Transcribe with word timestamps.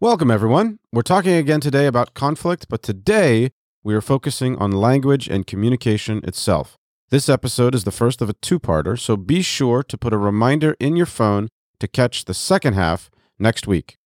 Welcome, 0.00 0.30
everyone. 0.30 0.78
We're 0.92 1.02
talking 1.02 1.32
again 1.32 1.58
today 1.58 1.84
about 1.86 2.14
conflict, 2.14 2.68
but 2.68 2.84
today 2.84 3.50
we 3.82 3.96
are 3.96 4.00
focusing 4.00 4.56
on 4.58 4.70
language 4.70 5.26
and 5.26 5.44
communication 5.44 6.20
itself. 6.22 6.76
This 7.10 7.28
episode 7.28 7.74
is 7.74 7.82
the 7.82 7.90
first 7.90 8.22
of 8.22 8.30
a 8.30 8.34
two 8.34 8.60
parter, 8.60 8.96
so 8.96 9.16
be 9.16 9.42
sure 9.42 9.82
to 9.82 9.98
put 9.98 10.12
a 10.12 10.16
reminder 10.16 10.76
in 10.78 10.94
your 10.94 11.04
phone 11.04 11.48
to 11.80 11.88
catch 11.88 12.26
the 12.26 12.32
second 12.32 12.74
half 12.74 13.10
next 13.40 13.66
week. 13.66 13.96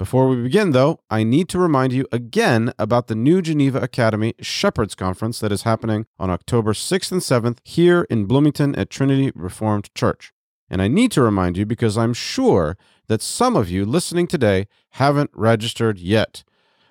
Before 0.00 0.26
we 0.26 0.42
begin, 0.42 0.72
though, 0.72 0.98
I 1.10 1.22
need 1.22 1.48
to 1.50 1.60
remind 1.60 1.92
you 1.92 2.08
again 2.10 2.72
about 2.76 3.06
the 3.06 3.14
New 3.14 3.40
Geneva 3.40 3.78
Academy 3.78 4.34
Shepherds 4.40 4.96
Conference 4.96 5.38
that 5.38 5.52
is 5.52 5.62
happening 5.62 6.06
on 6.18 6.28
October 6.28 6.72
6th 6.72 7.12
and 7.12 7.20
7th 7.20 7.58
here 7.62 8.04
in 8.10 8.26
Bloomington 8.26 8.74
at 8.74 8.90
Trinity 8.90 9.30
Reformed 9.36 9.94
Church. 9.94 10.32
And 10.68 10.82
I 10.82 10.88
need 10.88 11.12
to 11.12 11.22
remind 11.22 11.56
you 11.56 11.64
because 11.64 11.96
I'm 11.96 12.14
sure 12.14 12.76
that 13.08 13.22
some 13.22 13.56
of 13.56 13.70
you 13.70 13.84
listening 13.84 14.26
today 14.26 14.66
haven't 14.90 15.30
registered 15.32 15.98
yet. 15.98 16.44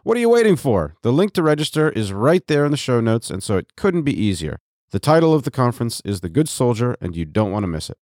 What 0.04 0.18
are 0.18 0.20
you 0.20 0.30
waiting 0.30 0.56
for? 0.56 0.96
The 1.02 1.12
link 1.12 1.34
to 1.34 1.44
register 1.44 1.90
is 1.90 2.14
right 2.14 2.46
there 2.48 2.66
in 2.66 2.72
the 2.72 2.78
show 2.78 3.02
notes, 3.02 3.30
and 3.30 3.42
so 3.42 3.58
it 3.58 3.76
couldn't 3.76 4.04
be 4.04 4.14
easier. 4.14 4.60
The 4.92 5.00
title 5.00 5.34
of 5.34 5.44
the 5.44 5.52
conference 5.52 6.02
is 6.06 6.22
The 6.22 6.30
Good 6.30 6.48
Soldier, 6.48 6.96
and 7.02 7.16
you 7.16 7.26
don't 7.26 7.52
want 7.52 7.64
to 7.64 7.68
miss 7.68 7.90
it. 7.90 7.98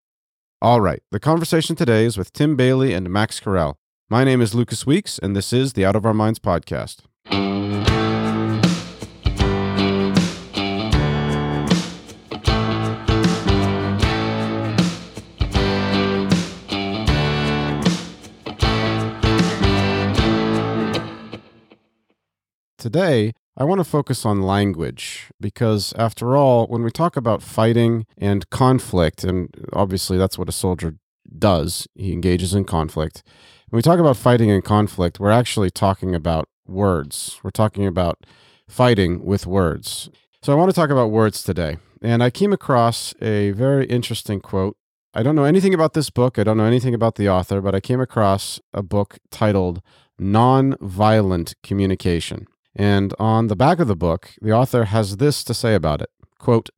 All 0.60 0.80
right, 0.80 1.02
the 1.10 1.20
conversation 1.20 1.76
today 1.76 2.04
is 2.04 2.16
with 2.18 2.32
Tim 2.32 2.56
Bayly 2.56 2.92
and 2.92 3.10
Max 3.10 3.40
Carell. 3.40 3.74
My 4.10 4.22
name 4.22 4.40
is 4.40 4.54
Lucas 4.54 4.86
Weeks, 4.86 5.18
and 5.18 5.34
this 5.34 5.52
is 5.52 5.72
the 5.72 5.84
Out 5.84 5.96
of 5.96 6.04
Our 6.04 6.14
Minds 6.14 6.38
podcast. 6.38 7.00
Today, 22.84 23.32
I 23.56 23.64
want 23.64 23.78
to 23.78 23.84
focus 23.84 24.26
on 24.26 24.42
language 24.42 25.30
because, 25.40 25.94
after 25.96 26.36
all, 26.36 26.66
when 26.66 26.82
we 26.82 26.90
talk 26.90 27.16
about 27.16 27.40
fighting 27.40 28.04
and 28.18 28.50
conflict, 28.50 29.24
and 29.24 29.48
obviously 29.72 30.18
that's 30.18 30.36
what 30.36 30.50
a 30.50 30.52
soldier 30.52 30.96
does, 31.38 31.88
he 31.94 32.12
engages 32.12 32.52
in 32.52 32.66
conflict. 32.66 33.22
When 33.70 33.78
we 33.78 33.82
talk 33.82 33.98
about 33.98 34.18
fighting 34.18 34.50
and 34.50 34.62
conflict, 34.62 35.18
we're 35.18 35.30
actually 35.30 35.70
talking 35.70 36.14
about 36.14 36.46
words. 36.66 37.40
We're 37.42 37.52
talking 37.52 37.86
about 37.86 38.26
fighting 38.68 39.24
with 39.24 39.46
words. 39.46 40.10
So 40.42 40.52
I 40.52 40.56
want 40.56 40.68
to 40.68 40.76
talk 40.76 40.90
about 40.90 41.10
words 41.10 41.42
today. 41.42 41.78
And 42.02 42.22
I 42.22 42.28
came 42.28 42.52
across 42.52 43.14
a 43.22 43.52
very 43.52 43.86
interesting 43.86 44.40
quote. 44.40 44.76
I 45.14 45.22
don't 45.22 45.36
know 45.36 45.44
anything 45.44 45.72
about 45.72 45.94
this 45.94 46.10
book, 46.10 46.38
I 46.38 46.44
don't 46.44 46.58
know 46.58 46.66
anything 46.66 46.92
about 46.92 47.14
the 47.14 47.30
author, 47.30 47.62
but 47.62 47.74
I 47.74 47.80
came 47.80 48.02
across 48.02 48.60
a 48.74 48.82
book 48.82 49.16
titled 49.30 49.80
Nonviolent 50.20 51.54
Communication. 51.62 52.46
And 52.76 53.14
on 53.18 53.46
the 53.46 53.56
back 53.56 53.78
of 53.78 53.88
the 53.88 53.96
book, 53.96 54.32
the 54.42 54.52
author 54.52 54.84
has 54.86 55.18
this 55.18 55.44
to 55.44 55.54
say 55.54 55.74
about 55.74 56.02
it 56.02 56.10
quote, 56.38 56.68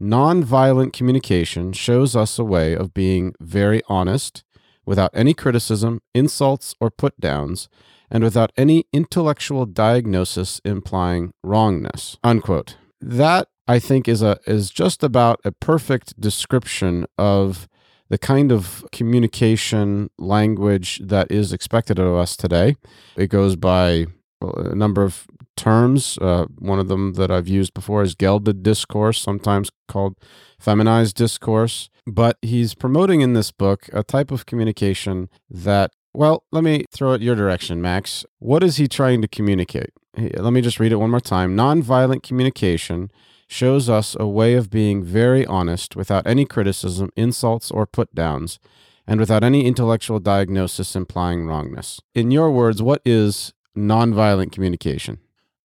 Nonviolent 0.00 0.92
communication 0.92 1.72
shows 1.72 2.16
us 2.16 2.38
a 2.38 2.44
way 2.44 2.74
of 2.74 2.94
being 2.94 3.34
very 3.40 3.82
honest, 3.88 4.44
without 4.86 5.10
any 5.12 5.34
criticism, 5.34 6.00
insults, 6.14 6.74
or 6.80 6.90
put 6.90 7.20
downs, 7.20 7.68
and 8.10 8.24
without 8.24 8.50
any 8.56 8.84
intellectual 8.92 9.66
diagnosis 9.66 10.60
implying 10.64 11.32
wrongness. 11.42 12.16
Unquote. 12.24 12.76
That 13.00 13.48
I 13.68 13.78
think 13.78 14.08
is 14.08 14.22
a 14.22 14.38
is 14.46 14.70
just 14.70 15.02
about 15.02 15.40
a 15.44 15.52
perfect 15.52 16.18
description 16.20 17.06
of 17.18 17.68
the 18.08 18.18
kind 18.18 18.50
of 18.50 18.84
communication 18.90 20.10
language 20.18 21.00
that 21.04 21.30
is 21.30 21.52
expected 21.52 21.98
of 21.98 22.14
us 22.14 22.36
today. 22.36 22.76
It 23.16 23.28
goes 23.28 23.54
by 23.54 24.06
a 24.42 24.74
number 24.74 25.02
of 25.02 25.26
terms. 25.56 26.18
Uh, 26.20 26.46
one 26.58 26.78
of 26.78 26.88
them 26.88 27.14
that 27.14 27.30
I've 27.30 27.48
used 27.48 27.74
before 27.74 28.02
is 28.02 28.14
gelded 28.14 28.62
discourse, 28.62 29.20
sometimes 29.20 29.70
called 29.88 30.16
feminized 30.58 31.16
discourse. 31.16 31.90
But 32.06 32.38
he's 32.42 32.74
promoting 32.74 33.20
in 33.20 33.34
this 33.34 33.52
book 33.52 33.88
a 33.92 34.02
type 34.02 34.30
of 34.30 34.46
communication 34.46 35.28
that, 35.48 35.92
well, 36.12 36.44
let 36.50 36.64
me 36.64 36.84
throw 36.92 37.12
it 37.12 37.22
your 37.22 37.36
direction, 37.36 37.80
Max. 37.82 38.24
What 38.38 38.62
is 38.62 38.76
he 38.76 38.88
trying 38.88 39.22
to 39.22 39.28
communicate? 39.28 39.90
Let 40.16 40.52
me 40.52 40.60
just 40.60 40.80
read 40.80 40.92
it 40.92 40.96
one 40.96 41.10
more 41.10 41.20
time. 41.20 41.56
Nonviolent 41.56 42.22
communication 42.22 43.10
shows 43.46 43.88
us 43.88 44.16
a 44.18 44.26
way 44.26 44.54
of 44.54 44.70
being 44.70 45.04
very 45.04 45.44
honest 45.46 45.96
without 45.96 46.26
any 46.26 46.44
criticism, 46.44 47.10
insults, 47.16 47.70
or 47.70 47.86
put 47.86 48.14
downs, 48.14 48.58
and 49.06 49.20
without 49.20 49.44
any 49.44 49.66
intellectual 49.66 50.20
diagnosis 50.20 50.96
implying 50.96 51.46
wrongness. 51.46 52.00
In 52.14 52.30
your 52.30 52.50
words, 52.50 52.80
what 52.80 53.02
is 53.04 53.52
nonviolent 53.76 54.52
communication? 54.52 55.18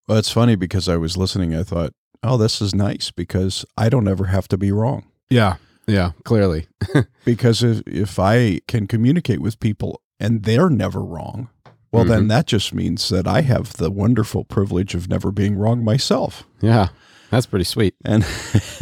Well, 0.07 0.17
it's 0.17 0.31
funny 0.31 0.55
because 0.55 0.87
I 0.87 0.97
was 0.97 1.17
listening. 1.17 1.55
I 1.55 1.63
thought, 1.63 1.93
oh, 2.23 2.37
this 2.37 2.61
is 2.61 2.75
nice 2.75 3.11
because 3.11 3.65
I 3.77 3.89
don't 3.89 4.07
ever 4.07 4.25
have 4.25 4.47
to 4.49 4.57
be 4.57 4.71
wrong. 4.71 5.05
Yeah. 5.29 5.55
Yeah. 5.87 6.11
Clearly. 6.23 6.67
because 7.25 7.63
if, 7.63 7.81
if 7.87 8.19
I 8.19 8.59
can 8.67 8.87
communicate 8.87 9.39
with 9.39 9.59
people 9.59 10.01
and 10.19 10.43
they're 10.43 10.69
never 10.69 11.01
wrong, 11.03 11.49
well, 11.91 12.03
Mm-hmm. 12.03 12.11
then 12.11 12.27
that 12.27 12.45
just 12.47 12.73
means 12.73 13.07
that 13.09 13.25
I 13.27 13.41
have 13.41 13.77
the 13.77 13.89
wonderful 13.89 14.43
privilege 14.43 14.93
of 14.95 15.07
never 15.07 15.31
being 15.31 15.55
wrong 15.55 15.83
myself. 15.83 16.43
yeah. 16.61 16.89
That's 17.31 17.47
pretty 17.47 17.65
sweet. 17.65 17.95
And 18.05 18.23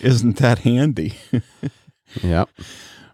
isn't 0.00 0.36
that 0.36 0.60
handy? 0.64 1.14
Yeah. 2.22 2.44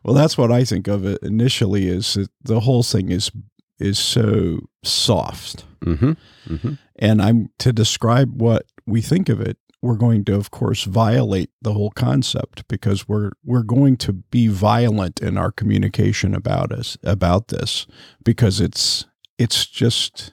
Well, 0.03 0.15
that's 0.15 0.37
what 0.37 0.51
I 0.53 0.65
think 0.65 0.89
of 0.89 1.05
it 1.07 1.19
initially 1.23 1.87
is 1.89 2.19
the 2.43 2.61
whole 2.61 2.83
thing 2.83 3.11
is 3.11 3.31
is 3.79 3.99
so 3.99 4.61
soft. 4.83 5.65
Mm-hmm. 5.85 6.13
Mm-hmm. 6.49 6.73
And 6.99 7.23
I'm 7.23 7.51
to 7.59 7.73
describe 7.73 8.41
what 8.41 8.67
we 8.87 9.01
think 9.03 9.29
of 9.29 9.41
it, 9.41 9.59
we're 9.83 9.97
going 9.97 10.25
to 10.25 10.35
of 10.35 10.51
course 10.51 10.85
violate 10.85 11.51
the 11.63 11.73
whole 11.73 11.91
concept 11.91 12.67
because 12.69 13.09
we're 13.09 13.33
we're 13.45 13.63
going 13.63 13.97
to 13.99 14.13
be 14.13 14.49
violent 14.49 15.21
in 15.21 15.37
our 15.37 15.53
communication 15.53 16.35
about 16.35 16.73
us 16.73 16.97
about 17.05 17.49
this 17.49 17.87
because 18.25 18.61
it's 18.61 19.07
it's 19.39 19.67
just 19.67 20.33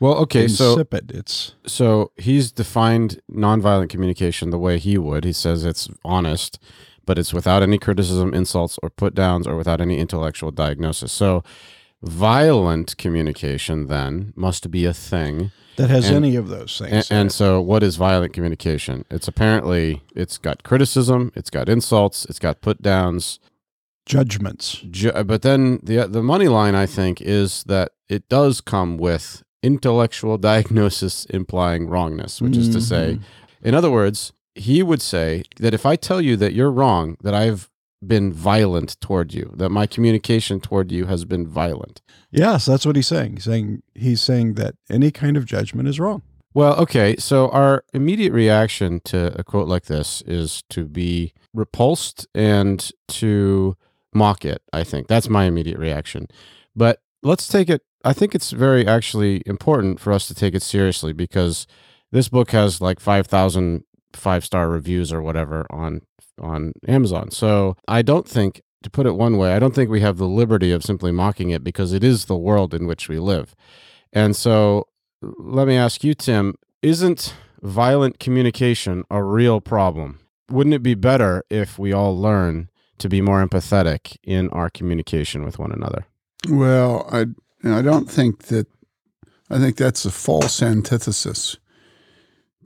Well, 0.00 0.14
okay. 0.18 0.48
So 0.48 0.70
it's 0.70 0.76
So 1.66 2.12
he's 2.16 2.52
defined 2.52 3.20
nonviolent 3.30 3.88
communication 3.88 4.50
the 4.50 4.58
way 4.58 4.78
he 4.78 4.98
would. 4.98 5.24
He 5.24 5.32
says 5.32 5.64
it's 5.64 5.88
honest, 6.04 6.58
but 7.04 7.18
it's 7.18 7.34
without 7.34 7.62
any 7.62 7.78
criticism, 7.78 8.34
insults, 8.34 8.78
or 8.82 8.90
put 8.90 9.14
downs, 9.14 9.46
or 9.46 9.56
without 9.56 9.80
any 9.80 9.98
intellectual 9.98 10.50
diagnosis. 10.50 11.12
So 11.12 11.42
violent 12.02 12.96
communication 12.96 13.86
then 13.86 14.32
must 14.36 14.70
be 14.70 14.84
a 14.84 14.94
thing. 14.94 15.50
that 15.76 15.90
has 15.90 16.06
And- 16.06 16.16
any 16.24 16.36
of 16.36 16.48
those 16.48 16.78
things. 16.78 17.10
in 17.10 17.16
and 17.18 17.30
so 17.30 17.60
what 17.60 17.82
is 17.82 17.96
violent 17.96 18.32
communication? 18.32 19.04
It's 19.10 19.28
apparently 19.28 20.00
it's 20.14 20.38
got 20.38 20.62
criticism, 20.62 21.32
it's 21.34 21.50
got 21.50 21.68
insults, 21.68 22.24
it's 22.24 22.38
got 22.38 22.60
put 22.62 22.80
downs. 22.80 23.38
judgments. 24.06 24.82
Ju- 24.90 25.10
but 25.24 25.42
then 25.42 25.80
the 25.82 26.06
the 26.06 26.22
money 26.22 26.46
line 26.48 26.74
I 26.76 26.86
think 26.86 27.20
is 27.20 27.64
that 27.64 27.90
it 28.08 28.28
does 28.28 28.60
come 28.60 28.96
with 28.98 29.42
intellectual 29.64 30.38
diagnosis 30.50 31.24
implying 31.26 31.88
wrongness, 31.88 32.40
which 32.40 32.56
is 32.56 32.68
to 32.70 32.80
say, 32.80 33.18
Mhm. 33.18 33.66
in 33.68 33.74
other 33.74 33.90
words, 33.90 34.32
he 34.54 34.80
would 34.82 35.02
say 35.02 35.42
that 35.58 35.74
if 35.74 35.84
I 35.84 35.96
tell 35.96 36.20
you 36.20 36.36
that 36.36 36.52
you're 36.54 36.70
wrong, 36.70 37.16
that 37.22 37.34
I've 37.34 37.68
been 38.04 38.32
violent 38.32 39.00
toward 39.00 39.32
you, 39.32 39.52
that 39.56 39.70
my 39.70 39.86
communication 39.86 40.60
toward 40.60 40.90
you 40.92 41.06
has 41.06 41.24
been 41.24 41.46
violent. 41.46 42.02
Yes, 42.30 42.66
that's 42.66 42.86
what 42.86 42.96
he's 42.96 43.06
saying. 43.06 43.34
He's 43.34 43.44
saying 43.44 43.82
he's 43.94 44.20
saying 44.20 44.54
that 44.54 44.74
any 44.90 45.10
kind 45.10 45.36
of 45.36 45.46
judgment 45.46 45.88
is 45.88 46.00
wrong. 46.00 46.22
Well, 46.54 46.76
okay, 46.80 47.16
so 47.16 47.50
our 47.50 47.84
immediate 47.92 48.32
reaction 48.32 49.00
to 49.04 49.38
a 49.38 49.44
quote 49.44 49.68
like 49.68 49.84
this 49.84 50.22
is 50.26 50.62
to 50.70 50.86
be 50.86 51.34
repulsed 51.52 52.26
and 52.34 52.90
to 53.08 53.76
mock 54.14 54.44
it, 54.44 54.62
I 54.72 54.82
think. 54.82 55.06
That's 55.06 55.28
my 55.28 55.44
immediate 55.44 55.78
reaction. 55.78 56.28
But 56.74 57.00
let's 57.22 57.48
take 57.48 57.68
it 57.68 57.82
I 58.06 58.12
think 58.12 58.36
it's 58.36 58.52
very 58.52 58.86
actually 58.86 59.42
important 59.46 59.98
for 59.98 60.12
us 60.12 60.28
to 60.28 60.34
take 60.34 60.54
it 60.54 60.62
seriously 60.62 61.12
because 61.12 61.66
this 62.12 62.28
book 62.28 62.52
has 62.52 62.80
like 62.80 63.00
5,000 63.00 63.82
five-star 64.16 64.68
reviews 64.68 65.12
or 65.12 65.22
whatever 65.22 65.66
on 65.70 66.02
on 66.40 66.72
Amazon. 66.86 67.30
So, 67.30 67.76
I 67.88 68.02
don't 68.02 68.28
think 68.28 68.60
to 68.82 68.90
put 68.90 69.06
it 69.06 69.12
one 69.12 69.38
way, 69.38 69.54
I 69.54 69.58
don't 69.58 69.74
think 69.74 69.90
we 69.90 70.00
have 70.00 70.18
the 70.18 70.28
liberty 70.28 70.70
of 70.70 70.84
simply 70.84 71.10
mocking 71.10 71.50
it 71.50 71.64
because 71.64 71.92
it 71.92 72.04
is 72.04 72.26
the 72.26 72.36
world 72.36 72.74
in 72.74 72.86
which 72.86 73.08
we 73.08 73.18
live. 73.18 73.54
And 74.12 74.36
so, 74.36 74.86
let 75.22 75.66
me 75.66 75.76
ask 75.76 76.04
you, 76.04 76.14
Tim, 76.14 76.54
isn't 76.82 77.34
violent 77.62 78.18
communication 78.18 79.04
a 79.10 79.22
real 79.22 79.60
problem? 79.60 80.20
Wouldn't 80.50 80.74
it 80.74 80.82
be 80.82 80.94
better 80.94 81.42
if 81.50 81.78
we 81.78 81.92
all 81.92 82.16
learn 82.16 82.68
to 82.98 83.08
be 83.08 83.20
more 83.20 83.44
empathetic 83.46 84.16
in 84.22 84.48
our 84.50 84.70
communication 84.70 85.44
with 85.44 85.58
one 85.58 85.72
another? 85.72 86.06
Well, 86.48 87.08
I 87.10 87.26
I 87.64 87.82
don't 87.82 88.10
think 88.10 88.44
that 88.44 88.66
I 89.50 89.58
think 89.58 89.76
that's 89.76 90.04
a 90.04 90.10
false 90.10 90.62
antithesis 90.62 91.56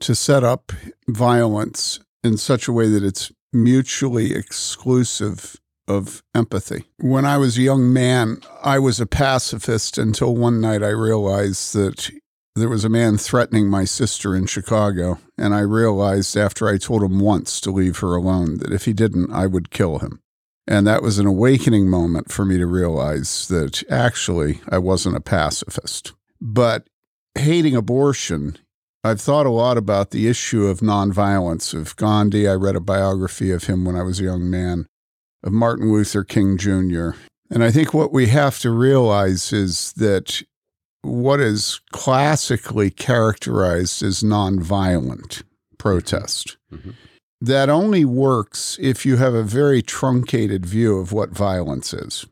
to 0.01 0.15
set 0.15 0.43
up 0.43 0.71
violence 1.07 1.99
in 2.23 2.37
such 2.37 2.67
a 2.67 2.73
way 2.73 2.87
that 2.89 3.03
it's 3.03 3.31
mutually 3.53 4.33
exclusive 4.33 5.57
of 5.87 6.23
empathy. 6.35 6.85
When 6.97 7.25
I 7.25 7.37
was 7.37 7.57
a 7.57 7.61
young 7.61 7.91
man, 7.91 8.41
I 8.63 8.79
was 8.79 8.99
a 8.99 9.05
pacifist 9.05 9.97
until 9.97 10.35
one 10.35 10.61
night 10.61 10.83
I 10.83 10.89
realized 10.89 11.73
that 11.75 12.11
there 12.55 12.69
was 12.69 12.85
a 12.85 12.89
man 12.89 13.17
threatening 13.17 13.67
my 13.67 13.85
sister 13.85 14.35
in 14.35 14.45
Chicago. 14.45 15.19
And 15.37 15.53
I 15.53 15.61
realized 15.61 16.35
after 16.35 16.67
I 16.67 16.77
told 16.77 17.03
him 17.03 17.19
once 17.19 17.61
to 17.61 17.71
leave 17.71 17.99
her 17.99 18.15
alone 18.15 18.57
that 18.57 18.73
if 18.73 18.85
he 18.85 18.93
didn't, 18.93 19.31
I 19.31 19.47
would 19.47 19.71
kill 19.71 19.99
him. 19.99 20.21
And 20.67 20.85
that 20.85 21.01
was 21.01 21.17
an 21.17 21.25
awakening 21.25 21.89
moment 21.89 22.31
for 22.31 22.45
me 22.45 22.57
to 22.57 22.65
realize 22.65 23.47
that 23.47 23.83
actually 23.89 24.61
I 24.69 24.77
wasn't 24.77 25.17
a 25.17 25.21
pacifist. 25.21 26.13
But 26.39 26.87
hating 27.35 27.75
abortion, 27.75 28.57
I've 29.03 29.21
thought 29.21 29.47
a 29.47 29.51
lot 29.51 29.77
about 29.77 30.11
the 30.11 30.27
issue 30.27 30.67
of 30.67 30.79
nonviolence 30.79 31.73
of 31.73 31.95
Gandhi. 31.95 32.47
I 32.47 32.53
read 32.53 32.75
a 32.75 32.81
biography 32.81 33.51
of 33.51 33.63
him 33.63 33.83
when 33.83 33.95
I 33.95 34.03
was 34.03 34.19
a 34.19 34.25
young 34.25 34.49
man, 34.49 34.85
of 35.43 35.51
Martin 35.51 35.91
Luther 35.91 36.23
King 36.23 36.57
Jr. 36.57 37.11
And 37.49 37.63
I 37.63 37.71
think 37.71 37.93
what 37.93 38.13
we 38.13 38.27
have 38.27 38.59
to 38.59 38.69
realize 38.69 39.51
is 39.51 39.93
that 39.93 40.43
what 41.01 41.39
is 41.39 41.81
classically 41.91 42.91
characterized 42.91 44.03
as 44.03 44.21
nonviolent 44.21 45.43
protest. 45.79 46.57
Mm-hmm. 46.71 46.91
That 47.41 47.69
only 47.69 48.05
works 48.05 48.77
if 48.79 49.03
you 49.03 49.17
have 49.17 49.33
a 49.33 49.41
very 49.41 49.81
truncated 49.81 50.63
view 50.63 50.99
of 50.99 51.11
what 51.11 51.31
violence 51.31 51.91
is. 51.91 52.27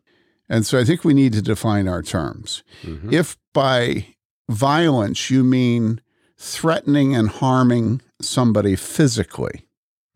And 0.48 0.68
so 0.68 0.80
I 0.80 0.84
think 0.84 1.04
we 1.04 1.16
need 1.16 1.34
to 1.34 1.42
define 1.42 1.88
our 1.88 2.04
terms. 2.04 2.64
Mm-hmm. 2.84 3.12
If 3.12 3.38
by 3.54 4.16
violence 4.50 5.32
you 5.32 5.44
mean 5.44 6.00
threatening 6.40 7.16
and 7.16 7.30
harming 7.30 8.02
somebody 8.22 8.76
physically, 8.76 9.68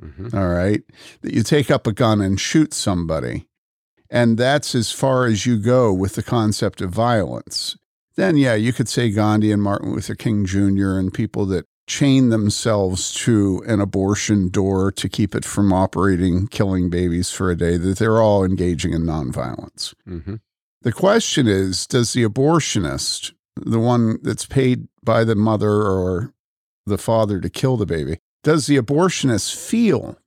mm-hmm. 0.02 0.36
all 0.36 0.50
right, 0.50 0.82
that 1.22 1.34
you 1.34 1.44
take 1.44 1.70
up 1.70 1.86
a 1.86 1.94
gun 1.94 2.22
and 2.22 2.40
shoot 2.40 2.74
somebody, 2.74 3.46
and 4.10 4.38
that's 4.38 4.74
as 4.74 4.92
far 4.92 5.26
as 5.26 5.46
you 5.46 5.58
go 5.58 5.94
with 5.94 6.16
the 6.16 6.24
concept 6.24 6.82
of 6.82 6.90
violence 6.90 7.78
then 8.16 8.38
yeah, 8.38 8.54
you 8.54 8.74
could 8.74 8.88
say 8.88 9.10
Gandhi 9.10 9.52
and 9.52 9.62
Martin 9.62 9.94
Luther 9.94 10.16
King 10.16 10.46
Jr. 10.46 10.98
and 10.98 11.14
people 11.14 11.46
that 11.48 11.66
chain 11.88 12.30
themselves 12.30 13.12
to 13.14 13.62
an 13.68 13.82
abortion 13.82 14.50
door 14.50 14.92
to 14.92 15.10
keep 15.10 15.36
it 15.36 15.44
from 15.44 15.74
operating, 15.74 16.48
killing 16.48 16.90
babies 16.90 17.30
for 17.30 17.52
a 17.52 17.58
day, 17.58 17.78
that 17.78 17.98
they're 17.98 18.22
all 18.22 18.46
engaging 18.46 18.94
in 18.94 19.02
nonviolence. 19.02 19.94
Mm-hmm. 20.08 20.36
The 20.82 20.94
question 20.94 21.48
is 21.48 21.88
does 21.88 22.14
the 22.14 22.24
abortionist, 22.24 23.34
the 23.56 23.80
one 23.80 24.20
that's 24.22 24.46
paid 24.46 24.88
by 25.04 25.24
the 25.24 25.36
mother 25.36 25.72
or 25.72 26.34
the 26.86 26.98
father 26.98 27.40
to 27.40 27.50
kill 27.50 27.78
the 27.78 27.86
baby, 27.86 28.20
does 28.44 28.68
the 28.68 28.78
abortionist 28.78 29.56
feel 29.56 30.18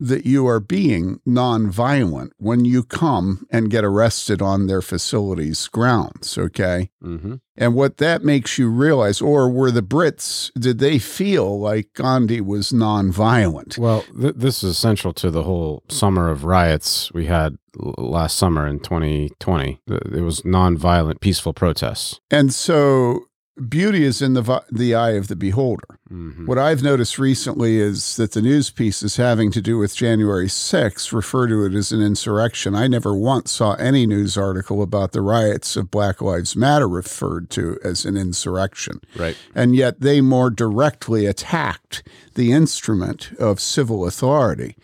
that 0.00 0.24
you 0.24 0.46
are 0.46 0.60
being 0.60 1.20
nonviolent 1.28 2.30
when 2.38 2.64
you 2.64 2.82
come 2.82 3.46
and 3.50 3.70
get 3.70 3.84
arrested 3.84 4.40
on 4.40 4.66
their 4.66 4.80
facility's 4.80 5.68
grounds, 5.68 6.38
okay? 6.38 6.90
Mm-hmm. 7.02 7.34
And 7.56 7.74
what 7.74 7.98
that 7.98 8.24
makes 8.24 8.56
you 8.56 8.70
realize, 8.70 9.20
or 9.20 9.50
were 9.50 9.70
the 9.70 9.82
Brits, 9.82 10.50
did 10.58 10.78
they 10.78 10.98
feel 10.98 11.60
like 11.60 11.92
Gandhi 11.94 12.40
was 12.40 12.72
nonviolent? 12.72 13.76
Well, 13.76 14.04
th- 14.18 14.36
this 14.36 14.64
is 14.64 14.78
central 14.78 15.12
to 15.14 15.30
the 15.30 15.42
whole 15.42 15.82
summer 15.90 16.30
of 16.30 16.44
riots 16.44 17.12
we 17.12 17.26
had 17.26 17.58
last 17.76 18.38
summer 18.38 18.66
in 18.66 18.80
2020. 18.80 19.80
It 19.86 20.22
was 20.22 20.40
nonviolent, 20.42 21.20
peaceful 21.20 21.52
protests. 21.52 22.18
And 22.30 22.54
so 22.54 23.26
beauty 23.68 24.04
is 24.04 24.22
in 24.22 24.34
the 24.34 24.64
the 24.70 24.94
eye 24.94 25.12
of 25.12 25.28
the 25.28 25.36
beholder. 25.36 25.98
Mm-hmm. 26.10 26.46
What 26.46 26.58
I've 26.58 26.82
noticed 26.82 27.18
recently 27.18 27.78
is 27.78 28.16
that 28.16 28.32
the 28.32 28.42
news 28.42 28.70
pieces 28.70 29.16
having 29.16 29.50
to 29.52 29.60
do 29.60 29.78
with 29.78 29.94
January 29.94 30.48
6th 30.48 31.12
refer 31.12 31.46
to 31.46 31.64
it 31.64 31.74
as 31.74 31.92
an 31.92 32.02
insurrection. 32.02 32.74
I 32.74 32.88
never 32.88 33.14
once 33.14 33.52
saw 33.52 33.74
any 33.74 34.06
news 34.06 34.36
article 34.36 34.82
about 34.82 35.12
the 35.12 35.22
riots 35.22 35.76
of 35.76 35.90
Black 35.90 36.20
Lives 36.20 36.56
Matter 36.56 36.88
referred 36.88 37.50
to 37.50 37.78
as 37.84 38.04
an 38.04 38.16
insurrection. 38.16 39.00
Right. 39.14 39.36
And 39.54 39.76
yet 39.76 40.00
they 40.00 40.20
more 40.20 40.50
directly 40.50 41.26
attacked 41.26 42.02
the 42.34 42.52
instrument 42.52 43.32
of 43.38 43.60
civil 43.60 44.06
authority 44.06 44.76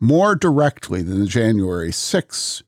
more 0.00 0.34
directly 0.34 1.02
than 1.02 1.20
the 1.20 1.26
January 1.26 1.90
6th 1.90 2.62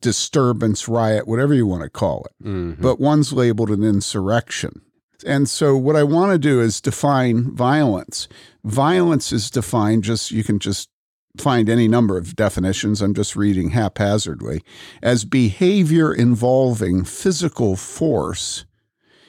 disturbance, 0.00 0.88
riot, 0.88 1.26
whatever 1.26 1.54
you 1.54 1.66
want 1.66 1.82
to 1.82 1.90
call 1.90 2.26
it. 2.26 2.44
Mm-hmm. 2.44 2.82
But 2.82 3.00
one's 3.00 3.32
labeled 3.32 3.70
an 3.70 3.82
insurrection. 3.82 4.82
And 5.26 5.48
so, 5.48 5.76
what 5.76 5.96
I 5.96 6.02
want 6.02 6.32
to 6.32 6.38
do 6.38 6.60
is 6.60 6.80
define 6.80 7.54
violence. 7.54 8.28
Violence 8.64 9.32
is 9.32 9.50
defined 9.50 10.04
just, 10.04 10.30
you 10.30 10.42
can 10.42 10.58
just 10.58 10.88
find 11.36 11.68
any 11.68 11.88
number 11.88 12.16
of 12.16 12.36
definitions. 12.36 13.02
I'm 13.02 13.14
just 13.14 13.36
reading 13.36 13.70
haphazardly 13.70 14.62
as 15.02 15.24
behavior 15.24 16.12
involving 16.12 17.04
physical 17.04 17.76
force 17.76 18.64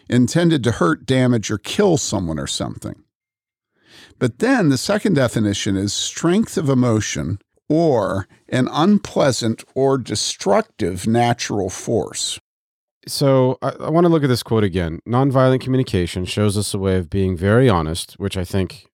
intended 0.09 0.63
to 0.63 0.73
hurt, 0.73 1.05
damage, 1.05 1.51
or 1.51 1.57
kill 1.57 1.97
someone 1.97 2.39
or 2.39 2.47
something. 2.47 3.03
But 4.19 4.39
then 4.39 4.69
the 4.69 4.77
second 4.77 5.15
definition 5.15 5.75
is 5.75 5.93
strength 5.93 6.57
of 6.57 6.69
emotion 6.69 7.39
or 7.71 8.27
an 8.49 8.67
unpleasant 8.69 9.63
or 9.73 9.97
destructive 9.97 11.07
natural 11.07 11.69
force. 11.69 12.37
So 13.07 13.57
I, 13.61 13.69
I, 13.69 13.89
want 13.89 14.03
to 14.03 14.09
look 14.09 14.23
at 14.23 14.27
this 14.27 14.43
quote 14.43 14.65
again. 14.65 14.99
Nonviolent 15.07 15.61
communication 15.61 16.25
shows 16.25 16.57
us 16.57 16.73
a 16.73 16.77
way 16.77 16.97
of 16.97 17.09
being 17.09 17.37
very 17.37 17.69
honest, 17.69 18.13
which 18.19 18.35
I 18.35 18.43
think, 18.43 18.87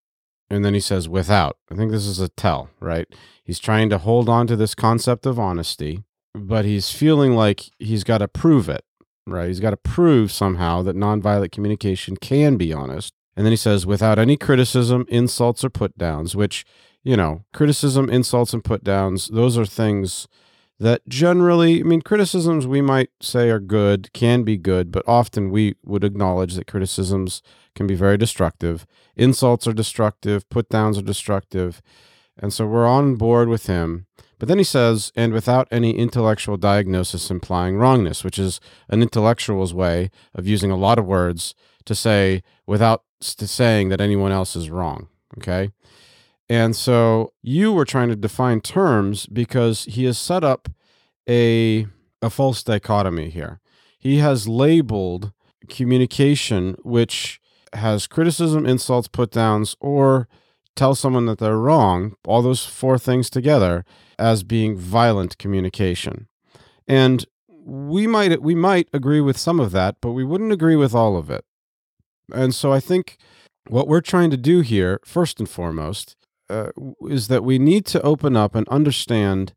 and 0.50 0.64
then 0.64 0.76
he 0.76 0.80
says 0.80 1.10
without. 1.10 1.58
I 1.72 1.76
think 1.76 1.92
this 1.92 2.06
is 2.06 2.20
a 2.20 2.30
tell, 2.30 2.70
right? 2.80 3.08
He's 3.44 3.60
trying 3.60 3.90
to 3.90 3.98
hold 3.98 4.30
on 4.30 4.46
to 4.48 4.56
this 4.56 4.76
concept 4.76 5.26
of 5.26 5.40
honesty, 5.40 6.04
but 6.36 6.64
he's 6.64 6.92
feeling 6.92 7.36
like 7.36 7.72
he's 7.80 8.04
got 8.04 8.20
to 8.20 8.28
prove 8.28 8.70
it, 8.70 8.86
right? 9.26 9.48
He's 9.48 9.60
got 9.60 9.72
to 9.72 9.78
prove 9.78 10.32
somehow 10.32 10.84
that 10.84 10.96
nonviolent 10.96 11.52
communication 11.52 12.16
can 12.16 12.58
be 12.58 12.72
honest. 12.72 13.12
And 13.36 13.46
then 13.46 13.52
he 13.52 13.58
says 13.58 13.86
without 13.86 14.18
any 14.18 14.38
criticism, 14.38 15.06
insults, 15.10 15.64
or 15.66 15.70
put 15.70 15.98
downs, 15.98 16.36
which 16.36 16.66
you 17.08 17.16
know, 17.16 17.46
criticism, 17.54 18.10
insults, 18.10 18.54
and 18.54 18.66
put 18.66 18.84
downs, 18.84 19.30
those 19.30 19.58
are 19.58 19.66
things 19.66 20.28
that 20.78 21.08
generally, 21.08 21.80
I 21.80 21.84
mean, 21.84 22.02
criticisms 22.02 22.68
we 22.68 22.82
might 22.82 23.10
say 23.22 23.50
are 23.50 23.62
good, 23.62 24.12
can 24.12 24.44
be 24.44 24.58
good, 24.58 24.92
but 24.92 25.08
often 25.08 25.50
we 25.50 25.76
would 25.86 26.04
acknowledge 26.04 26.56
that 26.56 26.68
criticisms 26.68 27.42
can 27.76 27.88
be 27.88 27.96
very 27.96 28.18
destructive. 28.18 28.86
Insults 29.16 29.66
are 29.68 29.74
destructive, 29.74 30.50
put 30.50 30.68
downs 30.68 30.98
are 30.98 31.02
destructive. 31.02 31.82
And 32.38 32.52
so 32.52 32.68
we're 32.68 32.86
on 32.86 33.16
board 33.16 33.48
with 33.48 33.68
him. 33.68 34.06
But 34.38 34.50
then 34.50 34.58
he 34.58 34.66
says, 34.66 35.14
and 35.16 35.32
without 35.32 35.70
any 35.72 35.98
intellectual 35.98 36.58
diagnosis 36.58 37.32
implying 37.32 37.78
wrongness, 37.78 38.26
which 38.26 38.38
is 38.38 38.60
an 38.90 39.02
intellectual's 39.02 39.74
way 39.74 40.12
of 40.36 40.46
using 40.46 40.72
a 40.72 40.78
lot 40.78 41.00
of 41.00 41.06
words 41.06 41.56
to 41.86 41.96
say 41.96 42.44
without 42.66 43.04
saying 43.22 43.88
that 43.90 44.02
anyone 44.02 44.34
else 44.34 44.58
is 44.58 44.70
wrong. 44.70 45.08
Okay. 45.38 45.72
And 46.50 46.76
so 46.76 47.34
you 47.42 47.74
were 47.74 47.86
trying 47.86 48.10
to 48.10 48.16
define 48.16 48.62
terms 48.62 49.26
because 49.26 49.84
he 49.86 50.06
has 50.06 50.18
set 50.18 50.44
up 50.44 50.70
a 51.30 51.88
a 52.22 52.30
false 52.30 52.64
dichotomy 52.64 53.30
here. 53.30 53.60
He 54.00 54.18
has 54.18 54.48
labeled 54.48 55.32
communication 55.68 56.76
which 56.84 57.40
has 57.74 58.08
criticism, 58.08 58.66
insults, 58.66 59.08
put 59.08 59.32
downs, 59.32 59.76
or 59.80 60.28
tell 60.76 60.96
someone 60.96 61.26
that 61.26 61.40
they're 61.40 61.58
wrong, 61.58 62.16
all 62.26 62.42
those 62.42 62.66
four 62.66 62.98
things 62.98 63.30
together 63.30 63.84
as 64.18 64.44
being 64.44 64.78
violent 64.78 65.38
communication. 65.38 66.28
And 66.88 67.26
we 67.50 68.08
might 68.08 68.42
we 68.42 68.56
might 68.56 68.88
agree 68.94 69.22
with 69.22 69.38
some 69.38 69.60
of 69.60 69.72
that, 69.72 69.98
but 70.02 70.12
we 70.12 70.24
wouldn't 70.24 70.54
agree 70.54 70.78
with 70.78 70.96
all 70.96 71.18
of 71.18 71.30
it. 71.30 71.44
And 72.34 72.56
so 72.56 72.72
I 72.72 72.80
think 72.80 73.18
what 73.68 73.88
we're 73.88 74.02
trying 74.02 74.30
to 74.32 74.38
do 74.38 74.62
here, 74.62 75.00
first 75.04 75.40
and 75.40 75.50
foremost, 75.50 76.16
uh, 76.50 76.70
is 77.02 77.28
that 77.28 77.44
we 77.44 77.60
need 77.60 77.86
to 77.88 78.02
open 78.02 78.36
up 78.36 78.56
and 78.56 78.68
understand 78.70 79.54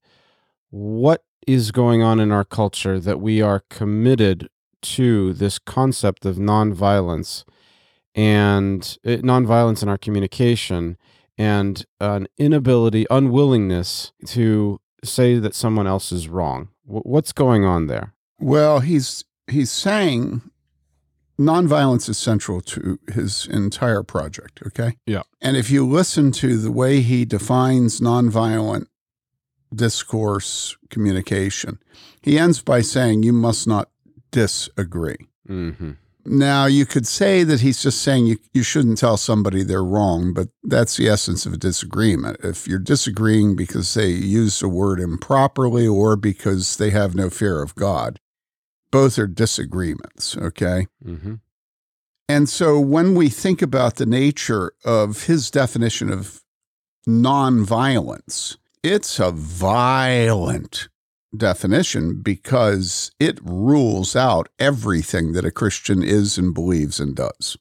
what 0.70 1.24
is 1.46 1.72
going 1.72 2.02
on 2.02 2.20
in 2.20 2.30
our 2.30 2.44
culture 2.44 3.00
that 3.00 3.20
we 3.20 3.40
are 3.40 3.64
committed 3.70 4.48
to 4.82 5.32
this 5.32 5.58
concept 5.58 6.24
of 6.24 6.36
nonviolence 6.36 7.44
and 8.14 8.98
uh, 9.04 9.10
nonviolence 9.10 9.82
in 9.82 9.88
our 9.88 9.98
communication 9.98 10.96
and 11.38 11.86
an 12.00 12.26
inability, 12.38 13.06
unwillingness 13.10 14.12
to 14.26 14.80
say 15.02 15.38
that 15.38 15.54
someone 15.54 15.86
else 15.86 16.12
is 16.12 16.28
wrong. 16.28 16.68
W- 16.86 17.02
what's 17.02 17.32
going 17.32 17.64
on 17.64 17.86
there? 17.86 18.14
Well, 18.38 18.80
he's 18.80 19.24
he's 19.46 19.70
saying 19.70 20.42
nonviolence 21.40 22.08
is 22.08 22.18
central 22.18 22.60
to 22.60 22.98
his 23.12 23.46
entire 23.46 24.02
project. 24.02 24.60
Okay. 24.66 24.96
Yeah. 25.06 25.22
And 25.40 25.56
if 25.56 25.70
you 25.70 25.86
listen 25.86 26.30
to 26.32 26.58
the 26.58 26.70
way 26.70 27.00
he 27.00 27.24
defines 27.24 28.00
nonviolent 28.00 28.86
discourse 29.74 30.76
communication, 30.90 31.78
he 32.22 32.38
ends 32.38 32.60
by 32.62 32.82
saying 32.82 33.22
you 33.22 33.32
must 33.32 33.66
not 33.66 33.88
disagree. 34.30 35.16
Mm-hmm. 35.48 35.92
Now, 36.26 36.66
you 36.66 36.84
could 36.84 37.06
say 37.06 37.44
that 37.44 37.60
he's 37.60 37.82
just 37.82 38.02
saying 38.02 38.26
you, 38.26 38.36
you 38.52 38.62
shouldn't 38.62 38.98
tell 38.98 39.16
somebody 39.16 39.62
they're 39.62 39.82
wrong, 39.82 40.34
but 40.34 40.48
that's 40.62 40.98
the 40.98 41.08
essence 41.08 41.46
of 41.46 41.54
a 41.54 41.56
disagreement. 41.56 42.36
If 42.44 42.68
you're 42.68 42.78
disagreeing 42.78 43.56
because 43.56 43.94
they 43.94 44.08
use 44.10 44.60
a 44.60 44.68
word 44.68 45.00
improperly 45.00 45.86
or 45.86 46.16
because 46.16 46.76
they 46.76 46.90
have 46.90 47.14
no 47.14 47.30
fear 47.30 47.62
of 47.62 47.74
God, 47.74 48.20
both 48.90 49.18
are 49.18 49.26
disagreements, 49.26 50.36
okay? 50.36 50.86
Mm-hmm. 51.04 51.34
And 52.28 52.48
so 52.48 52.78
when 52.78 53.14
we 53.14 53.28
think 53.28 53.60
about 53.60 53.96
the 53.96 54.06
nature 54.06 54.72
of 54.84 55.24
his 55.24 55.50
definition 55.50 56.12
of 56.12 56.42
nonviolence, 57.06 58.56
it's 58.82 59.18
a 59.18 59.32
violent 59.32 60.88
definition 61.36 62.20
because 62.22 63.10
it 63.18 63.38
rules 63.42 64.16
out 64.16 64.48
everything 64.58 65.32
that 65.32 65.44
a 65.44 65.50
Christian 65.50 66.02
is 66.02 66.38
and 66.38 66.54
believes 66.54 67.00
and 67.00 67.14
does. 67.14 67.56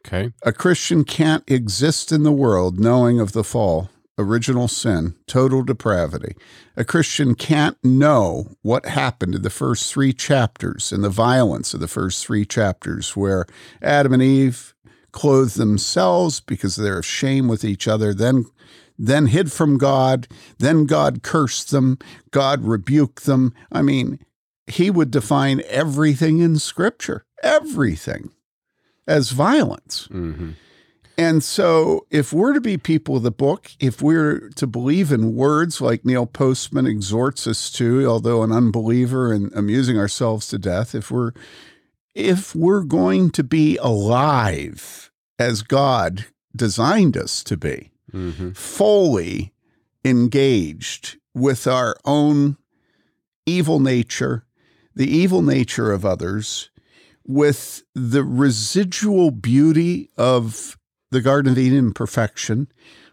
Okay. 0.00 0.32
A 0.42 0.52
Christian 0.52 1.04
can't 1.04 1.44
exist 1.50 2.12
in 2.12 2.22
the 2.22 2.32
world 2.32 2.78
knowing 2.78 3.20
of 3.20 3.32
the 3.32 3.44
fall, 3.44 3.90
original 4.18 4.68
sin, 4.68 5.14
total 5.26 5.62
depravity. 5.62 6.34
A 6.76 6.84
Christian 6.84 7.34
can't 7.34 7.76
know 7.84 8.56
what 8.62 8.86
happened 8.86 9.34
in 9.34 9.42
the 9.42 9.50
first 9.50 9.92
three 9.92 10.12
chapters 10.12 10.92
and 10.92 11.04
the 11.04 11.08
violence 11.08 11.72
of 11.72 11.80
the 11.80 11.88
first 11.88 12.26
three 12.26 12.44
chapters, 12.44 13.16
where 13.16 13.46
Adam 13.80 14.12
and 14.12 14.22
Eve 14.22 14.74
clothed 15.12 15.56
themselves 15.56 16.40
because 16.40 16.78
of 16.78 17.06
shame 17.06 17.48
with 17.48 17.64
each 17.64 17.88
other, 17.88 18.12
then 18.12 18.44
then 18.98 19.26
hid 19.26 19.52
from 19.52 19.78
God, 19.78 20.26
then 20.58 20.84
God 20.84 21.22
cursed 21.22 21.70
them, 21.70 21.98
God 22.32 22.64
rebuked 22.64 23.26
them. 23.26 23.54
I 23.70 23.80
mean, 23.80 24.18
he 24.66 24.90
would 24.90 25.12
define 25.12 25.62
everything 25.68 26.40
in 26.40 26.58
Scripture, 26.58 27.24
everything, 27.42 28.32
as 29.06 29.30
violence. 29.30 30.08
Mm-hmm. 30.10 30.50
And 31.18 31.42
so, 31.42 32.06
if 32.10 32.32
we're 32.32 32.52
to 32.52 32.60
be 32.60 32.78
people 32.78 33.16
of 33.16 33.24
the 33.24 33.32
book, 33.32 33.72
if 33.80 34.00
we're 34.00 34.50
to 34.50 34.68
believe 34.68 35.10
in 35.10 35.34
words 35.34 35.80
like 35.80 36.04
Neil 36.04 36.26
Postman 36.26 36.86
exhorts 36.86 37.48
us 37.48 37.72
to, 37.72 38.06
although 38.06 38.44
an 38.44 38.52
unbeliever 38.52 39.32
and 39.32 39.52
amusing 39.52 39.98
ourselves 39.98 40.46
to 40.48 40.58
death, 40.58 40.94
if 40.94 41.10
we're 41.10 41.32
if 42.14 42.54
we're 42.54 42.84
going 42.84 43.30
to 43.30 43.42
be 43.42 43.76
alive 43.78 45.10
as 45.40 45.62
God 45.62 46.26
designed 46.54 47.16
us 47.16 47.42
to 47.44 47.56
be, 47.56 47.90
Mm-hmm. 48.12 48.52
fully 48.52 49.52
engaged 50.04 51.18
with 51.34 51.66
our 51.66 51.94
own 52.06 52.56
evil 53.44 53.80
nature, 53.80 54.46
the 54.94 55.06
evil 55.06 55.42
nature 55.42 55.92
of 55.92 56.06
others, 56.06 56.70
with 57.26 57.82
the 57.94 58.24
residual 58.24 59.30
beauty 59.30 60.08
of 60.16 60.77
the 61.10 61.20
Garden 61.20 61.52
of 61.52 61.58
Eden 61.58 61.92
perfection, 61.92 62.68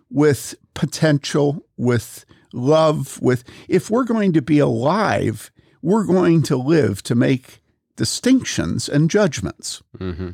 with 0.10 0.56
potential, 0.74 1.66
with 1.78 2.26
love, 2.54 3.20
with 3.22 3.44
if 3.68 3.90
we're 3.90 4.04
going 4.04 4.34
to 4.34 4.42
be 4.42 4.60
alive, 4.60 5.52
we're 5.82 6.06
going 6.06 6.42
to 6.44 6.56
live 6.56 7.04
to 7.04 7.16
make 7.16 7.62
distinctions 7.96 8.90
and 8.90 9.10
judgments. 9.10 9.82
Mm-hmm. 9.98 10.32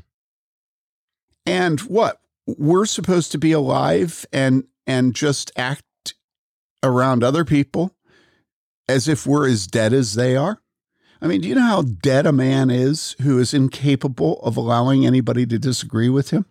And 1.46 1.80
what? 1.82 2.20
We're 2.46 2.86
supposed 2.86 3.32
to 3.34 3.38
be 3.38 3.52
alive 3.52 4.26
and 4.32 4.66
and 4.88 5.16
just 5.16 5.52
act 5.56 6.16
around 6.84 7.24
other 7.24 7.46
people 7.46 7.96
as 8.90 9.08
if 9.08 9.26
we're 9.26 9.48
as 9.48 9.68
dead 9.68 9.94
as 9.94 10.16
they 10.16 10.36
are. 10.36 10.62
I 11.22 11.28
mean, 11.28 11.42
do 11.42 11.48
you 11.48 11.56
know 11.56 11.62
how 11.62 11.84
dead 11.84 12.26
a 12.26 12.32
man 12.32 12.72
is 12.72 13.16
who 13.22 13.38
is 13.38 13.54
incapable 13.54 14.40
of 14.42 14.58
allowing 14.58 15.06
anybody 15.06 15.46
to 15.46 15.60
disagree 15.60 16.10
with 16.10 16.32
him? 16.32 16.46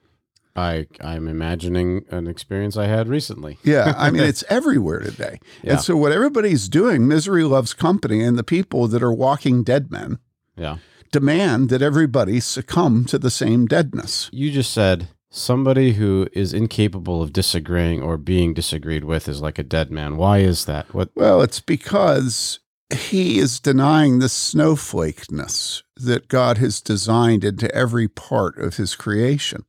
I 0.57 0.87
I'm 1.01 1.29
imagining 1.29 2.05
an 2.11 2.27
experience 2.27 2.77
I 2.77 2.87
had 2.87 3.09
recently. 3.09 3.59
Yeah, 3.63 3.95
I 3.97 4.11
mean, 4.11 4.23
it's 4.31 4.45
everywhere 4.49 5.01
today. 5.01 5.39
Yeah. 5.63 5.73
And 5.75 5.81
so, 5.81 5.97
what 5.97 6.13
everybody's 6.13 6.69
doing, 6.69 7.07
misery 7.07 7.45
loves 7.45 7.73
company, 7.75 8.23
and 8.23 8.39
the 8.39 8.45
people 8.45 8.89
that 8.89 9.03
are 9.03 9.13
walking 9.13 9.63
dead 9.63 9.91
men 9.91 10.19
Yeah. 10.57 10.79
demand 11.13 11.69
that 11.71 11.83
everybody 11.83 12.41
succumb 12.41 13.05
to 13.07 13.19
the 13.19 13.31
same 13.31 13.67
deadness. 13.67 14.29
You 14.33 14.51
just 14.51 14.73
said 14.73 15.09
somebody 15.31 15.93
who 15.93 16.27
is 16.33 16.53
incapable 16.53 17.23
of 17.23 17.33
disagreeing 17.33 18.03
or 18.03 18.17
being 18.17 18.53
disagreed 18.53 19.05
with 19.05 19.29
is 19.29 19.41
like 19.41 19.59
a 19.61 19.63
dead 19.63 19.91
man. 19.93 20.17
Why 20.17 20.39
is 20.39 20.65
that? 20.65 20.93
What? 20.93 21.11
Well, 21.15 21.41
it's 21.43 21.61
because 21.61 22.59
he 22.93 23.39
is 23.39 23.61
denying 23.61 24.19
the 24.19 24.27
snowflakeness 24.29 25.83
that 25.97 26.29
God 26.29 26.59
has 26.59 26.81
designed 26.81 27.45
into 27.45 27.73
every 27.75 28.09
part 28.09 28.59
of 28.59 28.77
his 28.77 28.97
creation. 28.97 29.65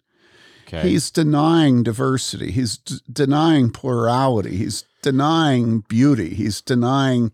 Okay. 0.73 0.89
He's 0.89 1.11
denying 1.11 1.83
diversity. 1.83 2.51
He's 2.51 2.77
d- 2.77 2.95
denying 3.11 3.71
plurality. 3.71 4.55
He's 4.55 4.85
denying 5.01 5.81
beauty. 5.89 6.33
He's 6.33 6.61
denying 6.61 7.31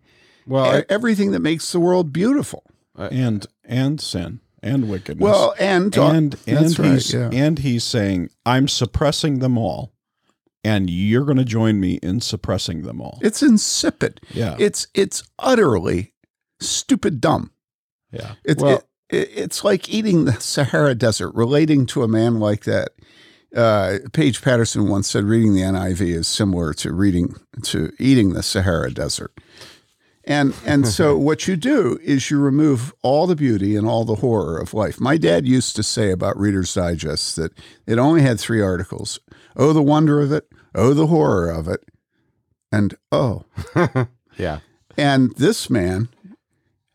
well, 0.48 0.80
e- 0.80 0.84
everything 0.90 1.32
that 1.34 1.42
makes 1.42 1.72
the 1.72 1.80
world 1.80 2.12
beautiful. 2.12 2.64
and 2.98 3.46
and 3.64 4.02
sin 4.02 4.40
and 4.64 4.90
wickedness. 4.90 5.22
Well, 5.24 5.54
and 5.60 5.96
and 5.98 6.36
and 6.48 6.58
that's 6.58 6.80
right, 6.80 6.94
he's 6.94 7.14
yeah. 7.14 7.30
and 7.32 7.60
he's 7.60 7.84
saying 7.84 8.30
I'm 8.46 8.68
suppressing 8.68 9.38
them 9.40 9.56
all, 9.58 9.94
and 10.64 10.90
you're 10.90 11.26
going 11.26 11.38
to 11.38 11.46
join 11.46 11.80
me 11.80 12.00
in 12.02 12.22
suppressing 12.22 12.82
them 12.82 13.00
all. 13.02 13.20
it's 13.22 13.44
insipid. 13.44 14.20
Yeah, 14.34 14.56
It's 14.58 14.88
it's 14.96 15.22
utterly 15.38 16.14
stupid 16.60 17.22
dumb. 17.22 17.52
yeah. 18.12 18.34
It's 18.44 18.64
Well- 18.64 18.78
it, 18.78 18.84
it, 19.10 19.30
it's 19.36 19.64
like 19.64 19.90
eating 19.90 20.26
the 20.26 20.34
Sahara 20.42 20.96
Desert. 20.96 21.36
Relating 21.36 21.86
to 21.88 22.02
a 22.04 22.08
man 22.08 22.40
like 22.40 22.64
that, 22.64 22.90
uh, 23.56 24.00
Paige 24.14 24.42
Patterson 24.42 24.88
once 24.88 25.10
said, 25.10 25.24
reading 25.24 25.54
the 25.54 25.62
NIV 25.62 26.02
is 26.02 26.28
similar 26.28 26.74
to 26.76 26.94
reading 26.94 27.36
to 27.64 27.92
eating 28.00 28.34
the 28.34 28.44
Sahara 28.44 28.92
Desert. 28.92 29.32
And 30.28 30.54
and 30.66 30.86
so 30.86 31.18
what 31.18 31.48
you 31.48 31.56
do 31.56 31.98
is 32.04 32.30
you 32.30 32.40
remove 32.40 32.94
all 33.02 33.26
the 33.26 33.36
beauty 33.36 33.76
and 33.76 33.88
all 33.88 34.04
the 34.04 34.16
horror 34.16 34.60
of 34.60 34.74
life. 34.74 35.00
My 35.00 35.18
dad 35.18 35.48
used 35.48 35.76
to 35.78 35.84
say 35.84 36.12
about 36.12 36.38
Reader's 36.38 36.74
Digest 36.74 37.38
that 37.38 37.54
it 37.88 37.98
only 37.98 38.22
had 38.22 38.40
three 38.40 38.62
articles: 38.62 39.20
"Oh, 39.56 39.72
the 39.72 39.82
wonder 39.82 40.20
of 40.22 40.32
it," 40.34 40.48
"Oh, 40.76 40.94
the 40.94 41.08
horror 41.08 41.50
of 41.50 41.68
it," 41.70 41.86
and 42.72 42.96
"Oh." 43.12 43.46
yeah. 44.38 44.60
And 44.98 45.34
this 45.38 45.70
man 45.70 46.10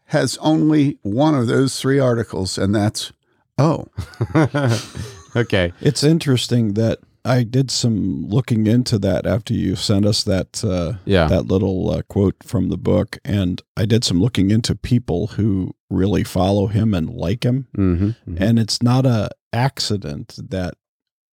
has 0.06 0.36
only 0.38 0.98
one 1.02 1.34
of 1.34 1.46
those 1.46 1.80
three 1.80 1.98
articles, 1.98 2.58
and 2.58 2.74
that's 2.74 3.12
oh. 3.56 3.86
okay. 5.36 5.72
It's 5.80 6.02
interesting 6.04 6.74
that 6.74 6.98
I 7.24 7.44
did 7.44 7.70
some 7.70 8.26
looking 8.28 8.66
into 8.66 8.98
that 8.98 9.26
after 9.26 9.54
you 9.54 9.76
sent 9.76 10.04
us 10.06 10.24
that 10.24 10.64
uh, 10.64 10.94
Yeah. 11.04 11.28
that 11.28 11.46
little 11.46 11.90
uh, 11.90 12.02
quote 12.02 12.36
from 12.42 12.68
the 12.68 12.76
book, 12.76 13.18
and 13.24 13.62
I 13.76 13.84
did 13.86 14.02
some 14.04 14.20
looking 14.20 14.50
into 14.50 14.74
people 14.74 15.28
who 15.28 15.74
really 15.88 16.24
follow 16.24 16.66
him 16.66 16.94
and 16.94 17.08
like 17.08 17.44
him, 17.44 17.68
Mm-hmm. 17.76 18.36
and 18.42 18.58
it's 18.58 18.82
not 18.82 19.06
a 19.06 19.30
accident 19.52 20.34
that 20.50 20.74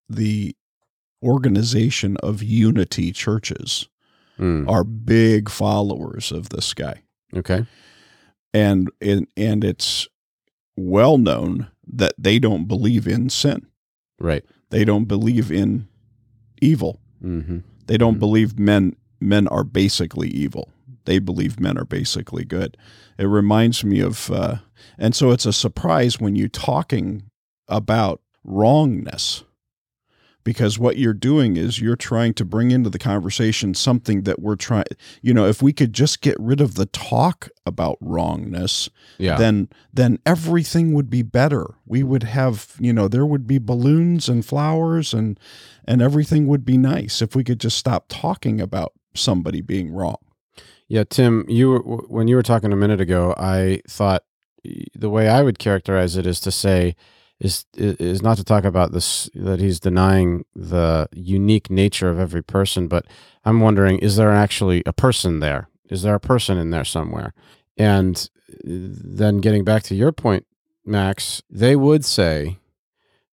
the 0.08 0.56
organization 1.24 2.18
of 2.18 2.41
Unity 2.44 3.12
churches 3.12 3.88
Mm. 4.39 4.70
are 4.70 4.86
big 4.86 5.50
followers 5.50 6.32
of 6.32 6.48
this 6.48 6.74
guy. 6.74 7.01
Okay. 7.36 7.65
and 8.53 8.89
and, 9.01 9.27
and 9.36 9.65
it's 9.65 10.08
well 10.77 11.18
known 11.18 11.68
that 11.86 12.13
they 12.18 12.39
don't 12.39 12.65
believe 12.65 13.06
in 13.06 13.29
sin. 13.29 13.68
Right. 14.19 14.43
They 14.69 14.85
don't 14.85 15.05
believe 15.05 15.51
in 15.51 15.88
evil. 16.61 16.99
Mm-hmm. 17.23 17.59
They 17.88 17.97
don't 17.97 18.15
Mhm. 18.17 18.19
believe 18.19 18.59
men 18.59 18.95
men 19.21 19.47
are 19.49 19.63
basically 19.65 20.29
evil. 20.29 20.69
They 21.05 21.19
believe 21.19 21.59
men 21.59 21.77
are 21.77 21.83
basically 21.85 22.45
good. 22.45 22.77
It 23.17 23.25
reminds 23.25 23.83
me 23.83 23.99
of, 23.99 24.31
uh, 24.31 24.57
and 24.97 25.13
so 25.13 25.31
it's 25.31 25.45
a 25.45 25.51
surprise 25.51 26.21
when 26.21 26.38
you're 26.38 26.47
talking 26.47 27.23
about 27.67 28.21
wrongness, 28.45 29.43
because 30.43 30.79
what 30.79 30.98
you're 30.98 31.13
doing 31.13 31.58
is 31.58 31.79
you're 31.79 31.96
trying 31.96 32.34
to 32.36 32.46
bring 32.46 32.72
into 32.72 32.89
the 32.89 33.00
conversation 33.00 33.74
something 33.74 34.24
that 34.24 34.41
we're 34.41 34.55
trying. 34.55 34.86
You 35.22 35.34
know, 35.34 35.46
if 35.46 35.62
we 35.62 35.74
could 35.74 35.93
just 35.93 36.22
get 36.22 36.36
rid 36.39 36.62
of 36.62 36.75
the 36.75 36.86
talk 36.88 37.50
about 37.65 37.98
wrongness, 38.01 38.89
Yeah. 39.17 39.38
then 39.38 39.69
then 39.93 40.19
everything 40.25 40.93
would 40.93 41.10
be 41.10 41.22
better. 41.22 41.75
We 41.86 42.03
would 42.03 42.24
have, 42.24 42.75
you 42.79 42.93
know, 42.93 43.08
there 43.08 43.25
would 43.25 43.48
be 43.48 43.60
balloons 43.60 44.29
and 44.29 44.46
flowers 44.46 45.13
and 45.13 45.39
and 45.86 46.01
everything 46.01 46.48
would 46.48 46.65
be 46.65 46.77
nice 46.77 47.22
if 47.22 47.36
we 47.36 47.43
could 47.43 47.60
just 47.60 47.77
stop 47.77 48.05
talking 48.10 48.62
about 48.62 48.93
somebody 49.15 49.62
being 49.62 49.91
wrong. 49.91 50.17
Yeah, 50.88 51.03
Tim, 51.08 51.46
you 51.48 51.69
were, 51.69 51.79
when 51.79 52.27
you 52.27 52.36
were 52.36 52.43
talking 52.43 52.74
a 52.74 52.75
minute 52.75 53.00
ago, 53.01 53.36
I 53.38 53.81
thought 53.88 54.24
the 54.96 55.10
way 55.10 55.29
I 55.29 55.41
would 55.43 55.60
characterize 55.60 56.15
it 56.15 56.25
is 56.25 56.39
to 56.41 56.51
say 56.51 56.96
is 57.39 57.65
is 57.75 58.22
not 58.22 58.38
to 58.38 58.43
talk 58.43 58.65
about 58.65 58.91
this 58.91 59.29
that 59.34 59.60
he's 59.60 59.79
denying 59.79 60.46
the 60.55 61.08
unique 61.13 61.69
nature 61.69 62.10
of 62.10 62.19
every 62.19 62.43
person, 62.43 62.88
but 62.88 63.05
I'm 63.46 63.62
wondering 63.62 64.00
is 64.00 64.15
there 64.15 64.31
actually 64.31 64.84
a 64.86 64.93
person 64.93 65.39
there? 65.39 65.69
Is 65.89 66.03
there 66.03 66.15
a 66.15 66.19
person 66.19 66.58
in 66.58 66.69
there 66.69 66.84
somewhere? 66.84 67.34
And 67.77 68.29
then 68.63 69.38
getting 69.38 69.63
back 69.63 69.84
to 69.84 69.96
your 69.96 70.12
point, 70.12 70.46
Max, 70.86 71.41
they 71.50 71.75
would 71.75 72.03
say 72.03 72.58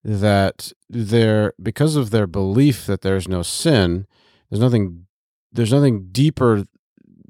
that 0.05 0.73
there 0.89 1.53
because 1.61 1.97
of 1.97 2.11
their 2.11 2.29
belief 2.29 2.87
that 2.87 3.01
there's 3.01 3.29
no 3.29 3.43
sin, 3.43 4.07
there's 4.51 4.61
nothing 4.61 5.07
there's 5.53 5.73
nothing 5.73 6.09
deeper 6.13 6.65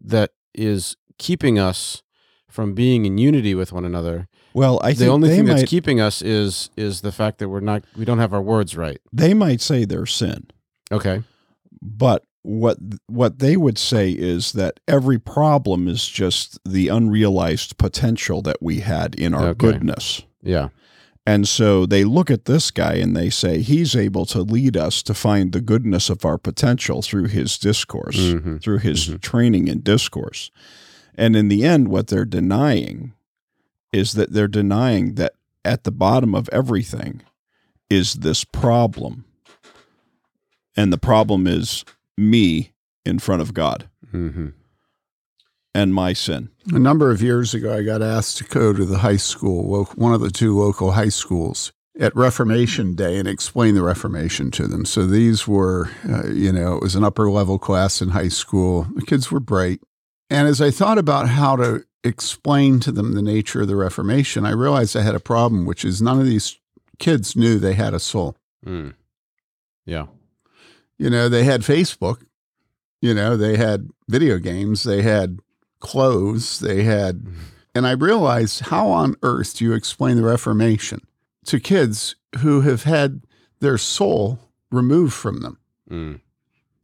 that 0.05 0.33
is 0.55 0.97
keeping 1.19 1.59
us 1.59 2.03
from 2.51 2.75
being 2.75 3.07
in 3.07 3.19
unity 3.19 3.55
with 3.55 3.73
one 3.73 3.85
another. 3.85 4.29
Well, 4.57 4.81
I 4.83 4.95
the 4.95 5.09
only 5.09 5.29
thing 5.29 5.45
might 5.47 5.57
that's 5.59 5.71
keeping 5.71 6.01
us 6.01 6.23
is 6.23 6.71
is 6.77 7.03
the 7.03 7.13
fact 7.13 7.39
that 7.41 7.49
we're 7.51 7.61
not 7.61 7.85
we 7.97 8.05
don't 8.07 8.19
have 8.19 8.33
our 8.33 8.41
words 8.41 8.75
right. 8.77 8.99
they 9.13 9.35
might 9.35 9.61
say 9.61 9.85
their 9.85 10.07
sin, 10.07 10.47
Okay. 10.91 11.23
but 11.83 12.25
what 12.43 12.79
what 13.07 13.39
they 13.41 13.57
would 13.59 13.77
say 13.77 14.11
is 14.13 14.53
that 14.53 14.81
every 14.89 15.19
problem 15.19 15.89
is 15.89 16.09
just 16.09 16.59
the 16.65 16.89
unrealized 16.89 17.77
potential 17.77 18.41
that 18.43 18.57
we 18.63 18.81
had 18.81 19.15
in 19.17 19.35
our 19.35 19.49
Okay. 19.49 19.59
goodness. 19.73 20.23
Yeah. 20.43 20.69
And 21.29 21.47
so 21.49 21.85
they 21.87 22.05
look 22.05 22.31
at 22.31 22.45
this 22.45 22.71
guy 22.71 22.95
and 22.95 23.17
they 23.17 23.31
say 23.31 23.61
he's 23.61 23.95
able 23.97 24.25
to 24.27 24.41
lead 24.43 24.77
us 24.77 25.03
to 25.03 25.13
find 25.13 25.53
the 25.53 25.61
goodness 25.61 26.09
of 26.09 26.25
our 26.25 26.39
potential 26.39 27.03
through 27.03 27.27
his 27.27 27.59
discourse, 27.59 28.17
Mhm. 28.17 28.63
through 28.63 28.79
his 28.79 29.09
Mhm. 29.09 29.21
training 29.21 29.69
in 29.69 29.81
discourse. 29.81 30.51
And 31.17 31.35
in 31.35 31.49
the 31.49 31.65
end, 31.65 31.89
what 31.89 32.07
they're 32.07 32.25
denying 32.41 33.13
is 33.97 34.13
that 34.13 34.33
they're 34.33 34.47
denying 34.47 35.15
that 35.15 35.33
at 35.65 35.85
the 35.85 35.91
bottom 35.91 36.35
of 36.35 36.49
everything 36.53 37.23
is 37.89 38.15
this 38.15 38.45
problem. 38.45 39.25
And 40.77 40.93
the 40.93 40.99
problem 40.99 41.47
is 41.47 41.85
me 42.17 42.73
in 43.05 43.19
front 43.19 43.43
of 43.43 43.55
God 43.55 43.89
hmm 44.11 44.49
and 45.75 45.93
my 45.93 46.15
sin. 46.15 46.49
A 46.73 46.79
number 46.79 47.11
of 47.11 47.21
years 47.21 47.53
ago, 47.53 47.77
I 47.77 47.83
got 47.83 48.01
asked 48.01 48.39
to 48.39 48.45
go 48.45 48.73
to 48.73 48.87
the 48.87 48.99
high 48.99 49.19
school, 49.19 49.71
lo- 49.71 49.93
one 49.95 50.15
of 50.15 50.23
the 50.23 50.31
two 50.31 50.59
local 50.59 50.93
high 50.93 51.11
schools, 51.11 51.71
at 52.01 52.17
Reformation 52.17 52.95
Day 52.95 53.19
and 53.19 53.29
explain 53.29 53.75
the 53.75 53.83
Reformation 53.83 54.51
to 54.53 54.67
them. 54.67 54.87
So 54.87 55.07
these 55.07 55.47
were, 55.47 55.91
uh, 56.09 56.29
you 56.29 56.51
know, 56.51 56.77
it 56.77 56.83
was 56.83 56.95
an 56.95 57.05
upper 57.05 57.31
level 57.31 57.59
class 57.59 58.01
in 58.01 58.09
high 58.09 58.29
school. 58.29 58.87
The 58.95 59.05
kids 59.05 59.31
were 59.31 59.39
bright. 59.39 59.83
And 60.31 60.49
as 60.49 60.63
I 60.63 60.71
thought 60.71 60.97
about 60.97 61.29
how 61.29 61.57
to 61.57 61.85
explain 62.07 62.81
to 62.81 62.93
them 62.93 63.13
the 63.13 63.23
nature 63.23 63.63
of 63.63 63.69
the 63.69 63.77
Reformation, 63.77 64.47
I 64.47 64.51
realized 64.51 64.97
I 64.97 65.03
had 65.03 65.15
a 65.15 65.21
problem, 65.21 65.67
which 65.67 65.85
is 65.85 66.01
none 66.01 66.21
of 66.21 66.27
these 66.27 66.59
kids 66.99 67.37
knew 67.37 67.59
they 67.59 67.75
had 67.75 67.95
a 67.95 68.01
soul. 68.01 68.37
Mm. 68.65 68.95
Yeah. 69.85 70.07
You 70.99 71.11
know, 71.11 71.29
they 71.29 71.45
had 71.45 71.61
Facebook, 71.61 72.23
you 73.01 73.15
know, 73.15 73.37
they 73.37 73.57
had 73.57 73.91
video 74.09 74.39
games, 74.39 74.83
they 74.83 75.03
had 75.03 75.41
clothes, 75.81 76.61
they 76.61 76.83
had, 76.83 77.27
and 77.75 77.87
I 77.87 77.93
realized 77.93 78.61
how 78.61 78.89
on 78.89 79.17
earth 79.23 79.57
do 79.57 79.65
you 79.65 79.75
explain 79.75 80.17
the 80.17 80.23
Reformation 80.23 81.01
to 81.45 81.61
kids 81.61 82.17
who 82.39 82.63
have 82.63 82.85
had 82.85 83.23
their 83.61 83.79
soul 83.79 84.39
removed 84.71 85.13
from 85.13 85.41
them? 85.41 85.59
Mm. 85.91 86.21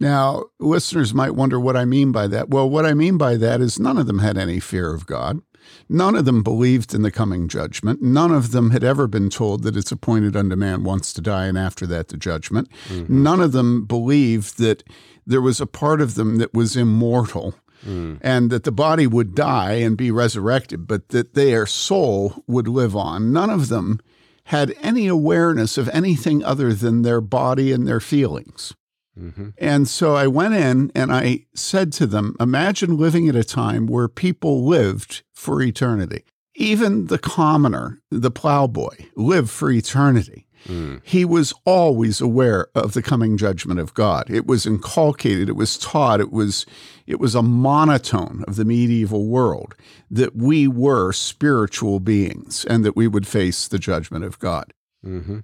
Now, 0.03 0.45
listeners 0.59 1.15
might 1.15 1.37
wonder 1.37 1.61
what 1.61 1.77
I 1.77 1.85
mean 1.85 2.11
by 2.13 2.27
that. 2.27 2.49
Well, 2.51 2.69
what 2.69 2.85
I 2.85 2.93
mean 2.93 3.17
by 3.19 3.37
that 3.37 3.61
is 3.61 3.79
none 3.79 3.97
of 3.99 4.07
them 4.09 4.19
had 4.19 4.37
any 4.37 4.59
fear 4.59 4.93
of 4.93 5.07
God. 5.07 5.41
None 5.89 6.17
of 6.17 6.25
them 6.25 6.43
believed 6.43 6.93
in 6.93 7.03
the 7.03 7.13
coming 7.13 7.47
judgment. 7.47 8.03
None 8.03 8.33
of 8.33 8.51
them 8.51 8.71
had 8.73 8.83
ever 8.83 9.07
been 9.07 9.31
told 9.31 9.63
that 9.63 9.77
it's 9.77 9.93
appointed 9.93 10.35
unto 10.37 10.57
man 10.57 10.83
once 10.83 11.13
to 11.13 11.21
die 11.21 11.47
and 11.47 11.57
after 11.57 11.87
that 11.87 12.09
the 12.09 12.17
judgment. 12.17 12.69
None 13.09 13.41
of 13.41 13.53
them 13.53 13.85
believed 13.85 14.59
that 14.59 14.83
there 15.25 15.41
was 15.41 15.61
a 15.61 15.67
part 15.67 16.01
of 16.01 16.17
them 16.17 16.37
that 16.39 16.53
was 16.53 16.77
immortal 16.77 17.55
Mm. 17.87 18.19
and 18.21 18.51
that 18.51 18.63
the 18.63 18.71
body 18.71 19.09
would 19.09 19.35
die 19.35 19.73
and 19.73 19.97
be 19.97 20.13
resurrected, 20.13 20.87
but 20.87 21.09
that 21.09 21.35
their 21.35 21.67
soul 21.67 22.45
would 22.47 22.69
live 22.69 22.95
on. 22.95 23.33
None 23.33 23.51
of 23.51 23.69
them 23.69 23.99
had 24.45 24.73
any 24.81 25.09
awareness 25.09 25.77
of 25.77 25.89
anything 25.89 26.45
other 26.45 26.73
than 26.75 27.03
their 27.03 27.21
body 27.21 27.73
and 27.73 27.85
their 27.85 27.99
feelings. 27.99 28.73
Hmm 29.17 29.51
And 29.59 29.89
so 29.89 30.15
I 30.15 30.27
went 30.27 30.55
in 30.55 30.91
and 30.95 31.13
I 31.13 31.47
said 31.55 31.93
to 31.95 32.07
them, 32.07 32.35
Imagine 32.41 32.97
living 32.97 33.29
at 33.29 33.37
a 33.37 33.45
time 33.45 33.87
where 33.87 34.09
people 34.09 34.67
lived 34.67 35.23
for 35.35 35.61
eternity. 35.61 36.25
Even 36.55 37.07
the 37.07 37.19
commoner, 37.19 38.01
the 38.11 38.31
plowboy, 38.31 38.97
lived 39.17 39.51
for 39.51 39.71
eternity. 39.71 40.47
Mm. 40.67 41.01
He 41.03 41.25
was 41.25 41.53
always 41.65 42.21
aware 42.21 42.69
of 42.75 42.93
the 42.93 43.03
coming 43.03 43.37
judgment 43.37 43.81
of 43.81 43.95
God. 43.95 44.31
It 44.31 44.47
was 44.47 44.67
inculcated, 44.67 45.49
it 45.49 45.57
was 45.57 45.77
taught, 45.79 46.21
it 46.21 46.31
was 46.31 46.67
it 47.07 47.19
was 47.19 47.35
a 47.35 47.43
monotone 47.43 48.45
of 48.47 48.57
the 48.57 48.65
medieval 48.65 49.27
world 49.27 49.75
that 50.11 50.37
we 50.37 50.69
were 50.69 51.13
spiritual 51.13 52.01
beings 52.01 52.65
and 52.65 52.85
that 52.85 52.97
we 52.97 53.09
would 53.09 53.27
face 53.27 53.67
the 53.67 53.79
judgment 53.79 54.25
of 54.25 54.39
God. 54.39 54.73
hmm 55.03 55.41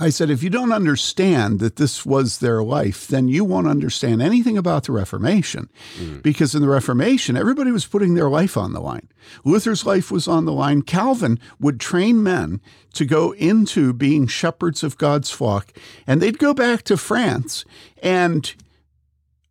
I 0.00 0.08
said, 0.08 0.30
if 0.30 0.42
you 0.42 0.48
don't 0.48 0.72
understand 0.72 1.60
that 1.60 1.76
this 1.76 2.06
was 2.06 2.38
their 2.38 2.62
life, 2.62 3.06
then 3.06 3.28
you 3.28 3.44
won't 3.44 3.68
understand 3.68 4.22
anything 4.22 4.56
about 4.56 4.84
the 4.84 4.92
Reformation. 4.92 5.68
Mm. 5.98 6.22
Because 6.22 6.54
in 6.54 6.62
the 6.62 6.68
Reformation, 6.68 7.36
everybody 7.36 7.70
was 7.70 7.84
putting 7.84 8.14
their 8.14 8.30
life 8.30 8.56
on 8.56 8.72
the 8.72 8.80
line. 8.80 9.08
Luther's 9.44 9.84
life 9.84 10.10
was 10.10 10.26
on 10.26 10.46
the 10.46 10.52
line. 10.52 10.80
Calvin 10.80 11.38
would 11.60 11.78
train 11.78 12.22
men 12.22 12.62
to 12.94 13.04
go 13.04 13.32
into 13.32 13.92
being 13.92 14.26
shepherds 14.26 14.82
of 14.82 14.96
God's 14.96 15.30
flock, 15.30 15.70
and 16.06 16.22
they'd 16.22 16.38
go 16.38 16.54
back 16.54 16.82
to 16.84 16.96
France. 16.96 17.66
And 18.02 18.52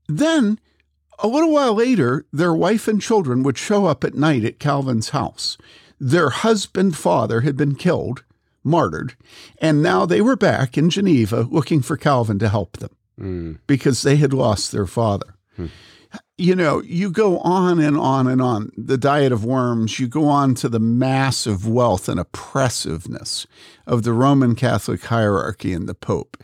then 0.08 0.60
a 1.20 1.28
little 1.28 1.52
while 1.52 1.76
later, 1.76 2.26
their 2.34 2.56
wife 2.56 2.88
and 2.88 3.00
children 3.00 3.44
would 3.44 3.58
show 3.58 3.86
up 3.86 4.04
at 4.04 4.16
night 4.16 4.44
at 4.44 4.60
Calvin's 4.60 5.10
house. 5.10 5.58
Their 6.00 6.30
husband, 6.30 6.98
father, 6.98 7.42
had 7.42 7.56
been 7.56 7.76
killed, 7.76 8.24
martyred, 8.70 9.16
and 9.62 9.82
now 9.84 10.06
they 10.06 10.22
were 10.22 10.36
back 10.38 10.78
in 10.78 10.90
Geneva 10.90 11.48
looking 11.50 11.82
for 11.82 11.98
Calvin 11.98 12.40
to 12.40 12.48
help 12.50 12.78
them 12.78 12.92
Mm. 13.20 13.58
because 13.68 14.02
they 14.04 14.16
had 14.16 14.32
lost 14.34 14.72
their 14.72 14.88
father. 14.88 15.36
You 16.38 16.56
know, 16.56 16.82
you 16.84 17.12
go 17.12 17.40
on 17.40 17.80
and 17.82 17.98
on 17.98 18.26
and 18.28 18.42
on. 18.42 18.72
The 18.78 18.98
diet 18.98 19.34
of 19.34 19.44
worms, 19.44 20.00
you 20.00 20.08
go 20.08 20.26
on 20.30 20.56
to 20.56 20.70
the 20.70 20.80
massive 20.80 21.68
wealth 21.68 22.08
and 22.08 22.18
oppressiveness 22.20 23.46
of 23.86 24.04
the 24.04 24.14
Roman 24.14 24.56
Catholic 24.56 25.04
hierarchy 25.04 25.74
and 25.74 25.88
the 25.88 25.94
Pope. 25.94 26.38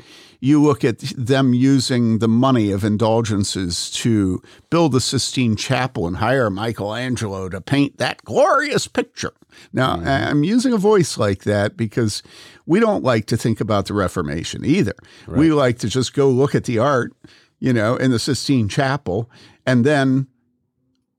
You 0.45 0.61
look 0.61 0.83
at 0.83 0.99
them 0.99 1.55
using 1.55 2.19
the 2.19 2.27
money 2.27 2.69
of 2.69 2.83
indulgences 2.83 3.89
to 3.93 4.43
build 4.69 4.91
the 4.91 5.01
Sistine 5.01 5.55
Chapel 5.55 6.05
and 6.05 6.17
hire 6.17 6.51
Michelangelo 6.51 7.49
to 7.49 7.59
paint 7.59 7.97
that 7.97 8.23
glorious 8.25 8.87
picture. 8.87 9.33
Now, 9.73 9.95
mm-hmm. 9.95 10.07
I'm 10.07 10.43
using 10.43 10.71
a 10.71 10.77
voice 10.77 11.17
like 11.17 11.45
that 11.45 11.75
because 11.75 12.21
we 12.67 12.79
don't 12.79 13.03
like 13.03 13.25
to 13.25 13.37
think 13.37 13.59
about 13.59 13.87
the 13.87 13.95
Reformation 13.95 14.63
either. 14.63 14.93
We 15.27 15.51
like 15.51 15.79
to 15.79 15.89
just 15.89 16.13
go 16.13 16.29
look 16.29 16.53
at 16.53 16.65
the 16.65 16.77
art, 16.77 17.11
you 17.59 17.73
know, 17.73 17.95
in 17.95 18.11
the 18.11 18.19
Sistine 18.19 18.69
Chapel 18.69 19.27
and 19.65 19.83
then 19.83 20.27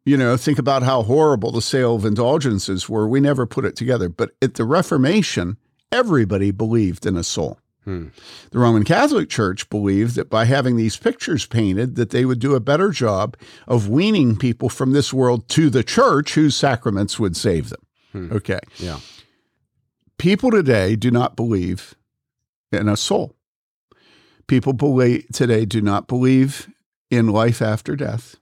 you 0.04 0.16
know, 0.16 0.36
think 0.36 0.60
about 0.60 0.84
how 0.84 1.02
horrible 1.02 1.50
the 1.50 1.60
sale 1.60 1.96
of 1.96 2.04
indulgences 2.04 2.88
were. 2.88 3.08
We 3.08 3.18
never 3.18 3.44
put 3.44 3.64
it 3.64 3.74
together. 3.74 4.08
But 4.08 4.36
at 4.40 4.54
the 4.54 4.64
Reformation, 4.64 5.56
everybody 5.90 6.52
believed 6.52 7.06
in 7.06 7.16
a 7.16 7.24
soul. 7.24 7.58
Hmm. 7.86 8.08
The 8.50 8.58
Roman 8.58 8.82
Catholic 8.82 9.30
Church 9.30 9.70
believed 9.70 10.16
that 10.16 10.28
by 10.28 10.44
having 10.44 10.76
these 10.76 10.96
pictures 10.96 11.46
painted, 11.46 11.94
that 11.94 12.10
they 12.10 12.24
would 12.24 12.40
do 12.40 12.56
a 12.56 12.60
better 12.60 12.90
job 12.90 13.36
of 13.68 13.88
weaning 13.88 14.36
people 14.36 14.68
from 14.68 14.90
this 14.90 15.12
world 15.12 15.48
to 15.50 15.70
the 15.70 15.84
church 15.84 16.34
whose 16.34 16.56
sacraments 16.56 17.20
would 17.20 17.36
save 17.36 17.70
them. 17.70 17.86
Hmm. 18.10 18.32
Okay. 18.32 18.58
Yeah. 18.78 18.98
People 20.18 20.50
today 20.50 20.96
do 20.96 21.12
not 21.12 21.36
believe 21.36 21.94
in 22.72 22.88
a 22.88 22.96
soul. 22.96 23.36
People 24.48 24.72
believe, 24.72 25.26
today 25.32 25.64
do 25.64 25.80
not 25.80 26.08
believe 26.08 26.68
in 27.08 27.28
life 27.28 27.62
after 27.62 27.94
death. 27.94 28.34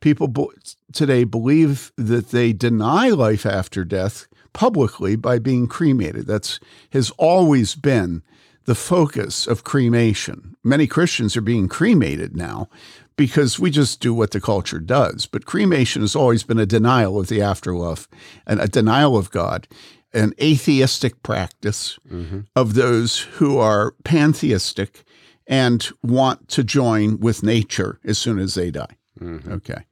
People 0.00 0.28
be- 0.28 0.48
today 0.92 1.24
believe 1.24 1.92
that 1.96 2.28
they 2.28 2.52
deny 2.52 3.08
life 3.08 3.46
after 3.46 3.86
death 3.86 4.26
publicly 4.52 5.16
by 5.16 5.38
being 5.38 5.66
cremated. 5.66 6.26
That's 6.26 6.60
has 6.90 7.10
always 7.12 7.74
been 7.74 8.22
the 8.64 8.74
focus 8.74 9.46
of 9.46 9.64
cremation. 9.64 10.56
Many 10.62 10.86
Christians 10.86 11.36
are 11.36 11.42
being 11.42 11.68
cremated 11.68 12.36
now 12.36 12.68
because 13.16 13.58
we 13.58 13.70
just 13.70 14.00
do 14.00 14.14
what 14.14 14.30
the 14.30 14.40
culture 14.40 14.78
does. 14.78 15.26
But 15.26 15.46
cremation 15.46 16.02
has 16.02 16.16
always 16.16 16.42
been 16.44 16.58
a 16.58 16.66
denial 16.66 17.18
of 17.18 17.28
the 17.28 17.42
afterlife 17.42 18.08
and 18.46 18.60
a 18.60 18.68
denial 18.68 19.16
of 19.16 19.30
God, 19.30 19.68
an 20.12 20.34
atheistic 20.40 21.22
practice 21.22 21.98
hmm 22.08 22.40
of 22.54 22.74
those 22.74 23.18
who 23.18 23.58
are 23.58 23.94
pantheistic 24.04 25.04
and 25.46 25.90
want 26.02 26.48
to 26.48 26.62
join 26.62 27.18
with 27.18 27.42
nature 27.42 27.98
as 28.04 28.18
soon 28.18 28.38
as 28.38 28.54
they 28.54 28.70
die. 28.70 28.96
hmm 29.18 29.38
Okay. 29.50 29.84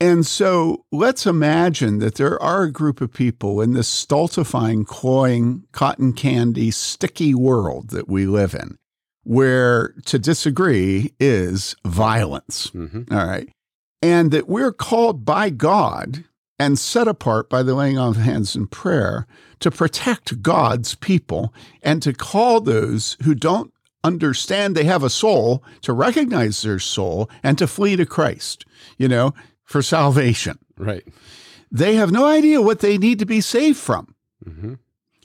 And 0.00 0.24
so 0.24 0.84
let's 0.92 1.26
imagine 1.26 1.98
that 1.98 2.14
there 2.14 2.40
are 2.40 2.62
a 2.62 2.72
group 2.72 3.00
of 3.00 3.12
people 3.12 3.60
in 3.60 3.72
this 3.72 3.88
stultifying, 3.88 4.84
cloying, 4.84 5.64
cotton 5.72 6.12
candy, 6.12 6.70
sticky 6.70 7.34
world 7.34 7.90
that 7.90 8.08
we 8.08 8.26
live 8.26 8.54
in, 8.54 8.76
where 9.24 9.94
to 10.06 10.18
disagree 10.18 11.14
is 11.18 11.74
violence. 11.84 12.68
hmm 12.68 13.02
All 13.10 13.26
right. 13.26 13.48
And 14.00 14.30
that 14.30 14.48
we're 14.48 14.72
called 14.72 15.24
by 15.24 15.50
God 15.50 16.24
and 16.60 16.78
set 16.78 17.08
apart 17.08 17.50
by 17.50 17.64
the 17.64 17.74
laying 17.74 17.98
on 17.98 18.10
of 18.10 18.16
hands 18.16 18.54
in 18.54 18.68
prayer 18.68 19.26
to 19.60 19.70
protect 19.70 20.42
God's 20.42 20.94
people 20.94 21.52
and 21.82 22.00
to 22.02 22.12
call 22.12 22.60
those 22.60 23.16
who 23.22 23.34
don't 23.34 23.72
understand 24.04 24.74
they 24.74 24.84
have 24.84 25.02
a 25.02 25.10
soul 25.10 25.64
to 25.82 25.92
recognize 25.92 26.62
their 26.62 26.78
soul 26.78 27.28
and 27.42 27.58
to 27.58 27.66
flee 27.66 27.96
to 27.96 28.06
Christ, 28.06 28.64
you 28.96 29.08
know, 29.08 29.34
for 29.68 29.82
salvation. 29.82 30.58
Right. 30.78 31.06
They 31.70 31.94
have 31.96 32.10
no 32.10 32.24
idea 32.24 32.62
what 32.62 32.80
they 32.80 32.96
need 32.96 33.18
to 33.18 33.26
be 33.26 33.42
saved 33.42 33.78
from. 33.78 34.14
Mm-hmm. 34.44 34.74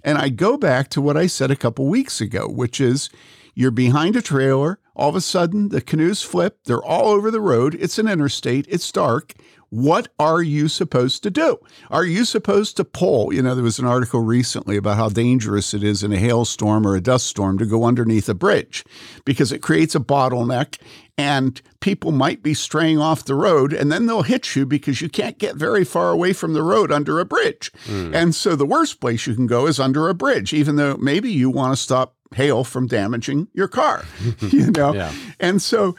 And 0.04 0.18
I 0.18 0.28
go 0.28 0.58
back 0.58 0.90
to 0.90 1.02
what 1.02 1.16
I 1.16 1.28
said 1.28 1.50
a 1.50 1.56
couple 1.56 1.88
weeks 1.88 2.20
ago, 2.20 2.48
which 2.50 2.82
is 2.82 3.10
you're 3.56 3.72
behind 3.72 4.18
a 4.18 4.22
trailer. 4.22 4.80
All 4.96 5.10
of 5.10 5.16
a 5.16 5.22
sudden, 5.22 5.70
the 5.70 5.80
canoes 5.80 6.22
flip. 6.22 6.60
They're 6.66 6.84
all 6.84 7.08
over 7.08 7.32
the 7.32 7.40
road. 7.40 7.76
It's 7.80 7.98
an 7.98 8.10
interstate. 8.10 8.66
It's 8.68 8.92
dark. 8.92 9.34
What 9.74 10.10
are 10.20 10.44
you 10.44 10.68
supposed 10.68 11.24
to 11.24 11.32
do? 11.32 11.58
Are 11.90 12.06
you 12.06 12.26
supposed 12.26 12.78
to 12.78 12.86
pull? 12.86 13.34
You 13.34 13.42
know, 13.42 13.56
there 13.56 13.64
was 13.64 13.80
an 13.80 13.88
article 13.88 14.20
recently 14.20 14.78
about 14.78 14.98
how 14.98 15.10
dangerous 15.10 15.74
it 15.74 15.84
is 15.84 16.04
in 16.04 16.14
a 16.14 16.18
hailstorm 16.20 16.86
or 16.86 16.96
a 16.96 17.02
dust 17.02 17.26
storm 17.26 17.58
to 17.58 17.66
go 17.66 17.84
underneath 17.84 18.30
a 18.30 18.36
bridge 18.36 18.86
because 19.26 19.52
it 19.52 19.64
creates 19.64 19.96
a 19.96 20.00
bottleneck 20.00 20.78
and 21.18 21.60
people 21.80 22.12
might 22.12 22.44
be 22.44 22.54
straying 22.54 23.00
off 23.00 23.26
the 23.26 23.34
road 23.34 23.74
and 23.74 23.92
then 23.92 24.06
they'll 24.06 24.22
hit 24.22 24.56
you 24.56 24.68
because 24.68 25.02
you 25.02 25.10
can't 25.10 25.40
get 25.40 25.56
very 25.56 25.84
far 25.84 26.12
away 26.12 26.34
from 26.34 26.54
the 26.54 26.62
road 26.62 26.92
under 26.92 27.20
a 27.20 27.26
bridge. 27.26 27.72
Mm. 27.86 28.14
And 28.14 28.36
so 28.36 28.56
the 28.56 28.68
worst 28.68 29.02
place 29.02 29.26
you 29.26 29.34
can 29.34 29.48
go 29.48 29.66
is 29.66 29.80
under 29.80 30.08
a 30.08 30.14
bridge, 30.14 30.54
even 30.54 30.76
though 30.76 30.98
maybe 30.98 31.32
you 31.32 31.50
want 31.50 31.74
to 31.74 31.82
stop 31.82 32.16
hail 32.36 32.64
from 32.64 32.86
damaging 32.86 33.48
your 33.54 33.68
car, 33.68 34.06
you 34.40 34.70
know? 34.70 34.94
Yeah. 34.94 35.12
And 35.40 35.64
so 35.64 35.96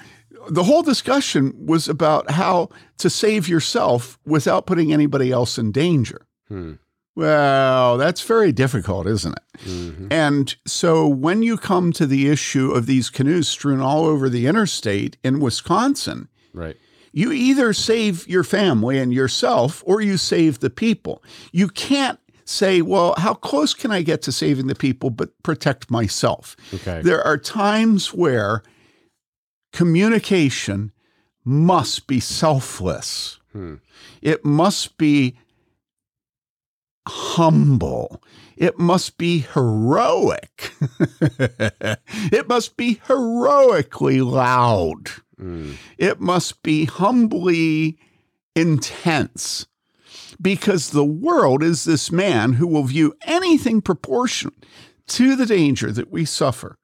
the 0.48 0.64
whole 0.64 0.82
discussion 0.82 1.52
was 1.66 1.88
about 1.88 2.30
how 2.30 2.68
to 2.98 3.08
save 3.10 3.48
yourself 3.48 4.18
without 4.26 4.66
putting 4.66 4.92
anybody 4.92 5.30
else 5.32 5.58
in 5.58 5.72
danger. 5.72 6.26
Hmm. 6.48 6.72
Well, 7.16 7.96
that's 7.96 8.22
very 8.22 8.50
difficult, 8.50 9.06
isn't 9.06 9.36
it? 9.36 9.68
Mhm. 9.68 10.08
And 10.12 10.54
so 10.66 11.06
when 11.06 11.42
you 11.44 11.56
come 11.56 11.92
to 11.92 12.06
the 12.06 12.28
issue 12.28 12.72
of 12.72 12.86
these 12.86 13.08
canoes 13.08 13.46
strewn 13.48 13.80
all 13.80 14.04
over 14.04 14.28
the 14.28 14.46
interstate 14.46 15.16
in 15.22 15.38
Wisconsin, 15.38 16.26
Right. 16.52 16.76
you 17.12 17.30
either 17.30 17.72
save 17.72 18.26
your 18.26 18.42
family 18.42 18.98
and 18.98 19.12
yourself 19.14 19.82
or 19.86 20.00
you 20.00 20.16
save 20.16 20.58
the 20.58 20.70
people. 20.70 21.22
You 21.52 21.68
can't 21.68 22.18
say, 22.44 22.82
well, 22.82 23.14
how 23.16 23.34
close 23.34 23.74
can 23.74 23.92
I 23.92 24.02
get 24.02 24.20
to 24.22 24.32
saving 24.32 24.66
the 24.66 24.74
people 24.74 25.10
but 25.10 25.30
protect 25.44 25.90
myself? 25.92 26.56
Okay. 26.74 27.00
There 27.02 27.22
are 27.24 27.38
times 27.38 28.12
where 28.12 28.62
communication 29.74 30.92
must 31.44 32.06
be 32.06 32.20
selfless. 32.20 33.40
Hmm. 33.52 33.74
It 34.22 34.44
must 34.44 34.96
be 34.96 35.36
humble. 37.06 38.22
It 38.56 38.78
must 38.78 39.18
be 39.18 39.40
heroic. 39.40 40.72
it 41.10 42.48
must 42.48 42.76
be 42.76 43.00
heroically 43.06 44.20
loud. 44.20 45.10
Mm. 45.38 45.74
It 45.98 46.20
must 46.20 46.62
be 46.62 46.84
humbly 46.84 47.98
intense. 48.54 49.66
Because 50.40 50.90
the 50.90 51.04
world 51.04 51.62
is 51.62 51.84
this 51.84 52.12
man 52.12 52.54
who 52.54 52.66
will 52.66 52.84
view 52.84 53.14
anything 53.22 53.80
proportionate 53.80 54.64
to 55.08 55.36
the 55.36 55.46
danger 55.46 55.90
that 55.92 56.10
we 56.10 56.24
suffer. 56.24 56.76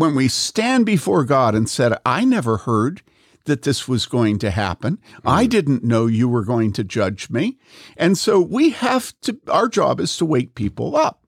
When 0.00 0.14
we 0.14 0.28
stand 0.28 0.86
before 0.86 1.24
God 1.24 1.54
and 1.54 1.68
said, 1.68 1.92
I 2.06 2.24
never 2.24 2.56
heard 2.56 3.02
that 3.44 3.62
this 3.62 3.86
was 3.86 4.06
going 4.06 4.38
to 4.38 4.50
happen. 4.50 4.98
I 5.26 5.44
didn't 5.46 5.84
know 5.84 6.06
you 6.06 6.26
were 6.26 6.42
going 6.42 6.72
to 6.72 6.84
judge 6.84 7.28
me. 7.28 7.58
And 7.98 8.16
so 8.16 8.40
we 8.40 8.70
have 8.70 9.12
to, 9.20 9.38
our 9.48 9.68
job 9.68 10.00
is 10.00 10.16
to 10.16 10.24
wake 10.24 10.54
people 10.54 10.96
up. 10.96 11.18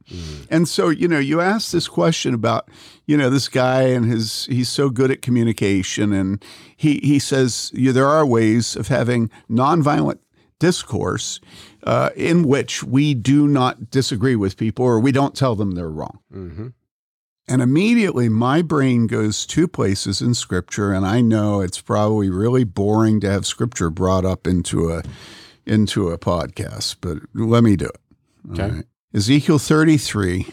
And 0.51 0.67
so, 0.67 0.89
you 0.89 1.07
know, 1.07 1.19
you 1.19 1.43
asked 1.43 1.71
this 1.73 1.87
question 1.87 2.33
about, 2.33 2.71
you 3.07 3.17
know, 3.19 3.29
this 3.29 3.49
guy 3.49 3.83
and 3.83 4.11
his, 4.11 4.47
he's 4.47 4.71
so 4.71 4.89
good 4.89 5.11
at 5.11 5.21
communication. 5.21 6.15
And 6.15 6.43
he, 6.75 6.99
he 7.03 7.19
says 7.19 7.71
yeah, 7.75 7.93
there 7.93 8.09
are 8.09 8.25
ways 8.25 8.75
of 8.75 8.89
having 8.89 9.31
nonviolent 9.51 10.19
discourse 10.59 11.41
uh, 11.85 12.09
in 12.17 12.49
which 12.49 12.83
we 12.83 13.13
do 13.13 13.47
not 13.49 13.91
disagree 13.91 14.37
with 14.37 14.57
people 14.57 14.85
or 14.85 14.99
we 14.99 15.13
don't 15.13 15.35
tell 15.35 15.57
them 15.57 15.73
they're 15.73 15.91
wrong. 15.91 16.21
hmm 16.33 16.69
And 17.49 17.61
immediately 17.61 18.29
my 18.29 18.63
brain 18.63 19.07
goes 19.07 19.45
two 19.45 19.67
places 19.67 20.23
in 20.23 20.35
scripture 20.35 20.93
and 20.93 21.05
I 21.05 21.21
know 21.21 21.61
it's 21.61 21.81
probably 21.81 22.31
really 22.31 22.65
boring 22.65 23.21
to 23.21 23.31
have 23.31 23.47
scripture 23.47 23.91
brought 23.91 24.25
up 24.25 24.47
into 24.47 24.91
a 24.93 25.03
into 25.67 26.11
a 26.11 26.19
podcast, 26.19 26.97
but 27.01 27.19
let 27.35 27.63
me 27.63 27.77
do 27.77 27.87
it. 27.87 28.01
Okay. 28.53 28.75
right. 28.75 28.85
Ezekiel 29.15 29.59
33 29.59 30.47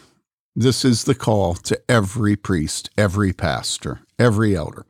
this 0.60 0.84
is 0.84 1.06
the 1.06 1.16
call 1.16 1.54
to 1.56 1.80
every 1.88 2.36
priest, 2.36 2.90
every 2.98 3.32
pastor, 3.32 4.02
every 4.18 4.58
elder, 4.58 4.86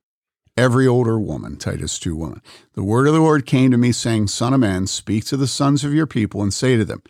every 0.57 0.87
older 0.87 1.19
woman, 1.19 1.57
Titus 1.57 1.99
2 1.99 2.15
woman. 2.15 2.41
The 2.73 2.83
word 2.83 3.07
of 3.07 3.13
the 3.13 3.19
Lord 3.19 3.45
came 3.45 3.69
to 3.69 3.77
me, 3.77 3.91
saying, 3.91 4.29
Son 4.29 4.53
of 4.53 4.61
man, 4.61 4.87
speak 4.87 5.25
to 5.25 5.37
the 5.37 5.45
sons 5.45 5.83
of 5.83 5.93
your 5.93 6.07
people 6.07 6.41
and 6.41 6.51
say 6.51 6.75
to 6.75 6.83
them, 6.83 7.03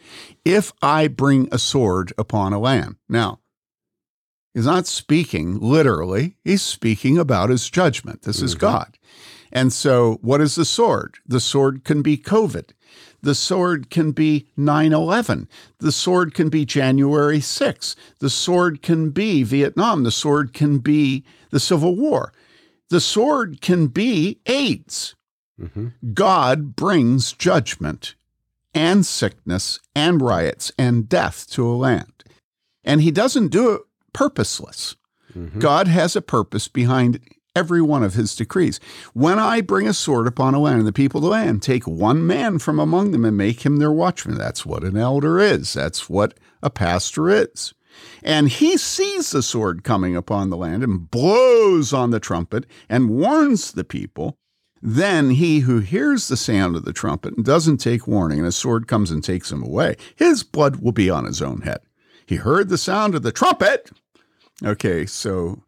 If 0.44 0.74
I 0.82 1.08
bring 1.08 1.48
a 1.54 1.58
sword 1.58 2.12
upon 2.18 2.52
a 2.52 2.60
land. 2.60 2.98
Now, 3.08 3.40
He's 4.60 4.66
not 4.66 4.88
speaking 4.88 5.58
literally, 5.62 6.36
he's 6.44 6.62
speaking 6.62 7.18
about 7.18 7.50
his 7.50 7.70
judgment. 7.70 8.24
This 8.24 8.42
is 8.42 8.56
Mhm. 8.56 8.60
God. 8.60 8.98
And 9.54 9.72
so, 9.72 10.20
what 10.22 10.42
is 10.42 10.56
the 10.56 10.66
sword? 10.66 11.16
The 11.26 11.40
sword 11.40 11.86
can 11.86 12.02
be 12.02 12.18
COVID. 12.18 12.72
The 13.22 13.36
sword 13.36 13.90
can 13.90 14.12
be 14.12 14.48
9 14.58 14.92
11. 14.92 15.48
The 15.78 15.94
sword 15.94 16.34
can 16.34 16.50
be 16.50 16.66
January 16.66 17.40
6. 17.40 17.96
The 18.20 18.30
sword 18.30 18.82
can 18.82 19.12
be 19.12 19.44
Vietnam. 19.44 20.04
The 20.04 20.12
sword 20.12 20.52
can 20.52 20.80
be 20.80 21.24
the 21.52 21.60
Civil 21.62 21.96
War. 21.96 22.34
The 22.90 23.00
sword 23.00 23.62
can 23.62 23.88
be 23.88 24.42
AIDS. 24.46 25.16
hmm 25.58 25.88
God 26.14 26.76
brings 26.76 27.32
judgment 27.32 28.16
and 28.74 29.06
sickness 29.06 29.80
and 29.96 30.22
riots 30.22 30.74
and 30.78 31.08
death 31.08 31.48
to 31.52 31.66
a 31.66 31.72
land. 31.72 32.26
And 32.84 33.02
he 33.02 33.12
doesn't 33.12 33.50
do 33.54 33.72
it 33.72 33.82
purposeless. 34.14 34.96
hmm 35.34 35.60
God 35.60 35.88
has 35.88 36.16
a 36.16 36.22
purpose 36.22 36.68
behind 36.68 37.20
every 37.56 37.82
one 37.82 38.04
of 38.04 38.14
his 38.14 38.36
decrees. 38.36 38.80
When 39.14 39.40
I 39.40 39.62
bring 39.62 39.88
a 39.88 39.94
sword 39.94 40.28
upon 40.28 40.54
a 40.54 40.60
land, 40.60 40.80
and 40.80 40.88
the 40.88 40.94
people 40.94 41.20
of 41.20 41.24
the 41.24 41.30
land 41.30 41.62
take 41.62 41.86
one 41.86 42.26
man 42.26 42.60
from 42.60 42.80
among 42.80 43.12
them 43.12 43.26
and 43.26 43.36
make 43.36 43.66
him 43.66 43.78
their 43.78 43.92
watchman. 43.92 44.38
That's 44.38 44.66
what 44.66 44.84
an 44.84 44.98
elder 44.98 45.40
is. 45.40 45.74
That's 45.74 46.10
what 46.10 46.36
a 46.62 46.70
pastor 46.70 47.30
is. 47.30 47.74
And 48.24 48.50
he 48.50 48.78
sees 48.78 49.32
the 49.32 49.42
sword 49.42 49.84
coming 49.84 50.16
upon 50.16 50.50
the 50.50 50.58
land 50.58 50.84
and 50.84 51.10
blows 51.10 51.92
on 51.92 52.12
the 52.12 52.20
trumpet 52.20 52.66
and 52.88 53.10
warns 53.10 53.72
the 53.72 53.84
people. 53.84 54.38
Then 54.82 55.32
he 55.32 55.60
who 55.60 55.80
hears 55.80 56.30
the 56.30 56.38
sound 56.38 56.78
of 56.78 56.86
the 56.86 56.94
trumpet 56.94 57.36
and 57.36 57.46
doesn't 57.46 57.78
take 57.78 58.08
warning, 58.08 58.40
and 58.40 58.48
a 58.48 58.52
sword 58.52 58.88
comes 58.88 59.12
and 59.12 59.22
takes 59.22 59.52
him 59.52 59.62
away, 59.62 59.98
his 60.16 60.44
blood 60.44 60.78
will 60.78 60.94
be 60.94 61.10
on 61.10 61.26
his 61.26 61.42
own 61.42 61.62
head. 61.62 61.80
He 62.30 62.36
heard 62.36 62.70
the 62.70 62.78
sound 62.78 63.16
of 63.16 63.24
the 63.24 63.32
trumpet. 63.32 63.90
Okay, 64.64 65.08
so. 65.08 65.64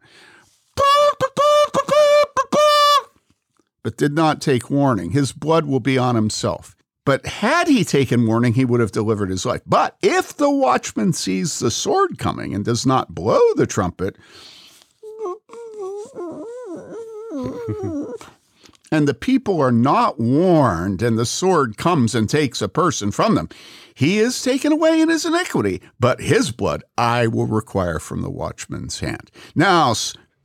But 3.82 3.96
did 3.96 4.14
not 4.14 4.40
take 4.40 4.70
warning. 4.70 5.10
His 5.10 5.32
blood 5.32 5.66
will 5.66 5.80
be 5.80 5.98
on 5.98 6.14
himself. 6.14 6.76
But 7.04 7.26
had 7.26 7.66
he 7.66 7.82
taken 7.82 8.28
warning, 8.28 8.54
he 8.54 8.64
would 8.64 8.78
have 8.78 8.92
delivered 8.92 9.28
his 9.28 9.44
life. 9.44 9.62
But 9.66 9.96
if 10.02 10.36
the 10.36 10.52
watchman 10.52 11.14
sees 11.14 11.58
the 11.58 11.72
sword 11.72 12.16
coming 12.16 12.54
and 12.54 12.64
does 12.64 12.86
not 12.86 13.12
blow 13.12 13.40
the 13.56 13.66
trumpet, 13.66 14.16
and 18.92 19.08
the 19.08 19.18
people 19.18 19.60
are 19.60 19.72
not 19.72 20.20
warned, 20.20 21.02
and 21.02 21.18
the 21.18 21.26
sword 21.26 21.76
comes 21.76 22.14
and 22.14 22.30
takes 22.30 22.62
a 22.62 22.68
person 22.68 23.10
from 23.10 23.34
them, 23.34 23.48
he 23.94 24.18
is 24.18 24.42
taken 24.42 24.72
away 24.72 25.00
in 25.00 25.08
his 25.08 25.24
iniquity, 25.24 25.80
but 26.00 26.20
his 26.20 26.50
blood 26.50 26.82
I 26.96 27.26
will 27.26 27.46
require 27.46 27.98
from 27.98 28.22
the 28.22 28.30
watchman's 28.30 29.00
hand. 29.00 29.30
Now, 29.54 29.94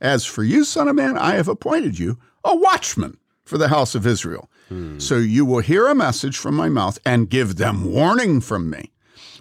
as 0.00 0.24
for 0.24 0.44
you, 0.44 0.64
son 0.64 0.88
of 0.88 0.96
man, 0.96 1.16
I 1.18 1.34
have 1.34 1.48
appointed 1.48 1.98
you 1.98 2.18
a 2.44 2.56
watchman 2.56 3.18
for 3.44 3.58
the 3.58 3.68
house 3.68 3.94
of 3.94 4.06
Israel. 4.06 4.50
Hmm. 4.68 4.98
So 4.98 5.16
you 5.16 5.44
will 5.44 5.60
hear 5.60 5.86
a 5.86 5.94
message 5.94 6.36
from 6.36 6.54
my 6.54 6.68
mouth 6.68 6.98
and 7.04 7.30
give 7.30 7.56
them 7.56 7.92
warning 7.92 8.40
from 8.40 8.70
me. 8.70 8.92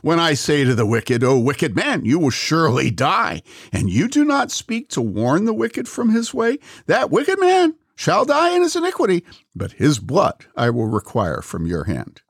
When 0.01 0.19
I 0.19 0.35
say 0.35 0.63
to 0.63 0.75
the 0.75 0.85
wicked, 0.85 1.23
O 1.23 1.37
wicked 1.37 1.75
man, 1.75 2.05
you 2.05 2.19
will 2.19 2.29
surely 2.29 2.91
die, 2.91 3.41
and 3.73 3.89
you 3.89 4.07
do 4.07 4.23
not 4.23 4.51
speak 4.51 4.89
to 4.89 5.01
warn 5.01 5.45
the 5.45 5.53
wicked 5.53 5.87
from 5.87 6.09
his 6.09 6.33
way, 6.33 6.59
that 6.85 7.09
wicked 7.09 7.39
man 7.39 7.75
shall 7.95 8.23
die 8.23 8.55
in 8.55 8.61
his 8.61 8.75
iniquity, 8.75 9.25
but 9.55 9.73
his 9.73 9.99
blood 9.99 10.45
I 10.55 10.69
will 10.69 10.85
require 10.85 11.41
from 11.41 11.65
your 11.65 11.85
hand. 11.85 12.21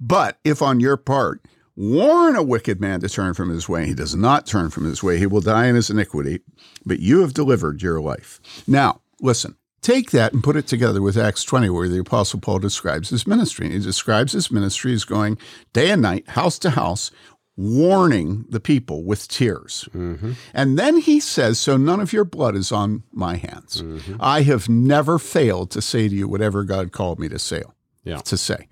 But 0.00 0.38
if 0.44 0.62
on 0.62 0.80
your 0.80 0.96
part 0.96 1.42
warn 1.74 2.36
a 2.36 2.42
wicked 2.42 2.80
man 2.80 3.00
to 3.00 3.08
turn 3.08 3.34
from 3.34 3.48
his 3.48 3.68
way, 3.68 3.86
he 3.86 3.94
does 3.94 4.14
not 4.14 4.46
turn 4.46 4.70
from 4.70 4.84
his 4.84 5.02
way, 5.02 5.18
he 5.18 5.26
will 5.26 5.40
die 5.40 5.66
in 5.66 5.74
his 5.74 5.90
iniquity, 5.90 6.40
but 6.84 7.00
you 7.00 7.20
have 7.20 7.32
delivered 7.32 7.82
your 7.82 8.00
life. 8.00 8.40
Now, 8.66 9.00
listen, 9.20 9.56
Take 9.82 10.12
that 10.12 10.32
and 10.32 10.44
put 10.44 10.54
it 10.54 10.68
together 10.68 11.02
with 11.02 11.18
Acts 11.18 11.42
20, 11.42 11.68
where 11.68 11.88
the 11.88 11.98
Apostle 11.98 12.38
Paul 12.38 12.60
describes 12.60 13.10
his 13.10 13.26
ministry. 13.26 13.68
He 13.68 13.80
describes 13.80 14.32
his 14.32 14.48
ministry 14.48 14.92
as 14.92 15.04
going 15.04 15.38
day 15.72 15.90
and 15.90 16.00
night, 16.00 16.28
house 16.28 16.56
to 16.60 16.70
house, 16.70 17.10
warning 17.56 18.44
the 18.48 18.60
people 18.60 19.04
with 19.04 19.26
tears. 19.26 19.88
Mm-hmm. 19.92 20.32
And 20.54 20.78
then 20.78 20.98
he 20.98 21.18
says, 21.18 21.58
So 21.58 21.76
none 21.76 21.98
of 21.98 22.12
your 22.12 22.24
blood 22.24 22.54
is 22.54 22.70
on 22.70 23.02
my 23.10 23.34
hands. 23.34 23.82
I 24.20 24.42
have 24.42 24.68
never 24.68 25.18
failed 25.18 25.72
to 25.72 25.82
say 25.82 26.08
to 26.08 26.14
you 26.14 26.28
whatever 26.28 26.62
God 26.62 26.92
called 26.92 27.18
me 27.18 27.28
to 27.28 27.38
say. 27.40 27.62
Yeah. 28.04 28.18
To 28.18 28.36
say. 28.36 28.68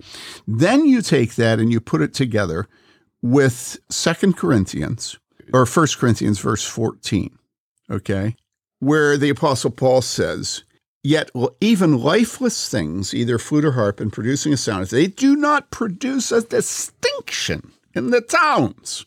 Then 0.47 0.87
you 0.87 1.03
take 1.03 1.37
that 1.37 1.61
and 1.61 1.71
you 1.71 1.81
put 1.81 2.03
it 2.03 2.13
together 2.13 2.67
with 3.23 3.79
Second 3.89 4.37
Corinthians 4.37 5.19
or 5.53 5.67
First 5.67 5.99
Corinthians 5.99 6.41
verse 6.41 6.65
14. 6.65 7.39
Okay. 7.91 8.35
Where 8.81 9.17
the 9.17 9.31
apostle 9.31 9.71
Paul 9.71 10.03
says, 10.03 10.65
Yet 11.03 11.31
even 11.61 11.99
lifeless 11.99 12.69
things, 12.69 13.15
either 13.15 13.39
flute 13.39 13.65
or 13.65 13.73
harp, 13.73 14.01
and 14.01 14.13
producing 14.13 14.53
a 14.53 14.57
sound, 14.57 14.83
if 14.83 14.91
they 14.91 15.07
do 15.07 15.35
not 15.35 15.71
produce 15.71 16.31
a 16.31 16.43
distinction 16.43 17.73
in 17.95 18.11
the 18.11 18.21
towns, 18.21 19.07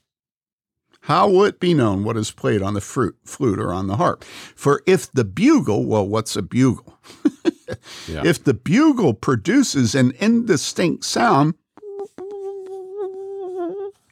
how 1.04 1.28
will 1.28 1.44
it 1.44 1.60
be 1.60 1.74
known 1.74 2.06
what 2.06 2.16
is 2.16 2.32
played 2.32 2.62
on 2.62 2.76
the 2.76 2.82
fruit, 2.82 3.18
flute 3.26 3.60
or 3.60 3.74
on 3.74 3.88
the 3.88 3.98
harp? 3.98 4.24
For 4.56 4.82
if 4.86 5.12
the 5.12 5.26
bugle, 5.26 5.86
well, 5.86 6.08
what's 6.08 6.36
a 6.36 6.42
bugle? 6.42 6.98
Yeah. 8.08 8.22
If 8.24 8.44
the 8.44 8.54
bugle 8.54 9.14
produces 9.14 9.96
an 9.96 10.14
indistinct 10.20 11.06
sound, 11.06 11.56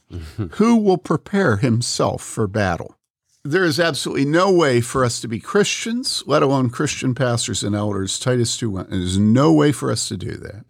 who 0.52 0.78
will 0.78 0.98
prepare 0.98 1.58
himself 1.58 2.24
for 2.24 2.48
battle? 2.48 2.96
There 3.44 3.64
is 3.64 3.80
absolutely 3.80 4.26
no 4.26 4.52
way 4.52 4.82
for 4.82 5.06
us 5.06 5.20
to 5.22 5.28
be 5.28 5.40
Christians, 5.40 6.24
let 6.26 6.42
alone 6.42 6.70
Christian 6.70 7.14
pastors 7.14 7.62
and 7.62 7.76
elders. 7.76 8.18
Titus 8.20 8.58
2 8.58 8.70
1. 8.70 8.88
There's 8.90 9.20
no 9.20 9.52
way 9.52 9.72
for 9.72 9.92
us 9.92 10.08
to 10.08 10.18
do 10.18 10.32
that 10.38 10.66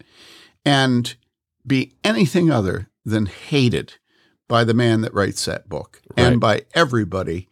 and 0.65 1.15
be 1.65 1.93
anything 2.03 2.51
other 2.51 2.89
than 3.05 3.27
hated 3.27 3.93
by 4.51 4.65
the 4.65 4.73
man 4.73 4.99
that 4.99 5.13
writes 5.13 5.45
that 5.45 5.69
book 5.69 6.01
Right. 6.17 6.25
and 6.27 6.41
by 6.41 6.65
everybody 6.73 7.47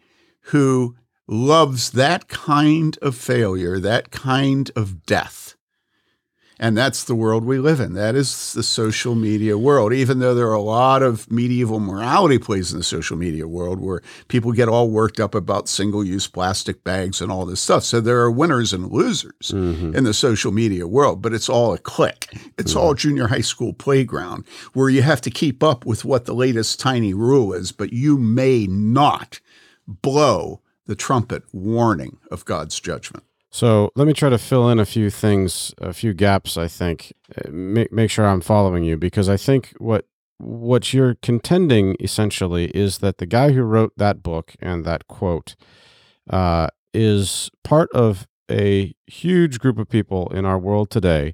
who 0.52 0.98
loves 1.28 1.92
that 1.92 2.28
kind 2.28 2.98
of 3.02 3.16
failure, 3.16 3.80
that 3.80 4.12
kind 4.12 4.70
of 4.76 5.06
death. 5.06 5.56
And 6.62 6.78
that's 6.78 7.06
the 7.06 7.16
world 7.16 7.46
we 7.46 7.58
live 7.58 7.80
in. 7.80 7.94
That 7.94 8.16
is 8.16 8.52
the 8.54 8.64
social 8.64 9.16
media 9.16 9.58
world. 9.58 9.94
Even 9.94 10.20
though 10.20 10.36
there 10.36 10.48
are 10.50 10.54
a 10.54 10.62
lot 10.62 11.02
of 11.02 11.32
medieval 11.32 11.80
morality 11.80 12.38
plays 12.38 12.74
in 12.74 12.78
the 12.78 12.84
social 12.84 13.16
media 13.16 13.48
world 13.48 13.80
where 13.80 14.02
people 14.28 14.52
get 14.52 14.68
all 14.68 14.90
worked 14.90 15.22
up 15.22 15.34
about 15.34 15.70
single 15.70 16.04
use 16.04 16.28
plastic 16.28 16.84
bags 16.84 17.22
and 17.22 17.32
all 17.32 17.46
this 17.46 17.62
stuff. 17.62 17.86
So 17.86 18.02
there 18.02 18.20
are 18.20 18.30
winners 18.30 18.74
and 18.74 18.92
losers 18.92 19.54
Mhm. 19.54 19.96
in 19.96 20.04
the 20.04 20.14
social 20.14 20.52
media 20.52 20.86
world, 20.86 21.22
but 21.22 21.34
it's 21.34 21.48
all 21.48 21.72
a 21.74 21.78
click. 21.78 22.28
It's 22.58 22.76
all 22.76 22.94
junior 22.94 23.28
high 23.28 23.40
school 23.40 23.72
playground 23.72 24.44
where 24.74 24.90
you 24.90 25.02
have 25.02 25.22
to 25.22 25.32
keep 25.32 25.64
up 25.64 25.86
with 25.86 26.04
what 26.04 26.26
the 26.26 26.36
latest 26.36 26.78
tiny 26.78 27.14
rule 27.14 27.54
is, 27.54 27.72
but 27.72 27.94
you 27.94 28.18
may 28.18 28.68
not 28.68 29.40
blow 29.88 30.60
the 30.88 30.96
trumpet 30.96 31.44
warning 31.54 32.18
of 32.30 32.44
God's 32.44 32.80
judgment. 32.82 33.24
So 33.52 33.92
let 33.96 34.06
me 34.08 34.14
try 34.14 34.30
to 34.30 34.38
fill 34.38 34.70
in 34.70 34.80
a 34.80 34.86
few 34.86 35.10
things, 35.10 35.74
a 35.80 35.94
few 35.94 36.14
gaps. 36.14 36.58
I 36.58 36.68
think 36.68 37.14
Uh, 37.36 37.50
make 37.52 37.92
make 37.92 38.10
sure 38.12 38.26
I'm 38.26 38.42
following 38.42 38.84
you 38.84 38.98
because 38.98 39.30
I 39.30 39.38
think 39.38 39.74
what 39.78 40.06
what 40.40 40.94
you're 40.94 41.16
contending 41.22 41.96
essentially 42.00 42.66
is 42.70 43.00
that 43.00 43.18
the 43.18 43.26
guy 43.26 43.52
who 43.52 43.62
wrote 43.62 43.94
that 43.98 44.24
book 44.24 44.56
and 44.62 44.86
that 44.86 45.08
quote 45.08 45.56
uh, 46.30 46.68
is 46.94 47.52
part 47.64 47.90
of 47.94 48.26
a 48.50 48.94
huge 49.08 49.60
group 49.60 49.78
of 49.78 49.90
people 49.90 50.28
in 50.34 50.46
our 50.46 50.58
world 50.58 50.90
today 50.90 51.34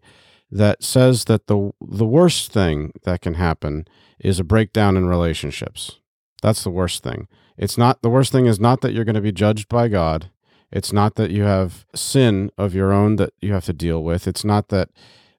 that 0.52 0.84
says 0.84 1.26
that 1.26 1.48
the 1.48 1.72
the 1.82 2.06
worst 2.06 2.52
thing 2.52 2.92
that 3.04 3.22
can 3.22 3.36
happen 3.36 3.86
is 4.20 4.40
a 4.40 4.44
breakdown 4.44 4.98
in 4.98 5.06
relationships. 5.08 6.00
That's 6.42 6.64
the 6.64 6.72
worst 6.72 7.04
thing. 7.04 7.28
It's 7.58 7.78
not 7.78 8.02
the 8.02 8.10
worst 8.10 8.32
thing 8.32 8.48
is 8.48 8.60
not 8.60 8.82
that 8.82 8.92
you're 8.94 9.06
going 9.06 9.16
to 9.16 9.22
be 9.22 9.32
judged 9.32 9.70
by 9.70 9.88
God. 9.88 10.30
It's 10.72 10.92
not 10.92 11.16
that 11.16 11.32
you 11.32 11.44
have 11.44 11.86
sin 11.94 12.52
of 12.58 12.74
your 12.74 12.92
own 12.92 13.16
that 13.18 13.34
you 13.42 13.54
have 13.54 13.66
to 13.66 13.74
deal 13.74 14.04
with. 14.04 14.28
It's 14.28 14.44
not 14.44 14.70
that 14.70 14.90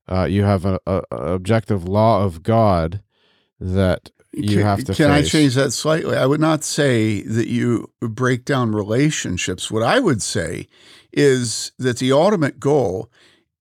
uh, 0.09 0.25
you 0.25 0.45
have 0.45 0.65
a, 0.65 0.81
a, 0.87 1.03
a 1.11 1.17
objective 1.35 1.87
law 1.87 2.25
of 2.25 2.43
God 2.43 3.03
that 3.61 4.11
you 4.33 4.63
have 4.63 4.85
to 4.85 4.95
Can 4.95 5.11
I 5.11 5.23
change 5.23 5.55
that 5.55 5.73
slightly? 5.73 6.17
I 6.17 6.27
would 6.27 6.41
not 6.41 6.63
say 6.63 7.23
that 7.23 7.49
you 7.49 7.91
break 8.01 8.45
down 8.45 8.73
relationships. 8.73 9.71
What 9.71 9.83
I 9.83 9.99
would 9.99 10.23
say 10.23 10.69
is 11.13 11.73
that 11.79 11.99
the 11.99 12.13
ultimate 12.13 12.61
goal 12.61 13.11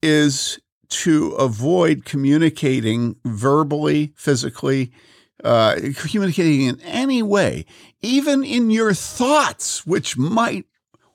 is 0.01 0.59
to 0.89 1.31
avoid 1.31 2.05
communicating 2.05 3.15
verbally, 3.23 4.13
physically, 4.15 4.91
uh, 5.43 5.75
communicating 5.95 6.61
in 6.63 6.81
any 6.81 7.23
way, 7.23 7.65
even 8.01 8.43
in 8.43 8.69
your 8.69 8.93
thoughts, 8.93 9.85
which 9.85 10.17
might, 10.17 10.65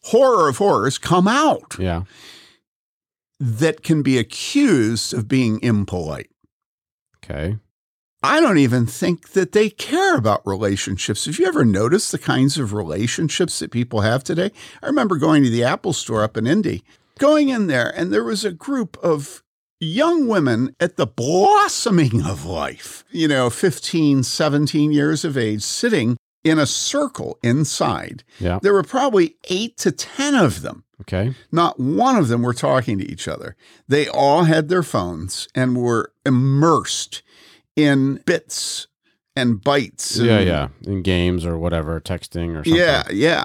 horror 0.05 0.49
of 0.49 0.59
horrors, 0.59 0.99
come 0.99 1.29
out 1.29 1.77
Yeah. 1.79 2.03
that 3.39 3.83
can 3.83 4.03
be 4.03 4.19
accused 4.19 5.15
of 5.15 5.29
being 5.29 5.61
impolite. 5.63 6.31
Okay. 7.25 7.59
I 8.23 8.41
don't 8.41 8.59
even 8.59 8.85
think 8.87 9.31
that 9.31 9.53
they 9.53 9.71
care 9.71 10.15
about 10.17 10.47
relationships. 10.47 11.25
Have 11.25 11.39
you 11.39 11.47
ever 11.47 11.65
noticed 11.65 12.13
the 12.13 12.19
kinds 12.19 12.59
of 12.59 12.75
relationships 12.75 13.59
that 13.61 13.71
people 13.71 14.03
have 14.03 14.23
today? 14.23 14.51
I 14.83 14.87
remember 14.87 15.17
going 15.17 15.43
to 15.45 15.51
the 15.51 15.65
Apple 15.65 15.95
store 15.95 16.23
up 16.23 16.37
in 16.37 16.47
Indy, 16.47 16.83
going 17.19 17.49
in 17.49 17.67
there, 17.67 17.91
and 17.97 18.13
there 18.13 18.25
was 18.25 18.45
a 18.45 18.53
group 18.53 18.99
of 19.03 19.43
young 19.81 20.29
women 20.29 20.77
at 20.79 20.97
the 20.97 21.07
blossoming 21.07 22.23
of 22.27 22.45
life, 22.45 23.05
you 23.11 23.27
know, 23.27 23.49
15, 23.49 24.23
17 24.23 24.93
years 24.93 25.25
of 25.25 25.39
age, 25.39 25.63
sitting 25.63 26.19
in 26.45 26.59
a 26.59 26.67
circle 26.67 27.39
inside. 27.43 28.23
Yeah. 28.39 28.59
There 28.63 28.73
were 28.73 28.83
probably 28.83 29.37
eight 29.51 29.77
to 29.79 29.93
10 29.93 30.35
of 30.35 30.63
them. 30.63 30.85
Okay. 31.03 31.35
Not 31.51 31.81
one 31.81 32.17
of 32.17 32.29
them 32.29 32.43
were 32.43 32.53
talking 32.55 32.99
to 32.99 33.11
each 33.11 33.27
other. 33.29 33.57
They 33.89 34.07
all 34.09 34.45
had 34.45 34.69
their 34.69 34.83
phones 34.83 35.49
and 35.55 35.77
were 35.77 36.13
immersed 36.27 37.23
in 37.77 38.17
bits 38.27 38.87
and 39.37 39.63
bytes. 39.63 40.19
and- 40.19 40.27
Yeah. 40.27 40.41
Yeah. 40.41 40.69
In 40.85 41.03
games 41.03 41.47
or 41.47 41.57
whatever, 41.59 42.01
texting 42.01 42.51
or 42.53 42.65
something. 42.65 42.75
Yeah, 42.75 43.05
yeah. 43.11 43.45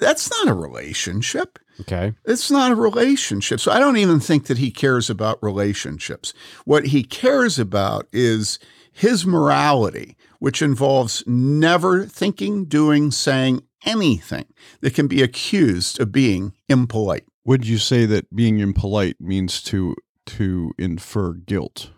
That's 0.00 0.28
not 0.30 0.48
a 0.48 0.54
relationship. 0.54 1.58
Okay. 1.82 2.14
It's 2.24 2.50
not 2.50 2.72
a 2.72 2.74
relationship. 2.74 3.60
So 3.60 3.70
I 3.70 3.78
don't 3.78 3.98
even 3.98 4.18
think 4.20 4.46
that 4.46 4.58
he 4.58 4.70
cares 4.70 5.08
about 5.10 5.42
relationships. 5.42 6.32
What 6.64 6.86
he 6.86 7.02
cares 7.02 7.58
about 7.58 8.06
is 8.12 8.58
his 8.92 9.26
morality, 9.26 10.16
which 10.38 10.62
involves 10.62 11.22
never 11.26 12.04
thinking, 12.04 12.64
doing, 12.66 13.10
saying 13.10 13.62
anything 13.84 14.46
that 14.80 14.94
can 14.94 15.06
be 15.06 15.22
accused 15.22 16.00
of 16.00 16.12
being 16.12 16.52
impolite. 16.68 17.24
Would 17.44 17.66
you 17.66 17.78
say 17.78 18.06
that 18.06 18.34
being 18.34 18.58
impolite 18.58 19.20
means 19.20 19.62
to 19.64 19.94
to 20.26 20.72
infer 20.78 21.34
guilt? 21.34 21.90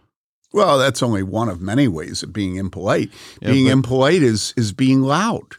Well, 0.52 0.78
that's 0.78 1.02
only 1.02 1.22
one 1.22 1.48
of 1.48 1.60
many 1.60 1.88
ways 1.88 2.22
of 2.22 2.32
being 2.32 2.56
impolite. 2.56 3.10
Yeah, 3.40 3.52
being 3.52 3.66
but- 3.66 3.72
impolite 3.72 4.22
is 4.22 4.54
is 4.56 4.72
being 4.72 5.02
loud. 5.02 5.56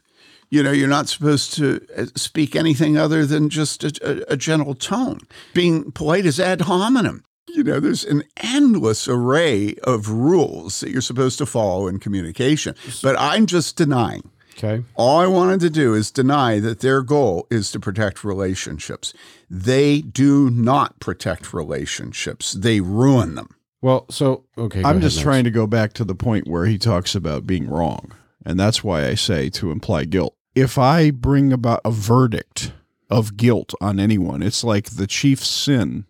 You 0.52 0.64
know, 0.64 0.72
you're 0.72 0.88
not 0.88 1.08
supposed 1.08 1.54
to 1.56 1.80
uh, 1.96 2.06
speak 2.16 2.56
anything 2.56 2.98
other 2.98 3.24
than 3.24 3.50
just 3.50 3.84
a, 3.84 3.92
a, 4.30 4.34
a 4.34 4.38
gentle 4.38 4.74
tone. 4.74 5.20
Being 5.54 5.92
polite 5.92 6.26
is 6.26 6.40
ad 6.40 6.62
hominem. 6.62 7.24
You 7.54 7.64
know, 7.64 7.80
there's 7.80 8.06
an 8.06 8.24
endless 8.38 9.08
array 9.08 9.76
of 9.84 10.10
rules 10.10 10.80
that 10.80 10.92
you're 10.92 11.02
supposed 11.02 11.38
to 11.40 11.46
follow 11.46 11.88
in 11.88 12.00
communication. 12.00 12.76
But 13.02 13.16
I'm 13.20 13.46
just 13.46 13.76
denying. 13.76 14.30
Okay. 14.58 14.84
All 14.96 15.20
I 15.20 15.28
wanted 15.28 15.62
to 15.62 15.70
do 15.70 15.94
is 15.94 16.12
deny 16.12 16.60
that 16.60 16.82
their 16.82 17.02
goal 17.02 17.48
is 17.50 17.72
to 17.72 17.80
protect 17.80 18.26
relationships. 18.26 19.14
They 19.50 20.02
do 20.02 20.50
not 20.50 21.00
protect 21.00 21.54
relationships, 21.54 22.52
they 22.54 22.82
ruin 22.82 23.36
them. 23.36 23.56
Well, 23.82 24.06
so 24.10 24.44
okay. 24.58 24.84
I'm 24.84 25.00
just 25.00 25.22
trying 25.22 25.46
to 25.46 25.52
go 25.52 25.66
back 25.66 25.94
to 25.94 26.04
the 26.04 26.16
point 26.16 26.48
where 26.48 26.66
he 26.66 26.78
talks 26.78 27.16
about 27.16 27.48
being 27.48 27.70
wrong. 27.70 28.12
And 28.46 28.60
that's 28.60 28.84
why 28.84 29.08
I 29.08 29.16
say 29.16 29.50
to 29.52 29.72
imply 29.72 30.04
guilt. 30.04 30.36
If 30.56 30.78
I 30.78 31.12
bring 31.12 31.54
about 31.54 31.80
a 31.86 31.92
verdict 31.92 32.74
of 33.10 33.38
guilt 33.38 33.74
on 33.80 33.98
anyone, 34.00 34.42
it's 34.44 34.64
like 34.64 34.90
the 34.90 35.08
chief 35.08 35.44
sin 35.44 36.06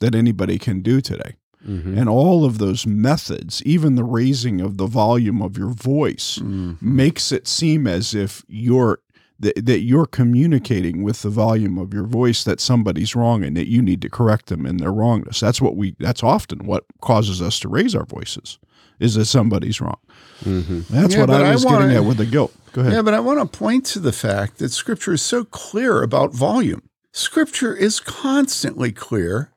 that 0.00 0.14
anybody 0.14 0.58
can 0.58 0.80
do 0.82 1.00
today. 1.00 1.36
hmm 1.64 1.96
And 1.96 2.08
all 2.08 2.44
of 2.44 2.58
those 2.58 2.86
methods, 2.86 3.62
even 3.64 3.94
the 3.94 4.04
raising 4.04 4.60
of 4.60 4.76
the 4.76 4.86
volume 4.86 5.40
of 5.42 5.56
your 5.58 5.70
voice, 5.70 6.38
makes 6.80 7.32
it 7.32 7.46
seem 7.46 7.86
as 7.86 8.14
if 8.14 8.44
you're 8.48 8.98
that, 9.38 9.64
that 9.64 9.80
you're 9.80 10.04
communicating 10.06 11.02
with 11.02 11.22
the 11.22 11.30
volume 11.30 11.78
of 11.78 11.94
your 11.94 12.04
voice 12.04 12.44
that 12.44 12.60
somebody's 12.60 13.16
wrong 13.16 13.42
and 13.42 13.56
that 13.56 13.68
you 13.70 13.80
need 13.80 14.02
to 14.02 14.10
correct 14.10 14.46
them 14.46 14.66
in 14.66 14.76
their 14.76 14.92
wrongness. 14.92 15.40
That's 15.40 15.62
what 15.62 15.76
we 15.76 15.94
that's 15.98 16.22
often 16.22 16.66
what 16.66 16.84
causes 17.00 17.40
us 17.40 17.58
to 17.60 17.68
raise 17.68 17.94
our 17.94 18.04
voices 18.04 18.58
is 18.98 19.14
that 19.14 19.24
somebody's 19.24 19.80
wrong. 19.80 19.96
hmm 20.44 20.80
That's 20.90 21.14
Yeah, 21.14 21.20
what 21.20 21.28
but 21.28 21.42
I 21.42 21.50
I 21.50 21.52
was 21.54 21.64
wanna- 21.64 21.86
getting 21.86 21.96
at 21.96 22.04
with 22.04 22.18
the 22.18 22.26
guilt. 22.26 22.52
Go 22.72 22.82
ahead. 22.82 22.92
Yeah, 22.92 23.02
but 23.02 23.14
I 23.14 23.20
want 23.20 23.40
to 23.40 23.58
point 23.58 23.86
to 23.86 23.98
the 23.98 24.12
fact 24.12 24.58
that 24.58 24.70
Scripture 24.72 25.14
is 25.14 25.22
so 25.22 25.44
clear 25.44 26.02
about 26.02 26.34
volume. 26.34 26.82
Scripture 27.12 27.74
is 27.74 27.98
constantly 27.98 28.92
clear 28.92 29.50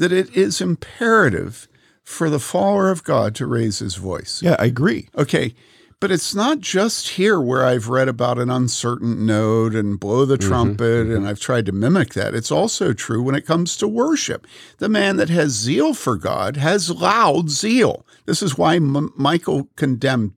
that 0.00 0.12
it 0.12 0.34
is 0.34 0.62
imperative 0.62 1.68
for 2.02 2.30
the 2.30 2.40
follower 2.40 2.90
of 2.90 3.04
God 3.04 3.34
to 3.34 3.46
raise 3.46 3.80
his 3.80 3.96
voice. 3.96 4.40
Yeah, 4.42 4.56
I 4.58 4.64
agree. 4.64 5.10
Okay. 5.16 5.54
But 6.00 6.10
it's 6.10 6.34
not 6.34 6.60
just 6.60 7.10
here 7.10 7.38
where 7.38 7.66
I've 7.66 7.90
read 7.90 8.08
about 8.08 8.38
an 8.38 8.48
uncertain 8.48 9.26
note 9.26 9.74
and 9.74 10.00
blow 10.00 10.24
the 10.24 10.38
mm-hmm, 10.38 10.48
trumpet, 10.48 11.06
mm-hmm. 11.06 11.14
and 11.14 11.28
I've 11.28 11.38
tried 11.38 11.66
to 11.66 11.72
mimic 11.72 12.14
that. 12.14 12.34
It's 12.34 12.50
also 12.50 12.94
true 12.94 13.22
when 13.22 13.34
it 13.34 13.44
comes 13.44 13.76
to 13.76 13.86
worship. 13.86 14.46
The 14.78 14.88
man 14.88 15.18
that 15.18 15.28
has 15.28 15.50
zeal 15.50 15.92
for 15.92 16.16
God 16.16 16.56
has 16.56 16.90
loud 16.90 17.50
zeal. 17.50 18.06
This 18.24 18.42
is 18.42 18.56
why 18.56 18.76
M- 18.76 19.12
Michal 19.18 19.68
condemned 19.76 20.32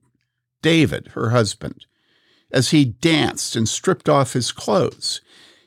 David, 0.60 1.08
her 1.14 1.30
husband, 1.30 1.86
as 2.52 2.68
he 2.70 2.84
danced 2.84 3.56
and 3.56 3.66
stripped 3.66 4.10
off 4.10 4.34
his 4.34 4.52
clothes, 4.52 5.22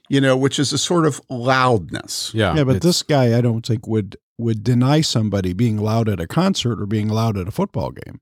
you 0.10 0.22
know, 0.22 0.38
which 0.38 0.60
is 0.60 0.74
a 0.74 0.78
sort 0.78 1.06
of 1.06 1.22
loudness. 1.30 2.32
Yeah. 2.34 2.56
Yeah, 2.56 2.64
but 2.64 2.78
it's- 2.78 2.84
this 2.84 3.04
guy 3.04 3.38
I 3.38 3.42
don't 3.42 3.66
think 3.66 3.88
would 3.88 4.18
would 4.40 4.64
deny 4.64 5.02
somebody 5.02 5.52
being 5.52 5.78
loud 5.78 6.08
at 6.08 6.20
a 6.20 6.28
concert 6.28 6.80
or 6.80 6.86
being 6.86 7.08
loud 7.10 7.38
at 7.38 7.48
a 7.48 7.52
football 7.52 7.90
game. 7.90 8.22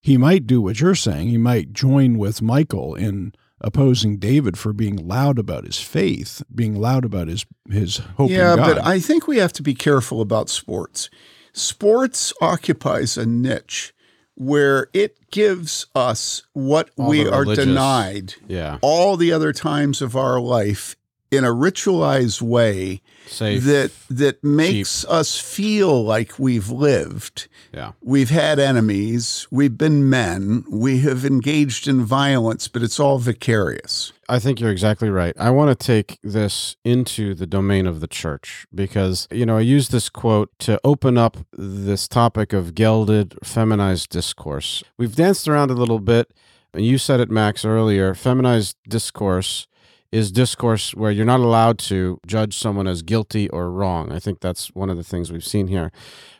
He 0.00 0.16
might 0.16 0.46
do 0.46 0.62
what 0.62 0.80
you're 0.80 0.94
saying. 0.94 1.28
He 1.28 1.36
might 1.36 1.74
join 1.74 2.16
with 2.16 2.40
Michael 2.40 2.94
in 2.94 3.34
opposing 3.60 4.16
David 4.16 4.56
for 4.58 4.72
being 4.72 4.96
loud 4.96 5.38
about 5.38 5.66
his 5.66 5.78
faith, 5.78 6.42
being 6.54 6.74
loud 6.80 7.04
about 7.04 7.28
his 7.28 7.44
his 7.68 7.98
hope 8.16 8.30
yeah, 8.30 8.52
in 8.52 8.58
God. 8.58 8.76
but 8.76 8.86
I 8.86 8.98
think 8.98 9.26
we 9.26 9.36
have 9.36 9.52
to 9.54 9.62
be 9.62 9.74
careful 9.74 10.22
about 10.22 10.48
sports. 10.48 11.10
Sports 11.52 12.32
occupies 12.40 13.18
a 13.18 13.26
niche 13.26 13.92
where 14.40 14.88
it 14.94 15.30
gives 15.30 15.86
us 15.94 16.44
what 16.54 16.88
All 16.96 17.10
we 17.10 17.28
are 17.28 17.44
denied 17.44 18.36
yeah. 18.48 18.78
all 18.80 19.18
the 19.18 19.32
other 19.32 19.52
times 19.52 20.00
of 20.00 20.16
our 20.16 20.40
life 20.40 20.96
in 21.30 21.44
a 21.44 21.48
ritualized 21.48 22.42
way 22.42 23.02
Safe. 23.26 23.62
that 23.64 23.92
that 24.08 24.42
makes 24.42 25.04
us 25.04 25.38
feel 25.38 26.02
like 26.02 26.38
we've 26.38 26.70
lived. 26.70 27.48
yeah. 27.72 27.92
We've 28.02 28.30
had 28.30 28.58
enemies, 28.58 29.46
we've 29.50 29.78
been 29.78 30.10
men, 30.10 30.64
we 30.68 30.98
have 31.00 31.24
engaged 31.24 31.86
in 31.86 32.04
violence, 32.04 32.66
but 32.66 32.82
it's 32.82 32.98
all 32.98 33.18
vicarious. 33.18 34.12
I 34.28 34.38
think 34.38 34.60
you're 34.60 34.70
exactly 34.70 35.10
right. 35.10 35.34
I 35.38 35.50
want 35.50 35.76
to 35.76 35.86
take 35.86 36.18
this 36.22 36.76
into 36.84 37.34
the 37.34 37.46
domain 37.46 37.86
of 37.86 38.00
the 38.00 38.06
church 38.06 38.66
because, 38.74 39.26
you 39.30 39.44
know, 39.44 39.58
I 39.58 39.62
use 39.62 39.88
this 39.88 40.08
quote 40.08 40.50
to 40.60 40.80
open 40.84 41.18
up 41.18 41.38
this 41.52 42.06
topic 42.06 42.52
of 42.52 42.74
gelded, 42.74 43.36
feminized 43.42 44.08
discourse. 44.10 44.84
We've 44.96 45.16
danced 45.16 45.48
around 45.48 45.70
a 45.72 45.74
little 45.74 45.98
bit, 45.98 46.32
and 46.72 46.86
you 46.86 46.96
said 46.96 47.18
it, 47.18 47.28
Max, 47.28 47.64
earlier. 47.64 48.14
Feminized 48.14 48.76
discourse 48.88 49.66
is 50.12 50.32
discourse 50.32 50.94
where 50.94 51.10
you're 51.12 51.24
not 51.24 51.40
allowed 51.40 51.78
to 51.78 52.18
judge 52.26 52.56
someone 52.56 52.86
as 52.88 53.02
guilty 53.02 53.48
or 53.50 53.70
wrong. 53.70 54.10
I 54.10 54.18
think 54.18 54.40
that's 54.40 54.68
one 54.74 54.90
of 54.90 54.96
the 54.96 55.04
things 55.04 55.30
we've 55.30 55.44
seen 55.44 55.68
here. 55.68 55.92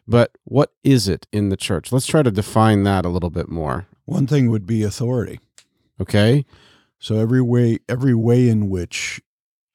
But 0.08 0.36
what 0.44 0.72
is 0.82 1.06
it 1.06 1.26
in 1.32 1.50
the 1.50 1.56
church? 1.56 1.92
Let's 1.92 2.06
try 2.06 2.22
to 2.22 2.30
define 2.32 2.82
that 2.82 3.04
a 3.04 3.08
little 3.08 3.30
bit 3.30 3.48
more. 3.48 3.86
One 4.06 4.26
thing 4.26 4.50
would 4.50 4.66
be 4.66 4.82
authority. 4.82 5.38
Okay? 6.00 6.44
So 6.98 7.16
every 7.16 7.40
way 7.42 7.78
every 7.88 8.14
way 8.14 8.48
in 8.48 8.68
which 8.68 9.20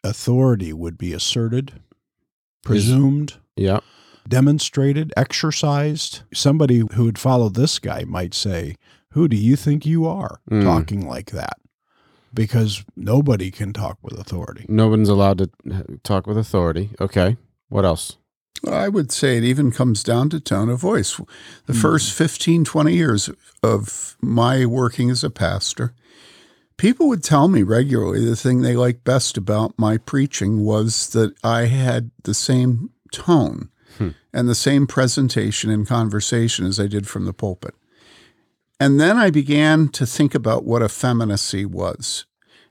authority 0.04 0.74
would 0.74 0.98
be 0.98 1.14
asserted, 1.14 1.82
presumed, 2.64 3.36
Yeah. 3.56 3.80
demonstrated, 4.28 5.14
exercised. 5.16 6.22
Somebody 6.34 6.84
who 6.94 7.06
would 7.06 7.18
follow 7.20 7.50
this 7.50 7.80
guy 7.80 8.04
might 8.06 8.34
say, 8.34 8.76
Who 9.12 9.30
do 9.30 9.38
you 9.38 9.56
think 9.56 9.86
you 9.86 10.06
are 10.06 10.42
Mm. 10.52 10.64
talking 10.64 11.08
like 11.08 11.32
that? 11.32 11.54
Because 12.36 12.84
nobody 12.96 13.50
can 13.50 13.74
talk 13.74 13.98
with 14.04 14.20
authority. 14.20 14.66
No 14.68 14.90
one's 14.90 15.10
allowed 15.10 15.38
to 15.40 15.50
talk 16.04 16.28
with 16.28 16.38
authority. 16.38 16.92
Okay. 17.02 17.38
What 17.70 17.86
else? 17.86 18.18
I 18.68 18.90
would 18.90 19.12
say 19.12 19.38
it 19.38 19.44
even 19.44 19.72
comes 19.72 20.04
down 20.04 20.30
to 20.30 20.40
tone 20.40 20.70
of 20.70 20.80
voice. 20.80 21.18
The 21.66 21.74
hmm. 21.74 21.80
first 21.80 22.14
15, 22.14 22.66
20 22.66 22.94
years 22.94 23.30
of 23.64 24.18
my 24.22 24.66
working 24.66 25.10
as 25.10 25.24
a 25.24 25.30
pastor, 25.30 25.94
people 26.78 27.08
would 27.08 27.24
tell 27.24 27.48
me 27.48 27.64
regularly 27.64 28.26
the 28.26 28.36
thing 28.36 28.62
they 28.62 28.76
liked 28.76 29.04
best 29.04 29.38
about 29.38 29.78
my 29.78 29.98
preaching 29.98 30.64
was 30.64 31.10
that 31.10 31.34
I 31.44 31.66
had 31.66 32.12
the 32.24 32.34
same 32.34 32.92
tone 33.12 33.70
hmm. 33.98 34.10
and 34.34 34.48
the 34.48 34.56
same 34.56 34.88
presentation 34.88 35.70
and 35.70 35.88
conversation 35.88 36.66
as 36.66 36.80
I 36.80 36.88
did 36.88 37.08
from 37.08 37.26
the 37.26 37.34
pulpit. 37.34 37.76
And 38.80 39.00
then 39.00 39.18
I 39.18 39.30
began 39.30 39.88
to 39.90 40.06
think 40.06 40.36
about 40.36 40.66
what 40.66 40.82
effeminacy 40.82 41.66
was. 41.66 42.26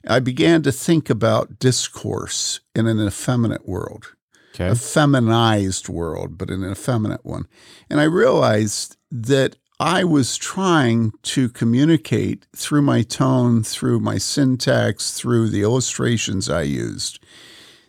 I 0.06 0.20
began 0.20 0.62
to 0.62 0.72
think 0.72 1.08
about 1.08 1.58
discourse 1.58 2.60
in 2.74 2.86
an 2.86 3.00
effeminate 3.04 3.66
world 3.66 4.14
Okay. 4.54 4.68
a 4.68 4.74
feminized 4.74 5.88
world, 5.88 6.38
but 6.38 6.50
an 6.50 6.62
effeminate 6.70 7.24
one. 7.24 7.46
And 7.90 8.00
I 8.00 8.04
realized 8.04 8.96
that 9.10 9.56
I 9.80 10.04
was 10.04 10.36
trying 10.36 11.12
to 11.22 11.48
communicate 11.48 12.46
through 12.54 12.82
my 12.82 13.02
tone, 13.02 13.64
through 13.64 13.98
my 14.00 14.18
syntax, 14.18 15.12
through 15.12 15.48
the 15.48 15.62
illustrations 15.62 16.48
I 16.48 16.62
used, 16.62 17.18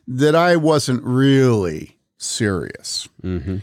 that 0.08 0.34
I 0.36 0.56
wasn't 0.56 1.04
really 1.04 1.98
serious, 2.18 3.08
Mm-hmm. 3.24 3.58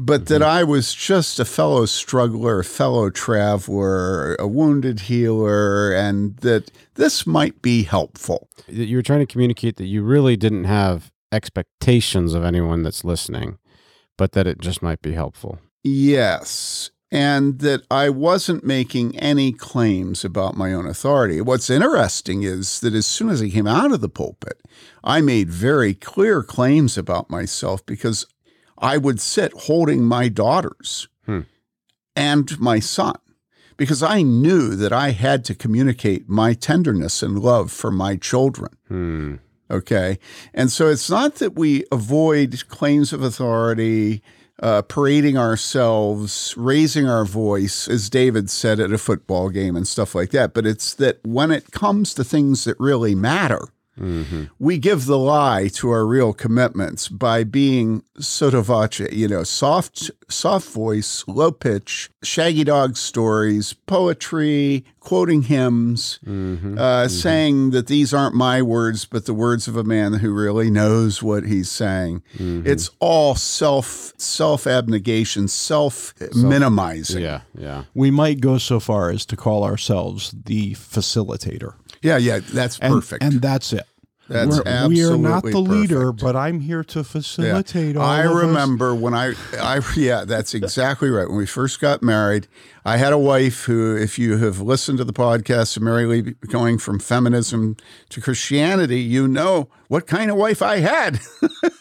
But 0.00 0.26
that 0.26 0.40
mm-hmm. 0.40 0.50
I 0.50 0.64
was 0.64 0.94
just 0.94 1.38
a 1.38 1.44
fellow 1.44 1.84
struggler, 1.84 2.60
a 2.60 2.64
fellow 2.64 3.10
traveler, 3.10 4.34
a 4.36 4.48
wounded 4.48 5.00
healer, 5.00 5.92
and 5.92 6.38
that 6.38 6.70
this 6.94 7.26
might 7.26 7.60
be 7.60 7.82
helpful. 7.82 8.48
You 8.66 8.96
were 8.96 9.02
trying 9.02 9.20
to 9.20 9.26
communicate 9.26 9.76
that 9.76 9.86
you 9.86 10.02
really 10.02 10.38
didn't 10.38 10.64
have 10.64 11.12
expectations 11.30 12.32
of 12.32 12.44
anyone 12.44 12.82
that's 12.82 13.04
listening, 13.04 13.58
but 14.16 14.32
that 14.32 14.46
it 14.46 14.62
just 14.62 14.82
might 14.82 15.02
be 15.02 15.12
helpful. 15.12 15.58
Yes. 15.84 16.90
And 17.12 17.58
that 17.58 17.82
I 17.90 18.08
wasn't 18.08 18.64
making 18.64 19.18
any 19.18 19.52
claims 19.52 20.24
about 20.24 20.56
my 20.56 20.72
own 20.72 20.86
authority. 20.86 21.42
What's 21.42 21.68
interesting 21.68 22.42
is 22.42 22.80
that 22.80 22.94
as 22.94 23.06
soon 23.06 23.28
as 23.28 23.42
I 23.42 23.50
came 23.50 23.66
out 23.66 23.92
of 23.92 24.00
the 24.00 24.08
pulpit, 24.08 24.62
I 25.04 25.20
made 25.20 25.50
very 25.50 25.92
clear 25.92 26.42
claims 26.42 26.96
about 26.96 27.28
myself 27.28 27.84
because 27.84 28.26
I 28.80 28.96
would 28.96 29.20
sit 29.20 29.52
holding 29.52 30.02
my 30.02 30.28
daughters 30.28 31.08
Hmm. 31.26 31.40
and 32.16 32.58
my 32.58 32.80
son 32.80 33.16
because 33.76 34.02
I 34.02 34.22
knew 34.22 34.74
that 34.74 34.92
I 34.92 35.10
had 35.10 35.44
to 35.46 35.54
communicate 35.54 36.28
my 36.28 36.54
tenderness 36.54 37.22
and 37.22 37.38
love 37.38 37.70
for 37.70 37.90
my 37.90 38.16
children. 38.16 38.72
Hmm. 38.88 39.34
Okay. 39.70 40.18
And 40.52 40.72
so 40.72 40.88
it's 40.88 41.08
not 41.08 41.36
that 41.36 41.54
we 41.54 41.84
avoid 41.92 42.64
claims 42.68 43.12
of 43.12 43.22
authority, 43.22 44.22
uh, 44.62 44.82
parading 44.82 45.38
ourselves, 45.38 46.54
raising 46.56 47.08
our 47.08 47.24
voice, 47.24 47.88
as 47.88 48.10
David 48.10 48.50
said 48.50 48.80
at 48.80 48.92
a 48.92 48.98
football 48.98 49.48
game 49.48 49.76
and 49.76 49.86
stuff 49.86 50.14
like 50.14 50.30
that. 50.30 50.52
But 50.52 50.66
it's 50.66 50.92
that 50.94 51.20
when 51.24 51.50
it 51.50 51.70
comes 51.70 52.12
to 52.14 52.24
things 52.24 52.64
that 52.64 52.78
really 52.80 53.14
matter, 53.14 53.68
Mm-hmm. 53.98 54.44
we 54.58 54.78
give 54.78 55.04
the 55.04 55.18
lie 55.18 55.68
to 55.74 55.90
our 55.90 56.06
real 56.06 56.32
commitments 56.32 57.08
by 57.08 57.44
being 57.44 58.02
sotto 58.18 58.62
voce, 58.62 59.00
you 59.12 59.28
know, 59.28 59.42
soft, 59.42 60.10
soft 60.28 60.68
voice, 60.70 61.22
low 61.26 61.50
pitch, 61.52 62.08
shaggy 62.22 62.64
dog 62.64 62.96
stories, 62.96 63.74
poetry, 63.74 64.84
quoting 65.00 65.42
hymns, 65.42 66.18
Mm-hmm. 66.26 66.78
uh, 66.78 67.08
saying 67.08 67.70
that 67.70 67.88
these 67.88 68.14
aren't 68.14 68.34
my 68.34 68.62
words, 68.62 69.04
but 69.04 69.26
the 69.26 69.34
words 69.34 69.68
of 69.68 69.76
a 69.76 69.84
man 69.84 70.14
who 70.14 70.32
really 70.32 70.70
knows 70.70 71.22
what 71.22 71.44
he's 71.44 71.70
saying. 71.70 72.22
Mm-hmm. 72.34 72.66
It's 72.66 72.90
all 73.00 73.34
self, 73.34 74.14
self 74.16 74.66
abnegation, 74.66 75.48
self 75.48 76.14
minimizing. 76.34 77.22
Yeah. 77.22 77.42
Yeah. 77.58 77.84
We 77.94 78.10
might 78.10 78.40
go 78.40 78.56
so 78.58 78.80
far 78.80 79.10
as 79.10 79.26
to 79.26 79.36
call 79.36 79.64
ourselves 79.64 80.30
the 80.44 80.72
facilitator. 80.74 81.74
Yeah, 82.02 82.16
yeah. 82.16 82.40
That's 82.40 82.78
And, 82.78 82.94
perfect. 82.94 83.22
and 83.22 83.40
that's 83.40 83.72
it. 83.72 83.86
That's 84.28 84.60
We're- 84.64 84.86
we 84.88 85.04
are 85.04 85.16
not 85.18 85.44
absolutely 85.44 85.50
the 85.50 85.58
leader, 85.58 86.12
but 86.12 86.36
I'm 86.36 86.60
here 86.60 86.84
to 86.84 87.02
facilitate 87.02 87.96
all 87.96 88.04
I 88.04 88.20
of 88.20 88.30
us. 88.30 88.36
remember 88.44 88.94
when 88.94 89.12
I, 89.12 89.34
I, 89.60 89.80
yeah, 89.96 90.24
that's 90.24 90.54
exactly 90.54 91.10
right. 91.10 91.26
When 91.26 91.36
we 91.36 91.46
first 91.46 91.80
got 91.80 92.00
married, 92.00 92.46
I 92.84 92.96
had 92.98 93.12
a 93.12 93.18
wife 93.18 93.64
who, 93.64 93.96
if 93.96 94.20
you 94.20 94.36
have 94.36 94.60
listened 94.60 94.98
to 94.98 95.04
the 95.04 95.12
podcast 95.12 95.76
of 95.76 95.82
Mary 95.82 96.06
Lee 96.06 96.34
going 96.46 96.78
from 96.78 97.00
feminism 97.00 97.76
to 98.10 98.20
Christianity, 98.20 99.00
you 99.00 99.26
know 99.26 99.68
what 99.88 100.06
kind 100.06 100.30
of 100.30 100.36
wife 100.36 100.62
I 100.62 100.76
had. 100.76 101.18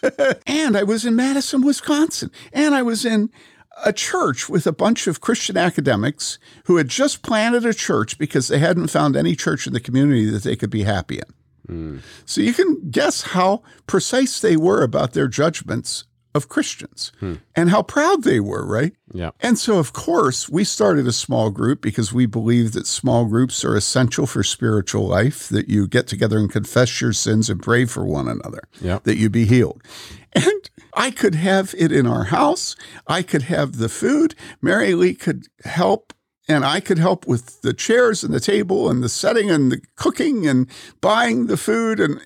and 0.47 0.75
I 0.75 0.81
was 0.81 1.05
in 1.05 1.15
Madison, 1.15 1.61
Wisconsin, 1.61 2.31
and 2.51 2.73
I 2.73 2.81
was 2.81 3.05
in 3.05 3.29
a 3.85 3.93
church 3.93 4.49
with 4.49 4.67
a 4.67 4.71
bunch 4.71 5.07
of 5.07 5.21
Christian 5.21 5.57
academics 5.57 6.39
who 6.65 6.77
had 6.77 6.87
just 6.87 7.21
planted 7.21 7.65
a 7.65 7.73
church 7.73 8.17
because 8.17 8.47
they 8.47 8.59
hadn't 8.59 8.87
found 8.87 9.15
any 9.15 9.35
church 9.35 9.67
in 9.67 9.73
the 9.73 9.79
community 9.79 10.29
that 10.29 10.43
they 10.43 10.55
could 10.55 10.69
be 10.69 10.83
happy 10.83 11.17
in. 11.17 11.33
Hmm. 11.67 11.97
So 12.25 12.41
you 12.41 12.53
can 12.53 12.89
guess 12.89 13.21
how 13.21 13.61
precise 13.87 14.39
they 14.39 14.57
were 14.57 14.83
about 14.83 15.13
their 15.13 15.27
judgments 15.27 16.05
of 16.35 16.47
Christians 16.47 17.11
hmm. 17.19 17.35
and 17.55 17.69
how 17.69 17.81
proud 17.81 18.23
they 18.23 18.39
were, 18.39 18.65
right? 18.65 18.93
Yeah. 19.13 19.31
And 19.39 19.57
so, 19.57 19.79
of 19.79 19.93
course, 19.93 20.47
we 20.47 20.63
started 20.63 21.07
a 21.07 21.11
small 21.11 21.49
group 21.49 21.81
because 21.81 22.13
we 22.13 22.25
believe 22.27 22.73
that 22.73 22.85
small 22.85 23.25
groups 23.25 23.65
are 23.65 23.75
essential 23.75 24.27
for 24.27 24.43
spiritual 24.43 25.07
life, 25.07 25.49
that 25.49 25.69
you 25.69 25.87
get 25.87 26.07
together 26.07 26.37
and 26.37 26.51
confess 26.51 27.01
your 27.01 27.13
sins 27.13 27.49
and 27.49 27.61
pray 27.61 27.85
for 27.85 28.05
one 28.05 28.27
another, 28.27 28.61
Yeah. 28.79 28.99
that 29.03 29.17
you 29.17 29.29
be 29.29 29.45
healed. 29.45 29.81
And 30.33 30.69
I 30.93 31.11
could 31.11 31.35
have 31.35 31.75
it 31.77 31.91
in 31.91 32.05
our 32.07 32.25
house. 32.25 32.75
I 33.07 33.21
could 33.21 33.43
have 33.43 33.77
the 33.77 33.89
food. 33.89 34.35
Mary 34.61 34.93
Lee 34.93 35.13
could 35.13 35.47
help 35.63 36.13
and 36.49 36.65
I 36.65 36.79
could 36.79 36.97
help 36.97 37.27
with 37.27 37.61
the 37.61 37.73
chairs 37.73 38.23
and 38.23 38.33
the 38.33 38.39
table 38.39 38.89
and 38.89 39.03
the 39.03 39.09
setting 39.09 39.51
and 39.51 39.71
the 39.71 39.81
cooking 39.95 40.47
and 40.47 40.67
buying 40.99 41.45
the 41.45 41.57
food. 41.57 41.99
And 41.99 42.19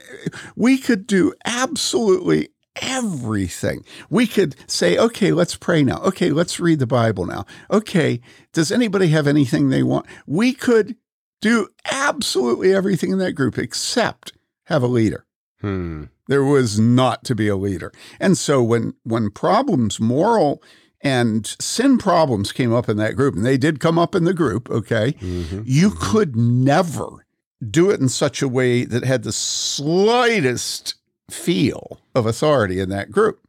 we 0.55 0.77
could 0.77 1.05
do 1.05 1.33
absolutely 1.43 2.49
everything. 2.81 3.83
We 4.09 4.25
could 4.25 4.55
say, 4.65 4.97
okay, 4.97 5.33
let's 5.33 5.55
pray 5.55 5.83
now. 5.83 5.97
Okay, 6.03 6.29
let's 6.31 6.59
read 6.59 6.79
the 6.79 6.87
Bible 6.87 7.25
now. 7.25 7.45
Okay, 7.69 8.21
does 8.53 8.71
anybody 8.71 9.07
have 9.09 9.27
anything 9.27 9.69
they 9.69 9.83
want? 9.83 10.05
We 10.25 10.53
could 10.53 10.95
do 11.41 11.67
absolutely 11.91 12.73
everything 12.73 13.11
in 13.11 13.19
that 13.19 13.33
group 13.33 13.57
except 13.57 14.31
have 14.67 14.81
a 14.81 14.87
leader. 14.87 15.25
Hmm. 15.59 16.05
There 16.27 16.43
was 16.43 16.79
not 16.79 17.23
to 17.25 17.35
be 17.35 17.47
a 17.47 17.55
leader. 17.55 17.91
And 18.19 18.37
so 18.37 18.63
when 18.63 18.93
when 19.03 19.29
problems, 19.29 19.99
moral 19.99 20.61
and 21.01 21.45
sin 21.59 21.97
problems 21.97 22.51
came 22.53 22.71
up 22.73 22.87
in 22.87 22.95
that 22.97 23.15
group, 23.17 23.35
and 23.35 23.45
they 23.45 23.57
did 23.57 23.79
come 23.81 23.99
up 23.99 24.15
in 24.15 24.23
the 24.23 24.33
group, 24.33 24.69
okay, 24.69 25.15
Mhm. 25.21 25.63
you 25.65 25.91
could 25.91 26.35
never 26.35 27.25
do 27.69 27.89
it 27.89 27.99
in 27.99 28.07
such 28.09 28.41
a 28.41 28.47
way 28.47 28.85
that 28.85 29.03
had 29.03 29.23
the 29.23 29.31
slightest 29.33 30.95
feel 31.29 31.99
of 32.15 32.25
authority 32.25 32.79
in 32.79 32.89
that 32.89 33.11
group 33.11 33.39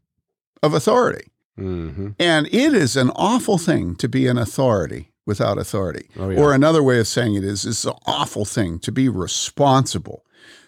of 0.62 0.74
authority. 0.74 1.28
Mhm. 1.58 2.14
And 2.18 2.46
it 2.48 2.74
is 2.74 2.96
an 2.96 3.10
awful 3.10 3.58
thing 3.58 3.94
to 3.96 4.08
be 4.08 4.26
an 4.26 4.38
authority 4.38 5.12
without 5.26 5.58
authority. 5.58 6.08
Oh, 6.18 6.30
yeah. 6.30 6.38
Or 6.40 6.52
another 6.52 6.82
way 6.82 6.98
of 6.98 7.06
saying 7.08 7.34
it 7.34 7.44
is 7.44 7.64
it's 7.64 7.84
an 7.84 7.94
awful 8.06 8.44
thing 8.44 8.78
to 8.80 8.90
be 8.92 9.08
responsible 9.08 10.24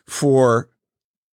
for 0.07 0.69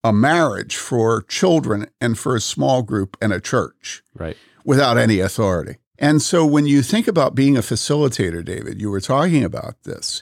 a 0.03 0.11
marriage, 0.13 0.75
for 0.75 1.21
children, 1.23 1.87
and 2.01 2.17
for 2.19 2.35
a 2.35 2.41
small 2.41 2.81
group 2.83 3.15
and 3.21 3.31
a 3.31 3.39
church 3.39 4.03
Right. 4.13 4.35
without 4.65 4.97
any 4.97 5.19
authority. 5.19 5.77
And 5.97 6.21
so 6.21 6.45
when 6.45 6.65
you 6.65 6.81
think 6.81 7.07
about 7.07 7.35
being 7.35 7.55
a 7.55 7.61
facilitator, 7.61 8.43
David, 8.43 8.81
you 8.81 8.89
were 8.89 8.99
talking 8.99 9.43
about 9.43 9.81
this. 9.83 10.21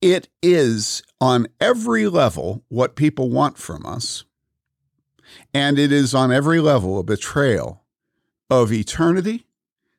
It 0.00 0.28
is 0.42 1.02
on 1.20 1.46
every 1.60 2.08
level 2.08 2.64
what 2.68 2.96
people 2.96 3.30
want 3.30 3.58
from 3.58 3.84
us. 3.86 4.24
And 5.54 5.78
it 5.78 5.92
is 5.92 6.14
on 6.14 6.32
every 6.32 6.58
level 6.60 6.98
a 6.98 7.04
betrayal 7.04 7.84
of 8.48 8.72
eternity, 8.72 9.46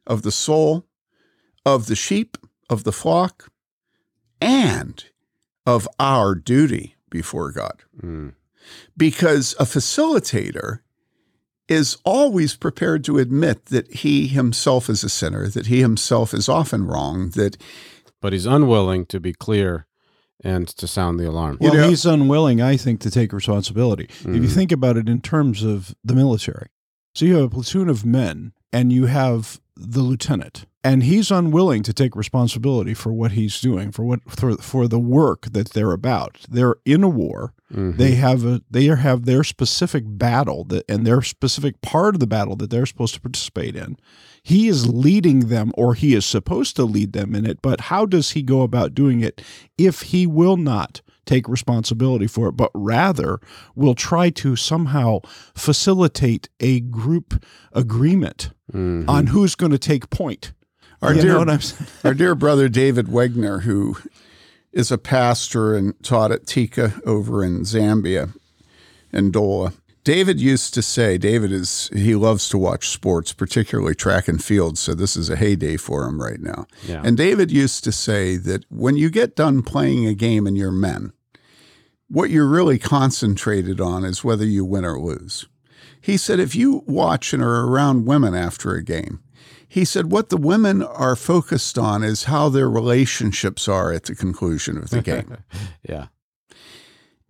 of 0.05 0.23
the 0.23 0.31
soul, 0.31 0.85
of 1.65 1.85
the 1.85 1.95
sheep, 1.95 2.37
of 2.69 2.83
the 2.83 2.91
flock, 2.91 3.49
and 4.41 5.05
of 5.65 5.87
our 5.99 6.35
duty 6.35 6.95
before 7.09 7.51
God 7.51 7.83
Mm. 8.01 8.33
Because 8.97 9.53
a 9.59 9.63
facilitator 9.65 10.79
is 11.67 11.97
always 12.03 12.55
prepared 12.55 13.03
to 13.05 13.17
admit 13.17 13.65
that 13.67 13.89
he 13.93 14.27
himself 14.27 14.89
is 14.89 15.03
a 15.03 15.09
sinner, 15.09 15.47
that 15.47 15.67
he 15.67 15.79
himself 15.79 16.33
is 16.33 16.49
often 16.49 16.85
wrong, 16.85 17.29
that 17.31 17.55
But 18.21 18.33
he's 18.33 18.45
unwilling 18.45 19.05
to 19.07 19.19
be 19.19 19.33
clear 19.33 19.87
and 20.43 20.67
to 20.67 20.87
sound 20.87 21.19
the 21.19 21.29
alarm. 21.29 21.57
You 21.61 21.69
Well, 21.69 21.77
know- 21.81 21.89
he's 21.89 22.05
unwilling, 22.05 22.61
I 22.61 22.75
think, 22.77 22.99
to 23.01 23.11
take 23.11 23.31
responsibility. 23.31 24.07
If 24.09 24.25
you 24.25 24.41
Mhm. 24.41 24.49
think 24.53 24.71
about 24.71 24.97
it 24.97 25.07
in 25.07 25.21
terms 25.21 25.63
of 25.63 25.95
the 26.03 26.13
military, 26.15 26.67
so 27.15 27.25
you 27.25 27.35
have 27.35 27.45
a 27.45 27.49
platoon 27.49 27.87
of 27.89 28.03
men 28.05 28.51
and 28.73 28.91
you 28.91 29.05
have 29.05 29.60
the 29.75 30.01
lieutenant, 30.01 30.65
and 30.83 31.03
he's 31.03 31.31
unwilling 31.31 31.81
to 31.83 31.93
take 31.93 32.15
responsibility 32.15 32.93
for 32.93 33.13
what 33.13 33.31
he's 33.31 33.61
doing, 33.61 33.91
for 33.91 34.03
what 34.03 34.19
for, 34.29 34.57
for 34.57 34.87
the 34.87 34.99
work 34.99 35.47
that 35.51 35.69
they're 35.69 35.91
about. 35.93 36.39
They're 36.49 36.75
in 36.85 37.03
a 37.03 37.09
war. 37.09 37.53
Mhm. 37.73 37.97
They 37.97 38.15
have 38.15 38.43
a 38.45 38.61
they 38.69 38.85
have 38.85 39.25
their 39.25 39.43
specific 39.43 40.03
battle 40.05 40.65
that 40.65 40.83
and 40.89 41.05
their 41.07 41.21
specific 41.21 41.81
part 41.81 42.15
of 42.15 42.19
the 42.19 42.27
battle 42.27 42.55
that 42.57 42.69
they're 42.69 42.85
supposed 42.85 43.13
to 43.15 43.21
participate 43.21 43.75
in. 43.75 43.97
He 44.43 44.67
is 44.67 44.89
leading 44.89 45.41
them 45.47 45.71
or 45.75 45.93
he 45.93 46.13
is 46.15 46.25
supposed 46.25 46.75
to 46.75 46.83
lead 46.83 47.13
them 47.13 47.33
in 47.33 47.45
it, 47.45 47.59
but 47.61 47.81
how 47.81 48.05
does 48.05 48.31
he 48.31 48.41
go 48.41 48.61
about 48.63 48.93
doing 48.93 49.21
it 49.21 49.41
if 49.77 50.01
he 50.01 50.27
will 50.27 50.57
not 50.57 51.01
take 51.31 51.47
responsibility 51.47 52.27
for 52.27 52.47
it, 52.49 52.53
but 52.53 52.71
rather 52.73 53.39
will 53.75 53.95
try 53.95 54.29
to 54.29 54.55
somehow 54.55 55.19
facilitate 55.55 56.49
a 56.59 56.79
group 56.81 57.43
agreement 57.73 58.51
Mhm. 58.73 59.07
on 59.07 59.27
who's 59.27 59.55
going 59.55 59.71
to 59.71 59.77
take 59.77 60.09
point? 60.09 60.53
our 61.01 61.13
you 61.15 61.21
dear 61.21 61.31
know 61.33 61.39
what 61.39 61.49
I'm 61.49 61.61
saying? 61.61 61.89
our 62.03 62.13
dear 62.13 62.35
brother 62.35 62.69
David 62.69 63.07
Wegner, 63.07 63.61
who 63.63 63.97
is 64.71 64.91
a 64.91 64.97
pastor 64.97 65.75
and 65.75 65.93
taught 66.03 66.31
at 66.31 66.45
Tika 66.47 66.93
over 67.05 67.43
in 67.43 67.61
Zambia 67.61 68.33
and 69.11 69.33
Dola. 69.33 69.73
David 70.03 70.39
used 70.41 70.73
to 70.73 70.81
say, 70.81 71.17
David 71.17 71.51
is 71.51 71.89
he 71.93 72.15
loves 72.15 72.49
to 72.49 72.57
watch 72.57 72.89
sports, 72.89 73.33
particularly 73.33 73.93
track 73.95 74.27
and 74.27 74.43
field, 74.43 74.77
so 74.77 74.93
this 74.95 75.15
is 75.17 75.29
a 75.29 75.35
heyday 75.35 75.77
for 75.77 76.05
him 76.07 76.21
right 76.21 76.39
now. 76.41 76.65
Yeah. 76.87 77.01
And 77.05 77.15
David 77.17 77.51
used 77.51 77.83
to 77.83 77.91
say 77.91 78.37
that 78.37 78.63
when 78.69 78.95
you 78.97 79.09
get 79.09 79.35
done 79.35 79.61
playing 79.61 80.07
a 80.07 80.13
game 80.15 80.47
and 80.47 80.57
you're 80.57 80.71
men, 80.71 81.13
what 82.11 82.29
you're 82.29 82.47
really 82.47 82.77
concentrated 82.77 83.79
on 83.79 84.03
is 84.03 84.23
whether 84.23 84.45
you 84.45 84.65
win 84.65 84.83
or 84.83 84.99
lose. 84.99 85.47
He 86.01 86.17
said 86.17 86.39
if 86.39 86.55
you 86.55 86.83
watch 86.85 87.31
and 87.31 87.41
are 87.41 87.65
around 87.65 88.05
women 88.05 88.35
after 88.35 88.73
a 88.75 88.83
game, 88.83 89.21
he 89.67 89.85
said 89.85 90.11
what 90.11 90.27
the 90.29 90.37
women 90.37 90.83
are 90.83 91.15
focused 91.15 91.77
on 91.77 92.03
is 92.03 92.25
how 92.25 92.49
their 92.49 92.69
relationships 92.69 93.67
are 93.69 93.93
at 93.93 94.03
the 94.03 94.15
conclusion 94.15 94.77
of 94.77 94.89
the 94.89 95.01
game. 95.11 95.37
yeah. 95.87 96.07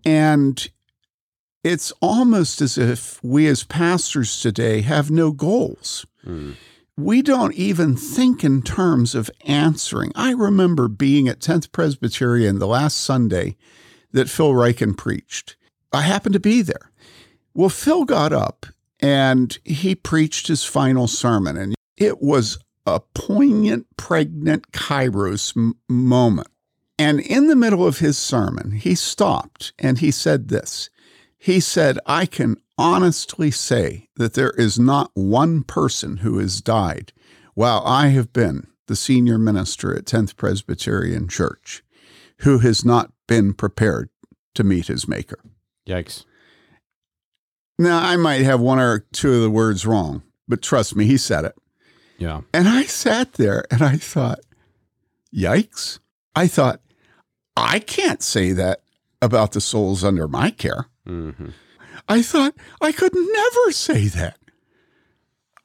and 0.03 0.69
it's 1.63 1.93
almost 2.01 2.59
as 2.59 2.75
if 2.79 3.23
we 3.23 3.45
as 3.45 3.63
pastors 3.63 4.41
today 4.41 4.81
have 4.81 5.11
no 5.11 5.31
goals. 5.31 6.07
Mm. 6.25 6.55
we 6.97 7.21
don't 7.21 7.53
even 7.55 7.95
think 7.95 8.43
in 8.43 8.61
terms 8.61 9.15
of 9.15 9.29
answering. 9.45 10.11
I 10.15 10.31
remember 10.33 10.87
being 10.87 11.27
at 11.27 11.39
10th 11.39 11.71
Presbyterian 11.71 12.59
the 12.59 12.67
last 12.67 12.97
Sunday 12.97 13.57
that 14.11 14.29
Phil 14.29 14.51
Ryken 14.51 14.97
preached. 14.97 15.55
I 15.91 16.01
happened 16.01 16.33
to 16.33 16.39
be 16.39 16.61
there. 16.61 16.91
Well, 17.53 17.69
Phil 17.69 18.05
got 18.05 18.31
up 18.31 18.65
and 18.99 19.57
he 19.63 19.95
preached 19.95 20.47
his 20.47 20.63
final 20.63 21.07
sermon, 21.07 21.57
and 21.57 21.75
it 21.97 22.21
was 22.21 22.59
a 22.85 22.99
poignant, 23.13 23.87
pregnant 23.97 24.71
Kairos 24.71 25.55
m- 25.57 25.75
moment. 25.89 26.47
And 26.97 27.19
in 27.19 27.47
the 27.47 27.55
middle 27.55 27.85
of 27.85 27.99
his 27.99 28.17
sermon, 28.17 28.71
he 28.71 28.95
stopped 28.95 29.73
and 29.79 29.97
he 29.97 30.11
said 30.11 30.49
this. 30.49 30.89
He 31.37 31.59
said, 31.59 31.97
I 32.05 32.27
can 32.27 32.57
honestly 32.77 33.49
say 33.49 34.07
that 34.15 34.35
there 34.35 34.51
is 34.51 34.77
not 34.77 35.09
one 35.15 35.63
person 35.63 36.17
who 36.17 36.37
has 36.37 36.61
died 36.61 37.11
while 37.55 37.83
I 37.85 38.07
have 38.09 38.31
been 38.31 38.67
the 38.85 38.95
senior 38.95 39.39
minister 39.39 39.95
at 39.95 40.05
10th 40.05 40.35
Presbyterian 40.35 41.27
Church 41.27 41.83
who 42.39 42.59
has 42.59 42.83
not 42.85 43.11
been 43.31 43.53
prepared 43.53 44.09
to 44.55 44.61
meet 44.61 44.87
his 44.87 45.07
maker. 45.07 45.39
Yikes. 45.87 46.25
Now, 47.79 47.99
I 48.03 48.17
might 48.17 48.41
have 48.41 48.59
one 48.59 48.77
or 48.77 49.05
two 49.13 49.35
of 49.35 49.41
the 49.41 49.49
words 49.49 49.85
wrong, 49.85 50.21
but 50.49 50.61
trust 50.61 50.97
me, 50.97 51.05
he 51.05 51.17
said 51.17 51.45
it. 51.45 51.55
Yeah. 52.17 52.41
And 52.53 52.67
I 52.67 52.83
sat 52.83 53.33
there 53.33 53.63
and 53.71 53.81
I 53.81 53.95
thought, 53.95 54.39
yikes. 55.33 55.99
I 56.35 56.47
thought, 56.47 56.81
I 57.55 57.79
can't 57.79 58.21
say 58.21 58.51
that 58.51 58.83
about 59.21 59.53
the 59.53 59.61
souls 59.61 60.03
under 60.03 60.27
my 60.27 60.51
care. 60.51 60.87
hmm 61.07 61.31
I 62.09 62.21
thought 62.21 62.53
I 62.81 62.91
could 62.91 63.13
never 63.15 63.71
say 63.71 64.07
that. 64.07 64.37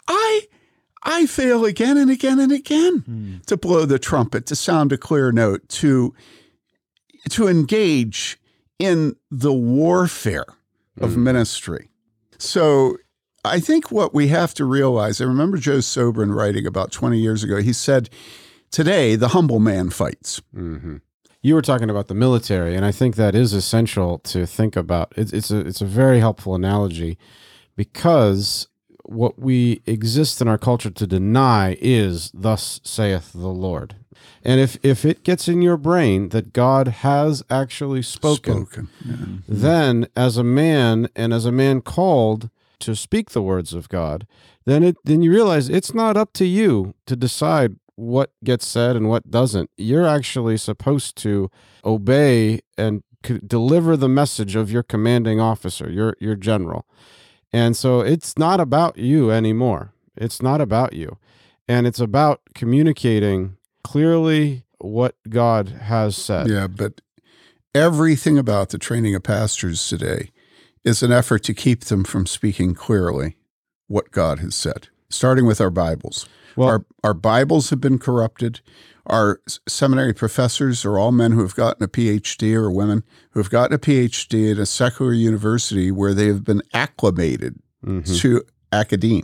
I 0.07 0.43
I 1.03 1.27
fail 1.27 1.65
again 1.65 1.97
and 1.97 2.11
again 2.11 2.39
and 2.39 2.53
again 2.53 3.43
to 3.47 3.57
blow 3.57 3.85
the 3.87 3.99
trumpet, 3.99 4.47
to 4.47 4.55
sound 4.57 4.93
a 4.93 4.99
clear 4.99 5.33
note, 5.33 5.69
to 5.81 6.15
to 7.31 7.49
engage 7.49 8.39
in 8.79 9.17
the 9.31 9.53
warfare 9.53 10.45
of 11.01 11.11
Mm. 11.13 11.17
ministry. 11.19 11.91
So 12.39 12.97
I 13.45 13.61
think 13.61 13.91
what 13.93 14.13
we 14.15 14.29
have 14.29 14.55
to 14.55 14.65
realize, 14.65 15.21
I 15.21 15.25
remember 15.25 15.57
Joe 15.57 15.79
Sobran 15.79 16.35
writing 16.35 16.67
about 16.67 16.91
20 16.91 17.19
years 17.19 17.43
ago, 17.45 17.61
he 17.63 17.73
said, 17.73 18.11
Today 18.71 19.15
the 19.17 19.29
humble 19.29 19.61
man 19.61 19.91
fights. 19.91 20.41
hmm 20.53 20.97
You 21.43 21.55
were 21.55 21.63
talking 21.63 21.89
about 21.91 22.09
the 22.09 22.15
military, 22.15 22.75
and 22.75 22.85
I 22.85 22.91
think 22.93 23.15
that 23.17 23.35
is 23.37 23.53
essential 23.53 24.19
to 24.21 24.47
think 24.47 24.75
about. 24.77 25.13
It's, 25.17 25.33
it's 25.33 25.51
a 25.53 25.59
it's 25.61 25.81
a 25.81 25.87
very 25.87 26.19
helpful 26.19 26.55
analogy 26.57 27.17
because 27.77 28.67
what 29.05 29.39
we 29.39 29.81
exist 29.87 30.41
in 30.41 30.49
our 30.49 30.59
culture 30.59 30.91
to 30.91 31.07
deny 31.07 31.77
is 31.81 32.31
"Thus 32.35 32.81
saith 32.83 33.33
the 33.33 33.49
Lord," 33.49 33.95
and 34.45 34.61
if 34.61 34.79
if 34.83 35.05
it 35.05 35.23
gets 35.25 35.49
in 35.49 35.63
your 35.63 35.77
brain 35.77 36.29
that 36.31 36.53
God 36.53 36.89
has 36.89 37.43
actually 37.51 38.03
spoken, 38.03 38.67
Yeah. 39.05 39.13
Mm-hmm. 39.13 39.37
then 39.49 40.07
as 40.17 40.37
a 40.37 40.45
man 40.45 41.09
and 41.17 41.33
as 41.33 41.45
a 41.47 41.53
man 41.53 41.81
called 41.81 42.51
to 42.81 42.95
speak 42.95 43.31
the 43.31 43.43
words 43.43 43.73
of 43.75 43.89
God, 43.89 44.27
then 44.67 44.83
it 44.83 44.97
then 45.05 45.23
you 45.23 45.31
realize 45.33 45.69
it's 45.69 45.95
not 45.95 46.17
up 46.17 46.33
to 46.35 46.45
you 46.45 46.95
to 47.07 47.17
decide 47.17 47.77
what 47.97 48.31
gets 48.45 48.67
said 48.67 48.95
and 48.97 49.09
what 49.09 49.31
doesn't. 49.31 49.71
You're 49.79 50.07
actually 50.07 50.59
supposed 50.59 51.17
to 51.19 51.51
obey 51.85 52.61
and 52.77 53.03
c- 53.27 53.41
deliver 53.47 53.97
the 53.97 54.09
message 54.09 54.55
of 54.55 54.71
your 54.71 54.83
commanding 54.83 55.41
officer, 55.41 55.91
your 55.91 56.15
your 56.21 56.37
general. 56.37 56.85
And 57.53 57.75
so 57.77 58.01
it's 58.01 58.37
not 58.39 58.61
about 58.61 58.99
you 58.99 59.31
anymore. 59.31 59.93
It's 60.17 60.43
not 60.43 60.61
about 60.61 60.93
you. 60.93 61.17
And 61.69 61.87
it's 61.87 62.01
about 62.01 62.41
communicating 62.55 63.56
clearly 63.91 64.65
what 64.79 65.15
God 65.29 65.69
has 65.69 66.17
said. 66.17 66.49
Yeah, 66.49 66.67
but 66.67 67.01
everything 67.75 68.37
about 68.37 68.71
the 68.71 68.79
training 68.79 69.15
of 69.15 69.23
pastors 69.23 69.87
today 69.87 70.31
is 70.85 71.03
an 71.05 71.13
effort 71.13 71.45
to 71.45 71.55
keep 71.55 71.85
them 71.85 72.03
from 72.03 72.27
speaking 72.27 72.75
clearly 72.75 73.37
what 73.87 74.11
God 74.11 74.41
has 74.41 74.57
said, 74.57 74.89
starting 75.09 75.47
with 75.47 75.61
our 75.61 75.71
Bibles. 75.71 76.29
Well- 76.57 76.69
our, 76.69 76.85
our 77.05 77.15
Bibles 77.15 77.71
have 77.71 77.81
been 77.81 77.99
corrupted. 78.01 78.61
Our 79.07 79.41
seminary 79.69 80.13
professors 80.15 80.85
are 80.85 80.99
all 80.99 81.13
men 81.13 81.31
who 81.31 81.43
have 81.43 81.55
gotten 81.55 81.85
a 81.85 81.89
PhD 81.89 82.55
or 82.55 82.73
women 82.73 83.05
who 83.31 83.41
have 83.41 83.51
gotten 83.51 83.75
a 83.75 83.79
PhD 83.79 84.51
at 84.51 84.59
a 84.59 84.67
secular 84.67 85.13
university 85.13 85.93
where 85.93 86.13
they 86.13 86.27
have 86.27 86.43
been 86.43 86.63
acclimated 86.75 87.61
Mhm. 87.87 88.19
to 88.21 88.43
academe. 88.73 89.23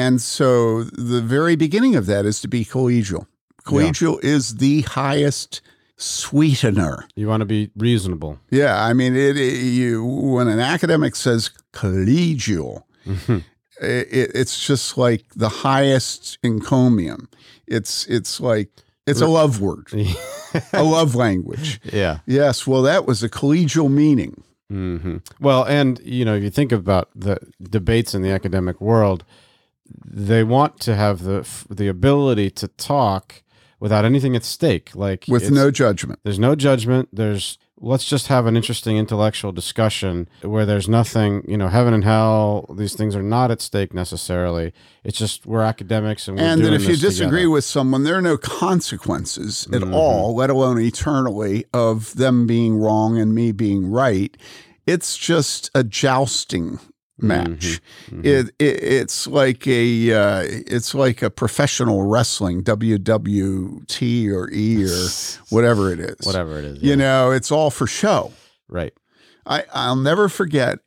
And 0.00 0.20
so 0.20 0.84
the 0.84 1.20
very 1.36 1.56
beginning 1.56 1.94
of 1.96 2.06
that 2.06 2.24
is 2.26 2.40
to 2.40 2.48
be 2.48 2.64
collegial. 2.64 3.26
Collegial 3.64 4.22
is 4.24 4.56
the 4.56 4.82
highest 4.82 5.60
sweetener. 5.96 7.06
You 7.14 7.28
want 7.28 7.40
to 7.42 7.46
be 7.46 7.70
reasonable. 7.76 8.38
Yeah, 8.50 8.82
I 8.82 8.92
mean, 8.94 9.14
it, 9.14 9.36
it- 9.36 9.62
you 9.62 10.04
when 10.04 10.48
an 10.48 10.60
academic 10.60 11.14
says 11.16 11.50
collegial, 11.72 12.82
Mhm. 13.06 13.44
it, 13.80 14.30
it's 14.34 14.66
just 14.66 14.96
like 14.98 15.24
the 15.36 15.48
highest 15.48 16.38
encomium. 16.42 17.28
It's 17.66 18.06
it's 18.06 18.40
like 18.40 18.68
it's 19.06 19.20
a 19.20 19.26
love 19.26 19.60
word, 19.60 19.86
a 20.72 20.82
love 20.82 21.14
language. 21.14 21.80
yeah. 21.92 22.18
Yes, 22.26 22.66
well, 22.66 22.82
that 22.82 23.06
was 23.06 23.22
a 23.22 23.28
collegial 23.28 23.88
meaning. 23.90 24.42
hmm 24.68 25.16
Well, 25.40 25.64
and 25.64 26.00
you 26.04 26.24
know, 26.24 26.34
if 26.36 26.42
you 26.42 26.50
think 26.50 26.72
about 26.72 27.08
the 27.14 27.36
debates 27.62 28.14
in 28.14 28.22
the 28.22 28.30
academic 28.30 28.80
world, 28.80 29.24
they 30.04 30.44
want 30.44 30.80
to 30.80 30.94
have 30.94 31.22
the 31.24 31.46
the 31.68 31.88
ability 31.88 32.50
to 32.50 32.68
talk 32.68 33.42
without 33.78 34.04
anything 34.04 34.36
at 34.36 34.44
stake. 34.44 34.90
Like 34.94 35.24
with 35.28 35.50
no 35.50 35.70
judgment. 35.70 36.20
there's 36.24 36.38
no 36.38 36.54
judgment. 36.54 37.08
There's 37.12 37.58
let's 37.82 38.04
just 38.04 38.26
have 38.26 38.44
an 38.44 38.56
interesting 38.58 38.98
intellectual 38.98 39.52
discussion 39.52 40.28
where 40.42 40.66
there's 40.66 40.86
nothing, 40.86 41.42
you 41.48 41.56
know, 41.56 41.68
heaven 41.68 41.94
and 41.94 42.04
hell. 42.04 42.66
These 42.76 42.92
things 42.94 43.16
are 43.16 43.22
not 43.22 43.50
at 43.50 43.62
stake 43.62 43.94
necessarily. 43.94 44.74
It's 45.02 45.16
just 45.18 45.46
we're 45.46 45.62
academics 45.62 46.28
and 46.28 46.36
we're 46.36 46.44
And 46.44 46.62
that 46.62 46.74
if 46.74 46.82
you 46.86 46.96
disagree 46.96 47.38
together. 47.40 47.50
with 47.50 47.64
someone, 47.64 48.04
there 48.04 48.16
are 48.16 48.20
no 48.22 48.36
consequences 48.36 49.66
at 49.72 49.80
Mhm. 49.80 49.94
all, 49.94 50.34
let 50.34 50.50
alone 50.50 50.78
eternally, 50.78 51.64
of 51.72 52.14
them 52.16 52.46
being 52.46 52.76
wrong 52.76 53.18
and 53.18 53.34
me 53.34 53.50
being 53.52 53.90
right. 53.90 54.36
It's 54.86 55.16
just 55.16 55.70
a 55.74 55.82
jousting 55.84 56.80
match. 57.22 57.80
Mhm. 58.10 58.24
It, 58.24 58.46
it 58.58 58.82
it's 58.82 59.26
like 59.26 59.66
a 59.66 60.12
uh, 60.12 60.42
it's 60.46 60.94
like 60.94 61.22
a 61.22 61.30
professional 61.30 62.02
wrestling 62.02 62.62
WWT 62.64 64.28
or 64.32 64.50
E 64.50 64.84
or 64.84 65.08
whatever 65.50 65.92
it 65.92 66.00
is. 66.00 66.26
whatever 66.26 66.58
it 66.58 66.64
is, 66.64 66.82
You 66.82 66.90
yeah. 66.90 66.94
know, 66.96 67.30
it's 67.30 67.50
all 67.50 67.70
for 67.70 67.86
show. 67.86 68.32
right? 68.68 68.92
I, 69.46 69.64
I'll 69.72 69.96
never 69.96 70.28
forget 70.28 70.78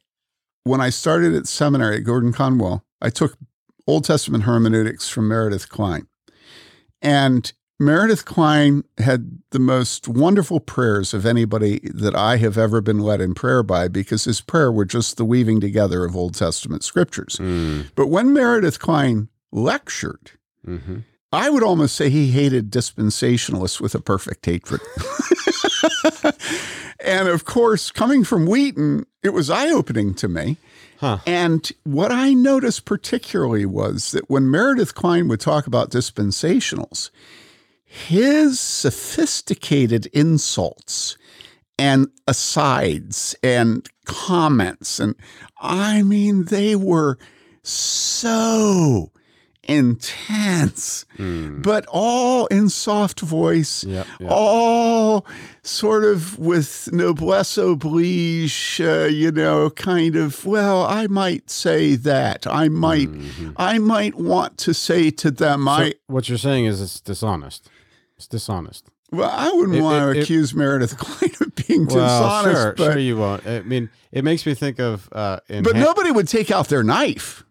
when 0.64 0.80
I 0.80 0.90
started 0.90 1.36
at 1.36 1.48
seminary 1.48 1.98
at 1.98 2.04
Gordon 2.04 2.32
Conwell, 2.32 2.86
I 3.02 3.10
took 3.10 3.38
Old 3.88 4.06
Testament 4.06 4.44
hermeneutics 4.46 5.10
from 5.10 5.28
Meredith 5.28 5.68
Kline. 5.70 6.08
And 7.02 7.52
Meredith 7.80 8.24
Kline 8.26 8.84
had 8.98 9.40
the 9.50 9.60
most 9.60 10.08
wonderful 10.08 10.60
prayers 10.60 11.14
of 11.14 11.26
anybody 11.26 11.80
that 11.94 12.16
I 12.16 12.38
have 12.38 12.58
ever 12.58 12.82
been 12.82 13.00
led 13.00 13.20
in 13.20 13.34
prayer 13.34 13.64
by 13.64 13.88
because 13.88 14.26
his 14.26 14.42
prayer 14.42 14.72
were 14.72 14.86
just 14.86 15.18
the 15.18 15.26
weaving 15.26 15.60
together 15.60 16.06
of 16.06 16.16
Old 16.16 16.36
Testament 16.36 16.84
scriptures. 16.84 17.38
Mm, 17.42 17.92
But 17.96 18.08
when 18.08 18.32
Meredith 18.34 18.80
Kline 18.80 19.30
lectured, 19.52 20.32
hmm 20.66 21.00
I 21.32 21.50
would 21.50 21.64
almost 21.64 21.96
say 21.96 22.12
he 22.12 22.30
hated 22.30 22.70
dispensationalists 22.72 23.82
with 23.82 23.96
a 23.96 24.00
perfect 24.00 24.46
hatred. 24.46 24.82
and 27.04 27.28
of 27.28 27.44
course, 27.44 27.92
coming 27.92 28.24
from 28.24 28.46
Wheaton, 28.46 29.08
it 29.24 29.30
was 29.30 29.50
eye 29.50 29.72
opening 29.72 30.14
to 30.14 30.28
me. 30.28 30.58
Huh. 31.00 31.18
And 31.26 31.70
what 31.86 32.12
I 32.12 32.36
noticed 32.36 32.86
particularly 32.86 33.66
was 33.66 34.12
that 34.12 34.30
when 34.30 34.50
Meredith 34.52 34.94
Kline 34.94 35.28
would 35.28 35.40
talk 35.40 35.66
about 35.66 35.90
dispensationals, 35.90 37.10
his 37.94 38.60
sophisticated 38.60 40.08
insults 40.08 41.16
and 41.78 42.08
asides 42.28 43.36
and 43.44 43.88
comments, 44.06 45.00
and 45.00 45.16
I 45.62 46.02
mean, 46.02 46.46
they 46.46 46.76
were 46.76 47.18
so 47.64 49.12
intense, 49.66 51.06
Mm. 51.18 51.62
but 51.64 51.86
all 51.88 52.48
in 52.48 52.68
soft 52.68 53.22
voice, 53.22 53.84
Yep, 53.86 54.08
yep. 54.20 54.30
all 54.32 55.26
sort 55.64 56.04
of 56.04 56.38
with 56.38 56.90
noblesse 56.92 57.58
oblige, 57.58 58.82
uh, 58.84 59.06
you 59.06 59.32
know, 59.32 59.70
kind 59.70 60.16
of, 60.18 60.46
well, 60.46 60.84
I 60.84 61.08
might 61.08 61.50
say 61.50 61.96
that. 61.96 62.46
I 62.46 62.68
might, 62.68 63.10
Mhm. 63.10 63.54
I 63.56 63.78
might 63.80 64.16
want 64.16 64.58
to 64.60 64.74
say 64.74 65.10
to 65.12 65.32
them, 65.32 65.64
So 65.66 65.72
I, 65.72 65.94
what 66.08 66.28
you're 66.28 66.38
saying 66.38 66.66
is 66.66 66.82
it's 66.82 67.00
dishonest. 67.00 67.70
It's 68.24 68.28
dishonest. 68.30 68.90
well, 69.12 69.30
I 69.30 69.52
wouldn't 69.52 69.78
It- 69.78 69.82
want 69.82 70.02
to 70.04 70.10
it- 70.12 70.18
it- 70.18 70.24
accuse 70.24 70.54
Meredith 70.54 70.98
Kline 71.04 71.32
of 71.42 71.56
being 71.68 71.86
Well, 71.88 71.96
dishonest, 71.98 72.62
sure, 72.62 72.74
but, 72.78 72.94
sure 72.94 73.00
you 73.02 73.18
won't. 73.18 73.46
I 73.46 73.62
mean, 73.62 73.90
it 74.14 74.24
makes 74.24 74.46
me 74.46 74.54
think 74.54 74.80
of 74.80 75.10
uh, 75.12 75.40
in 75.50 75.64
but 75.64 75.76
Ha- 75.76 75.82
nobody 75.84 76.10
would 76.12 76.28
take 76.30 76.50
out 76.50 76.70
their 76.70 76.84
knife. 76.84 77.44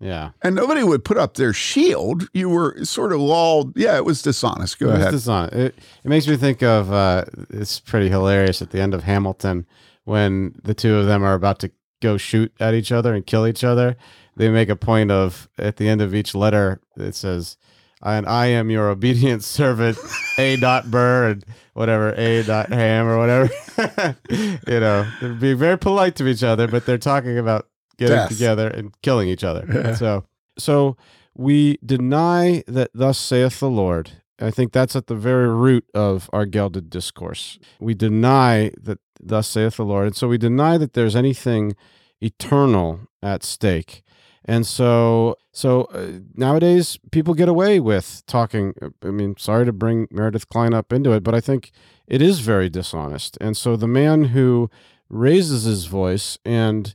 yeah. 0.00 0.30
And 0.42 0.54
nobody 0.54 0.82
would 0.84 1.04
put 1.04 1.16
up 1.16 1.34
their 1.34 1.54
shield. 1.54 2.28
You 2.34 2.50
were 2.50 2.84
sort 2.84 3.12
of 3.12 3.20
lulled. 3.20 3.74
Yeah, 3.76 3.96
it 3.96 4.04
was 4.04 4.20
dishonest. 4.20 4.78
Go 4.78 4.90
It 4.90 4.96
ahead. 4.96 5.12
dishonest. 5.12 5.54
It, 5.54 5.74
it 6.04 6.08
makes 6.08 6.28
me 6.28 6.36
think 6.36 6.62
of 6.62 6.92
uh, 6.92 7.24
it's 7.50 7.80
pretty 7.80 8.10
hilarious 8.10 8.60
at 8.60 8.70
the 8.70 8.80
end 8.80 8.92
of 8.92 9.04
Hamilton 9.04 9.64
when 10.04 10.54
the 10.62 10.74
two 10.74 10.96
of 10.96 11.06
them 11.06 11.22
are 11.24 11.34
about 11.34 11.58
to 11.60 11.70
go 12.02 12.16
shoot 12.18 12.52
at 12.60 12.74
each 12.74 12.92
other 12.92 13.14
and 13.14 13.26
kill 13.26 13.46
each 13.46 13.64
other. 13.64 13.96
They 14.36 14.50
make 14.50 14.68
a 14.68 14.76
point 14.76 15.10
of 15.10 15.48
at 15.58 15.78
the 15.78 15.88
end 15.88 16.00
of 16.02 16.14
each 16.14 16.34
letter 16.34 16.80
it 16.96 17.14
says, 17.14 17.56
"And 18.02 18.26
I 18.26 18.46
am 18.46 18.70
your 18.70 18.88
obedient 18.88 19.44
servant, 19.58 19.98
A. 20.38 20.56
Dot 20.56 20.90
Burr 20.90 21.30
and 21.30 21.44
whatever 21.74 22.14
A. 22.16 22.42
Dot 22.42 22.70
Ham 22.70 23.06
or 23.06 23.18
whatever." 23.18 23.50
you 24.30 24.80
know, 24.80 25.10
they're 25.20 25.34
being 25.34 25.58
very 25.58 25.78
polite 25.78 26.16
to 26.16 26.26
each 26.26 26.42
other, 26.42 26.66
but 26.68 26.86
they're 26.86 26.98
talking 26.98 27.38
about 27.38 27.68
getting 27.98 28.16
Death. 28.16 28.28
together 28.28 28.68
and 28.68 28.94
killing 29.02 29.28
each 29.28 29.44
other. 29.44 29.66
Yeah. 29.72 29.94
So, 29.94 30.24
so 30.56 30.96
we 31.34 31.78
deny 31.84 32.62
that 32.66 32.90
thus 32.94 33.18
saith 33.18 33.60
the 33.60 33.70
Lord. 33.70 34.22
I 34.40 34.50
think 34.50 34.72
that's 34.72 34.94
at 34.94 35.08
the 35.08 35.16
very 35.16 35.48
root 35.48 35.84
of 35.94 36.30
our 36.32 36.46
gelded 36.46 36.90
discourse. 36.90 37.58
We 37.80 37.94
deny 37.94 38.70
that 38.80 39.00
thus 39.20 39.48
saith 39.48 39.76
the 39.76 39.84
Lord. 39.84 40.06
And 40.06 40.16
so 40.16 40.28
we 40.28 40.38
deny 40.38 40.78
that 40.78 40.92
there's 40.92 41.16
anything 41.16 41.74
eternal 42.20 43.00
at 43.22 43.42
stake. 43.42 44.02
And 44.48 44.66
so, 44.66 45.36
so 45.52 45.82
uh, 45.92 46.20
nowadays 46.34 46.98
people 47.10 47.34
get 47.34 47.50
away 47.50 47.80
with 47.80 48.22
talking. 48.26 48.72
I 49.02 49.08
mean, 49.08 49.36
sorry 49.38 49.66
to 49.66 49.72
bring 49.74 50.08
Meredith 50.10 50.48
Kline 50.48 50.72
up 50.72 50.90
into 50.90 51.12
it, 51.12 51.22
but 51.22 51.34
I 51.34 51.40
think 51.40 51.70
it 52.06 52.22
is 52.22 52.40
very 52.40 52.70
dishonest. 52.70 53.36
And 53.42 53.58
so 53.58 53.76
the 53.76 53.86
man 53.86 54.24
who 54.24 54.70
raises 55.10 55.64
his 55.64 55.84
voice 55.84 56.38
and 56.46 56.94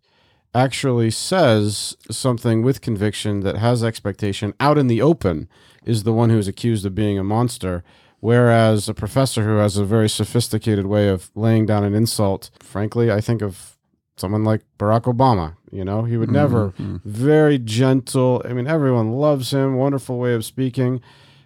actually 0.55 1.11
says 1.11 1.95
something 2.09 2.63
with 2.63 2.81
conviction 2.81 3.41
that 3.41 3.57
has 3.57 3.83
expectation 3.83 4.55
out 4.59 4.79
in 4.79 4.87
the 4.87 5.01
open 5.01 5.47
is 5.85 6.03
the 6.03 6.13
one 6.13 6.31
who 6.31 6.39
is 6.39 6.47
accused 6.47 6.87
of 6.87 6.95
being 6.95 7.19
a 7.19 7.23
monster. 7.23 7.83
Whereas 8.19 8.89
a 8.89 8.93
professor 8.95 9.43
who 9.43 9.57
has 9.57 9.77
a 9.77 9.85
very 9.85 10.09
sophisticated 10.09 10.87
way 10.87 11.07
of 11.07 11.29
laying 11.35 11.67
down 11.67 11.83
an 11.83 11.93
insult, 11.93 12.49
frankly, 12.59 13.11
I 13.11 13.21
think 13.21 13.43
of 13.43 13.72
someone 14.15 14.43
like 14.43 14.61
Barack 14.79 15.03
Obama. 15.03 15.55
You 15.71 15.83
know, 15.83 16.03
he 16.03 16.17
would 16.17 16.29
never, 16.31 16.71
Mhm. 16.79 17.01
very 17.03 17.57
gentle. 17.57 18.41
I 18.45 18.53
mean, 18.53 18.67
everyone 18.67 19.11
loves 19.13 19.51
him, 19.51 19.75
wonderful 19.75 20.19
way 20.19 20.33
of 20.33 20.45
speaking. 20.45 21.01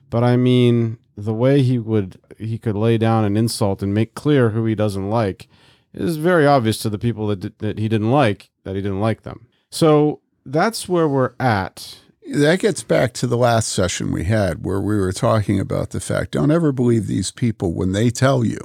But 0.09 0.24
I 0.24 0.36
mean, 0.38 0.97
the 1.15 1.34
way 1.34 1.61
he 1.61 1.80
would, 1.80 2.18
he 2.38 2.57
could 2.57 2.76
lay 2.76 2.97
down 2.97 3.24
an 3.26 3.38
insult 3.38 3.82
and 3.82 3.93
make 3.93 4.13
clear 4.15 4.49
who 4.49 4.65
he 4.65 4.76
doesn't 4.76 5.09
like 5.09 5.47
is 5.93 6.18
very 6.18 6.45
obvious 6.45 6.78
to 6.80 6.89
the 6.89 6.99
people 6.99 7.28
that, 7.28 7.39
di- 7.39 7.51
that 7.59 7.80
he 7.80 7.88
didn't 7.88 8.11
like 8.11 8.49
that 8.65 8.76
he 8.76 8.82
didn't 8.82 8.99
like 8.99 9.24
them. 9.24 9.47
So 9.72 10.20
that's 10.45 10.88
where 10.89 11.07
we're 11.07 11.34
at. 11.39 11.97
That 12.34 12.59
gets 12.59 12.84
back 12.84 13.13
to 13.13 13.28
the 13.28 13.38
last 13.38 13.70
session 13.70 14.11
we 14.11 14.26
had 14.26 14.65
where 14.65 14.82
we 14.82 14.97
were 14.97 15.13
talking 15.13 15.59
about 15.59 15.91
the 15.91 16.01
fact 16.01 16.32
don't 16.32 16.51
ever 16.51 16.74
believe 16.74 17.07
these 17.07 17.32
people 17.32 17.74
when 17.74 17.93
they 17.93 18.09
tell 18.09 18.43
you 18.43 18.59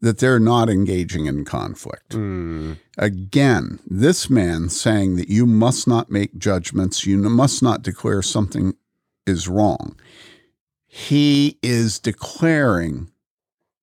that 0.00 0.18
they're 0.18 0.38
not 0.40 0.68
engaging 0.68 1.26
in 1.26 1.44
conflict. 1.44 2.10
Mm, 2.10 2.78
Again, 2.96 3.80
this 3.86 4.28
man 4.28 4.68
saying 4.68 5.16
that 5.16 5.28
you 5.28 5.46
must 5.46 5.86
not 5.86 6.10
make 6.10 6.38
judgments, 6.38 7.06
you 7.06 7.16
must 7.18 7.62
not 7.62 7.82
declare 7.82 8.22
something 8.22 8.74
is 9.26 9.48
wrong. 9.48 9.96
He 10.86 11.58
is 11.62 11.98
declaring 11.98 13.10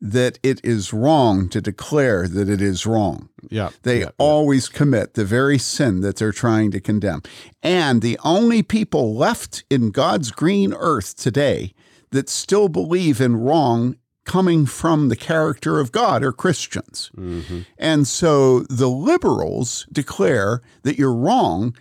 that 0.01 0.37
it 0.43 0.59
is 0.63 0.91
wrong 0.91 1.47
to 1.49 1.61
declare 1.61 2.27
that 2.27 2.49
it 2.49 2.61
is 2.61 2.85
wrong. 2.85 3.29
Yeah. 3.49 3.69
They 3.83 4.01
yeah, 4.01 4.09
always 4.17 4.67
commit 4.67 5.13
the 5.13 5.23
very 5.25 5.57
sin 5.57 6.01
that 6.01 6.17
they're 6.17 6.31
trying 6.31 6.71
to 6.71 6.81
condemn. 6.81 7.21
And 7.63 8.01
the 8.01 8.19
only 8.23 8.61
people 8.61 9.15
left 9.15 9.63
in 9.69 9.91
God's 9.91 10.31
green 10.31 10.73
earth 10.73 11.15
today 11.15 11.73
that 12.11 12.29
still 12.29 12.67
believe 12.67 13.21
in 13.21 13.37
wrong 13.37 13.95
coming 14.25 14.65
from 14.65 15.09
the 15.09 15.15
character 15.15 15.79
of 15.79 15.91
God 15.91 16.23
are 16.23 16.31
Christians. 16.31 17.11
Mm-hmm. 17.15 17.61
And 17.77 18.07
so 18.07 18.61
the 18.61 18.89
liberals 18.89 19.87
declare 19.91 20.61
that 20.83 20.97
you're 20.97 21.13
wrong 21.13 21.75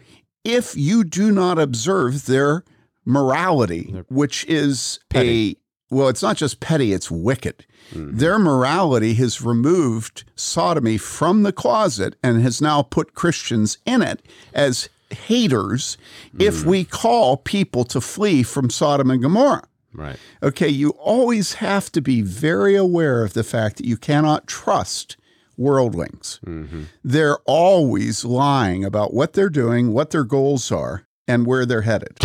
if 0.45 0.77
you 0.77 1.05
do 1.05 1.33
not 1.33 1.59
observe 1.59 2.27
their 2.27 2.65
morality, 3.05 4.03
which 4.09 4.45
is 4.47 5.01
Petty. 5.09 5.59
a, 5.91 5.95
well, 5.95 6.09
it's 6.09 6.23
not 6.23 6.37
just 6.37 6.61
petty, 6.61 6.93
it's 6.93 7.11
wicked. 7.11 7.67
Their 7.93 8.39
morality 8.39 9.15
has 9.15 9.43
removed 9.43 10.25
sodomy 10.35 10.97
from 10.97 11.43
the 11.43 11.53
closet 11.53 12.17
and 12.23 12.43
has 12.43 12.61
now 12.61 12.83
put 12.83 13.15
Christians 13.15 13.79
in 13.85 14.03
it 14.03 14.23
as 14.53 14.89
haters 15.11 15.97
if 16.39 16.65
we 16.65 16.85
call 16.85 17.37
people 17.37 17.85
to 17.85 18.01
flee 18.01 18.43
from 18.43 18.71
Sodom 18.71 19.11
and 19.11 19.23
Gomorrah. 19.23 19.69
Right. 19.95 20.17
Okay, 20.43 20.69
you 20.69 20.91
always 20.91 21.55
have 21.55 21.91
to 21.93 22.01
be 22.01 22.21
very 22.21 22.75
aware 22.75 23.25
of 23.25 23.33
the 23.33 23.45
fact 23.45 23.77
that 23.77 23.87
you 23.87 23.97
cannot 23.97 24.47
trust 24.47 25.17
worldlings. 25.57 26.41
Mm-hmm. 26.45 26.85
They're 27.03 27.39
always 27.47 28.25
lying 28.25 28.85
about 28.85 29.15
what 29.15 29.35
they're 29.35 29.49
doing, 29.49 29.93
what 29.93 30.11
their 30.11 30.25
goals 30.25 30.73
are, 30.73 31.07
and 31.29 31.47
where 31.47 31.65
they're 31.65 31.83
headed. 31.83 32.19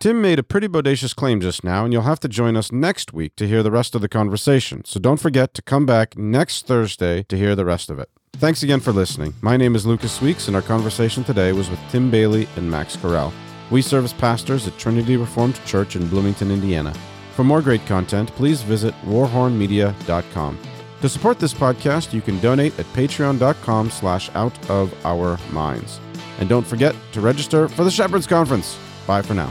Tim 0.00 0.20
made 0.20 0.40
a 0.40 0.42
pretty 0.42 0.66
bodacious 0.66 1.14
claim 1.14 1.40
just 1.40 1.62
now, 1.62 1.84
and 1.84 1.92
you'll 1.92 2.02
have 2.02 2.18
to 2.20 2.28
join 2.28 2.56
us 2.56 2.72
next 2.72 3.12
week 3.12 3.36
to 3.36 3.46
hear 3.46 3.62
the 3.62 3.70
rest 3.70 3.94
of 3.94 4.00
the 4.00 4.08
conversation. 4.08 4.84
So 4.84 4.98
don't 4.98 5.20
forget 5.20 5.54
to 5.54 5.62
come 5.62 5.86
back 5.86 6.18
next 6.18 6.66
Thursday 6.66 7.22
to 7.24 7.36
hear 7.36 7.54
the 7.54 7.64
rest 7.64 7.88
of 7.88 8.00
it. 8.00 8.08
Thanks 8.32 8.64
again 8.64 8.80
for 8.80 8.90
listening. 8.90 9.34
My 9.42 9.56
name 9.56 9.76
is 9.76 9.86
Lucas 9.86 10.20
Weeks, 10.20 10.48
and 10.48 10.56
our 10.56 10.62
conversation 10.62 11.22
today 11.22 11.52
was 11.52 11.70
with 11.70 11.78
Tim 11.90 12.10
Bayly 12.10 12.48
and 12.56 12.68
Max 12.68 12.96
Corral. 12.96 13.32
We 13.72 13.80
serve 13.80 14.04
as 14.04 14.12
pastors 14.12 14.68
at 14.68 14.76
Trinity 14.78 15.16
Reformed 15.16 15.58
Church 15.64 15.96
in 15.96 16.06
Bloomington, 16.06 16.50
Indiana. 16.50 16.92
For 17.34 17.42
more 17.42 17.62
great 17.62 17.84
content, 17.86 18.30
please 18.32 18.60
visit 18.60 18.94
warhornmedia.com. 19.06 20.58
To 21.00 21.08
support 21.08 21.38
this 21.38 21.54
podcast, 21.54 22.12
you 22.12 22.20
can 22.20 22.38
donate 22.40 22.78
at 22.78 22.86
patreon.com 22.92 23.90
slash 23.90 24.30
out 24.34 24.70
of 24.70 24.94
our 25.06 25.38
minds. 25.50 26.00
And 26.38 26.50
don't 26.50 26.66
forget 26.66 26.94
to 27.12 27.22
register 27.22 27.66
for 27.66 27.82
the 27.82 27.90
Shepherds 27.90 28.26
Conference. 28.26 28.78
Bye 29.06 29.22
for 29.22 29.32
now. 29.32 29.50